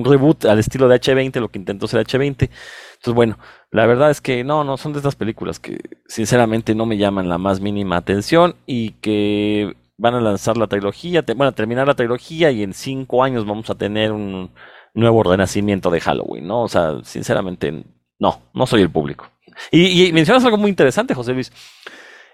[0.03, 2.49] reboot al estilo de H20, lo que intentó ser H20.
[2.49, 3.37] Entonces, bueno,
[3.71, 7.29] la verdad es que no, no, son de estas películas que sinceramente no me llaman
[7.29, 11.95] la más mínima atención y que van a lanzar la trilogía, bueno, a terminar la
[11.95, 14.51] trilogía y en cinco años vamos a tener un
[14.93, 16.63] nuevo renacimiento de Halloween, ¿no?
[16.63, 17.83] O sea, sinceramente,
[18.17, 19.29] no, no soy el público.
[19.71, 21.51] Y mencionas algo muy interesante, José Luis.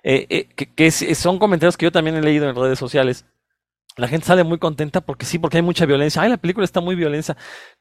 [0.07, 3.25] Eh, eh, que, son comentarios que yo también he leído en redes sociales.
[3.97, 6.21] La gente sale muy contenta porque sí, porque hay mucha violencia.
[6.21, 7.35] Ay, la película está muy violenta,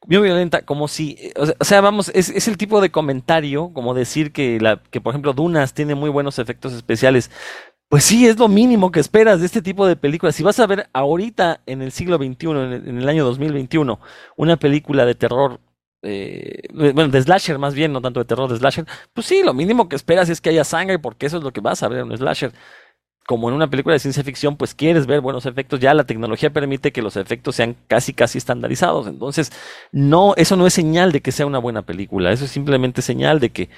[0.07, 4.31] muy violenta, como si, eh, o sea, vamos, es, el tipo de comentario, como decir
[4.31, 7.29] que, la, que, por ejemplo, Dunas tiene muy buenos efectos especiales.
[7.89, 10.35] Pues sí, es lo mínimo que esperas de este tipo de películas.
[10.35, 13.99] Si vas a ver ahorita en el siglo XXI, en el, en el año 2021,
[14.35, 15.59] una película de terror
[16.01, 19.53] eh, bueno, de slasher más bien, no tanto de terror, de slasher, pues sí, lo
[19.53, 21.99] mínimo que esperas es que haya sangre, porque eso es lo que vas a ver
[21.99, 22.53] en un slasher.
[23.27, 26.51] Como en una película de ciencia ficción, pues quieres ver buenos efectos, ya la tecnología
[26.51, 29.07] permite que los efectos sean casi, casi estandarizados.
[29.07, 29.51] Entonces,
[29.91, 33.39] no, eso no es señal de que sea una buena película, eso es simplemente señal
[33.39, 33.69] de que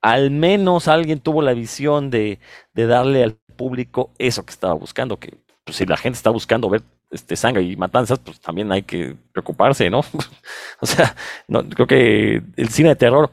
[0.00, 2.38] al menos alguien tuvo la visión de,
[2.74, 6.68] de darle al público eso que estaba buscando, que pues, si la gente está buscando
[6.68, 10.00] ver este, sangre y matanzas, pues también hay que preocuparse, ¿no?
[10.80, 11.16] o sea,
[11.48, 13.30] no, creo que el cine de terror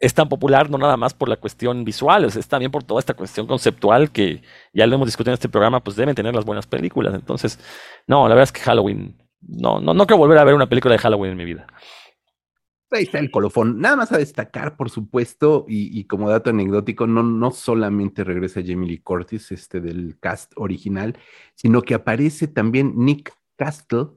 [0.00, 3.14] es tan popular no nada más por la cuestión visual, es, también por toda esta
[3.14, 4.42] cuestión conceptual que
[4.72, 7.14] ya lo hemos discutido en este programa, pues deben tener las buenas películas.
[7.14, 7.58] Entonces,
[8.06, 10.92] no, la verdad es que Halloween, no, no, no quiero volver a ver una película
[10.92, 11.66] de Halloween en mi vida.
[12.90, 13.80] Ahí está el colofón.
[13.80, 18.88] Nada más a destacar, por supuesto, y, como dato anecdótico, no, no solamente regresa Jamie
[18.88, 21.18] Lee Curtis, este del cast original,
[21.54, 24.10] sino que aparece también Nick Castle,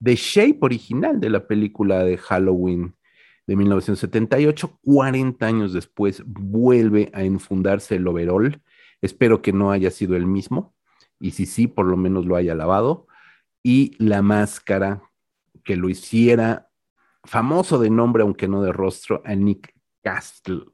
[0.00, 2.94] de Shape original de la película de Halloween
[3.46, 4.78] de 1978.
[4.82, 8.62] 40 años después vuelve a enfundarse el overall.
[9.00, 10.74] Espero que no haya sido el mismo,
[11.20, 13.06] y si sí, por lo menos lo haya lavado.
[13.62, 15.02] Y la máscara
[15.64, 16.67] que lo hiciera
[17.28, 20.64] famoso de nombre, aunque no de rostro, a Nick Castle.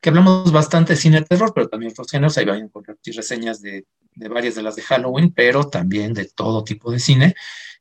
[0.00, 2.36] que hablamos bastante de cine terror, pero también otros géneros.
[2.38, 6.64] Ahí van a encontrar reseñas de, varias de las de Halloween, pero también de todo
[6.64, 7.34] tipo de cine.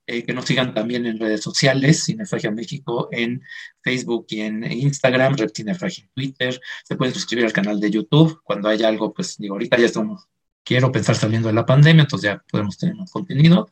[0.07, 3.43] Eh, que nos sigan también en redes sociales, Cinefragia México en
[3.81, 6.61] Facebook y en Instagram, Reptinefragia en Twitter.
[6.83, 8.41] Se pueden suscribir al canal de YouTube.
[8.43, 10.27] Cuando haya algo, pues digo, ahorita ya estamos
[10.63, 13.69] quiero pensar saliendo de la pandemia, entonces ya podemos tener más contenido.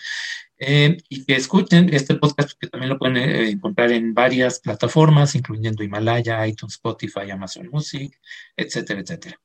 [0.61, 5.33] Eh, y que escuchen este podcast, que también lo pueden eh, encontrar en varias plataformas,
[5.33, 8.19] incluyendo Himalaya, iTunes, Spotify, Amazon Music,
[8.57, 9.39] etcétera, etcétera.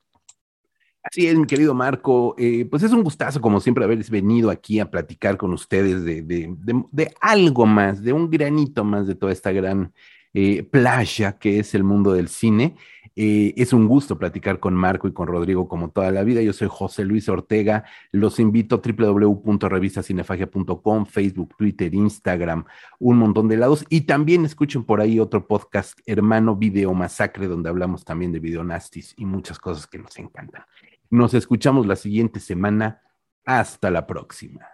[1.04, 2.34] Así es, mi querido Marco.
[2.36, 6.22] Eh, pues es un gustazo, como siempre, haber venido aquí a platicar con ustedes de,
[6.22, 6.52] de,
[6.90, 9.92] de, algo más, de un granito más de toda esta gran
[10.72, 12.74] playa que es el mundo del cine.
[13.16, 16.42] Eh, es un gusto platicar con Marco y con Rodrigo como toda la vida.
[16.42, 17.84] Yo soy José Luis Ortega.
[18.10, 22.64] Los invito a www.revistacinefagia.com, Facebook, Twitter, Instagram,
[22.98, 23.84] un montón de lados.
[23.88, 29.14] Y también escuchen por ahí otro podcast, hermano Video Masacre, donde hablamos también de videonastis
[29.16, 30.64] y muchas cosas que nos encantan.
[31.10, 33.00] Nos escuchamos la siguiente semana.
[33.46, 34.66] Hasta la próxima.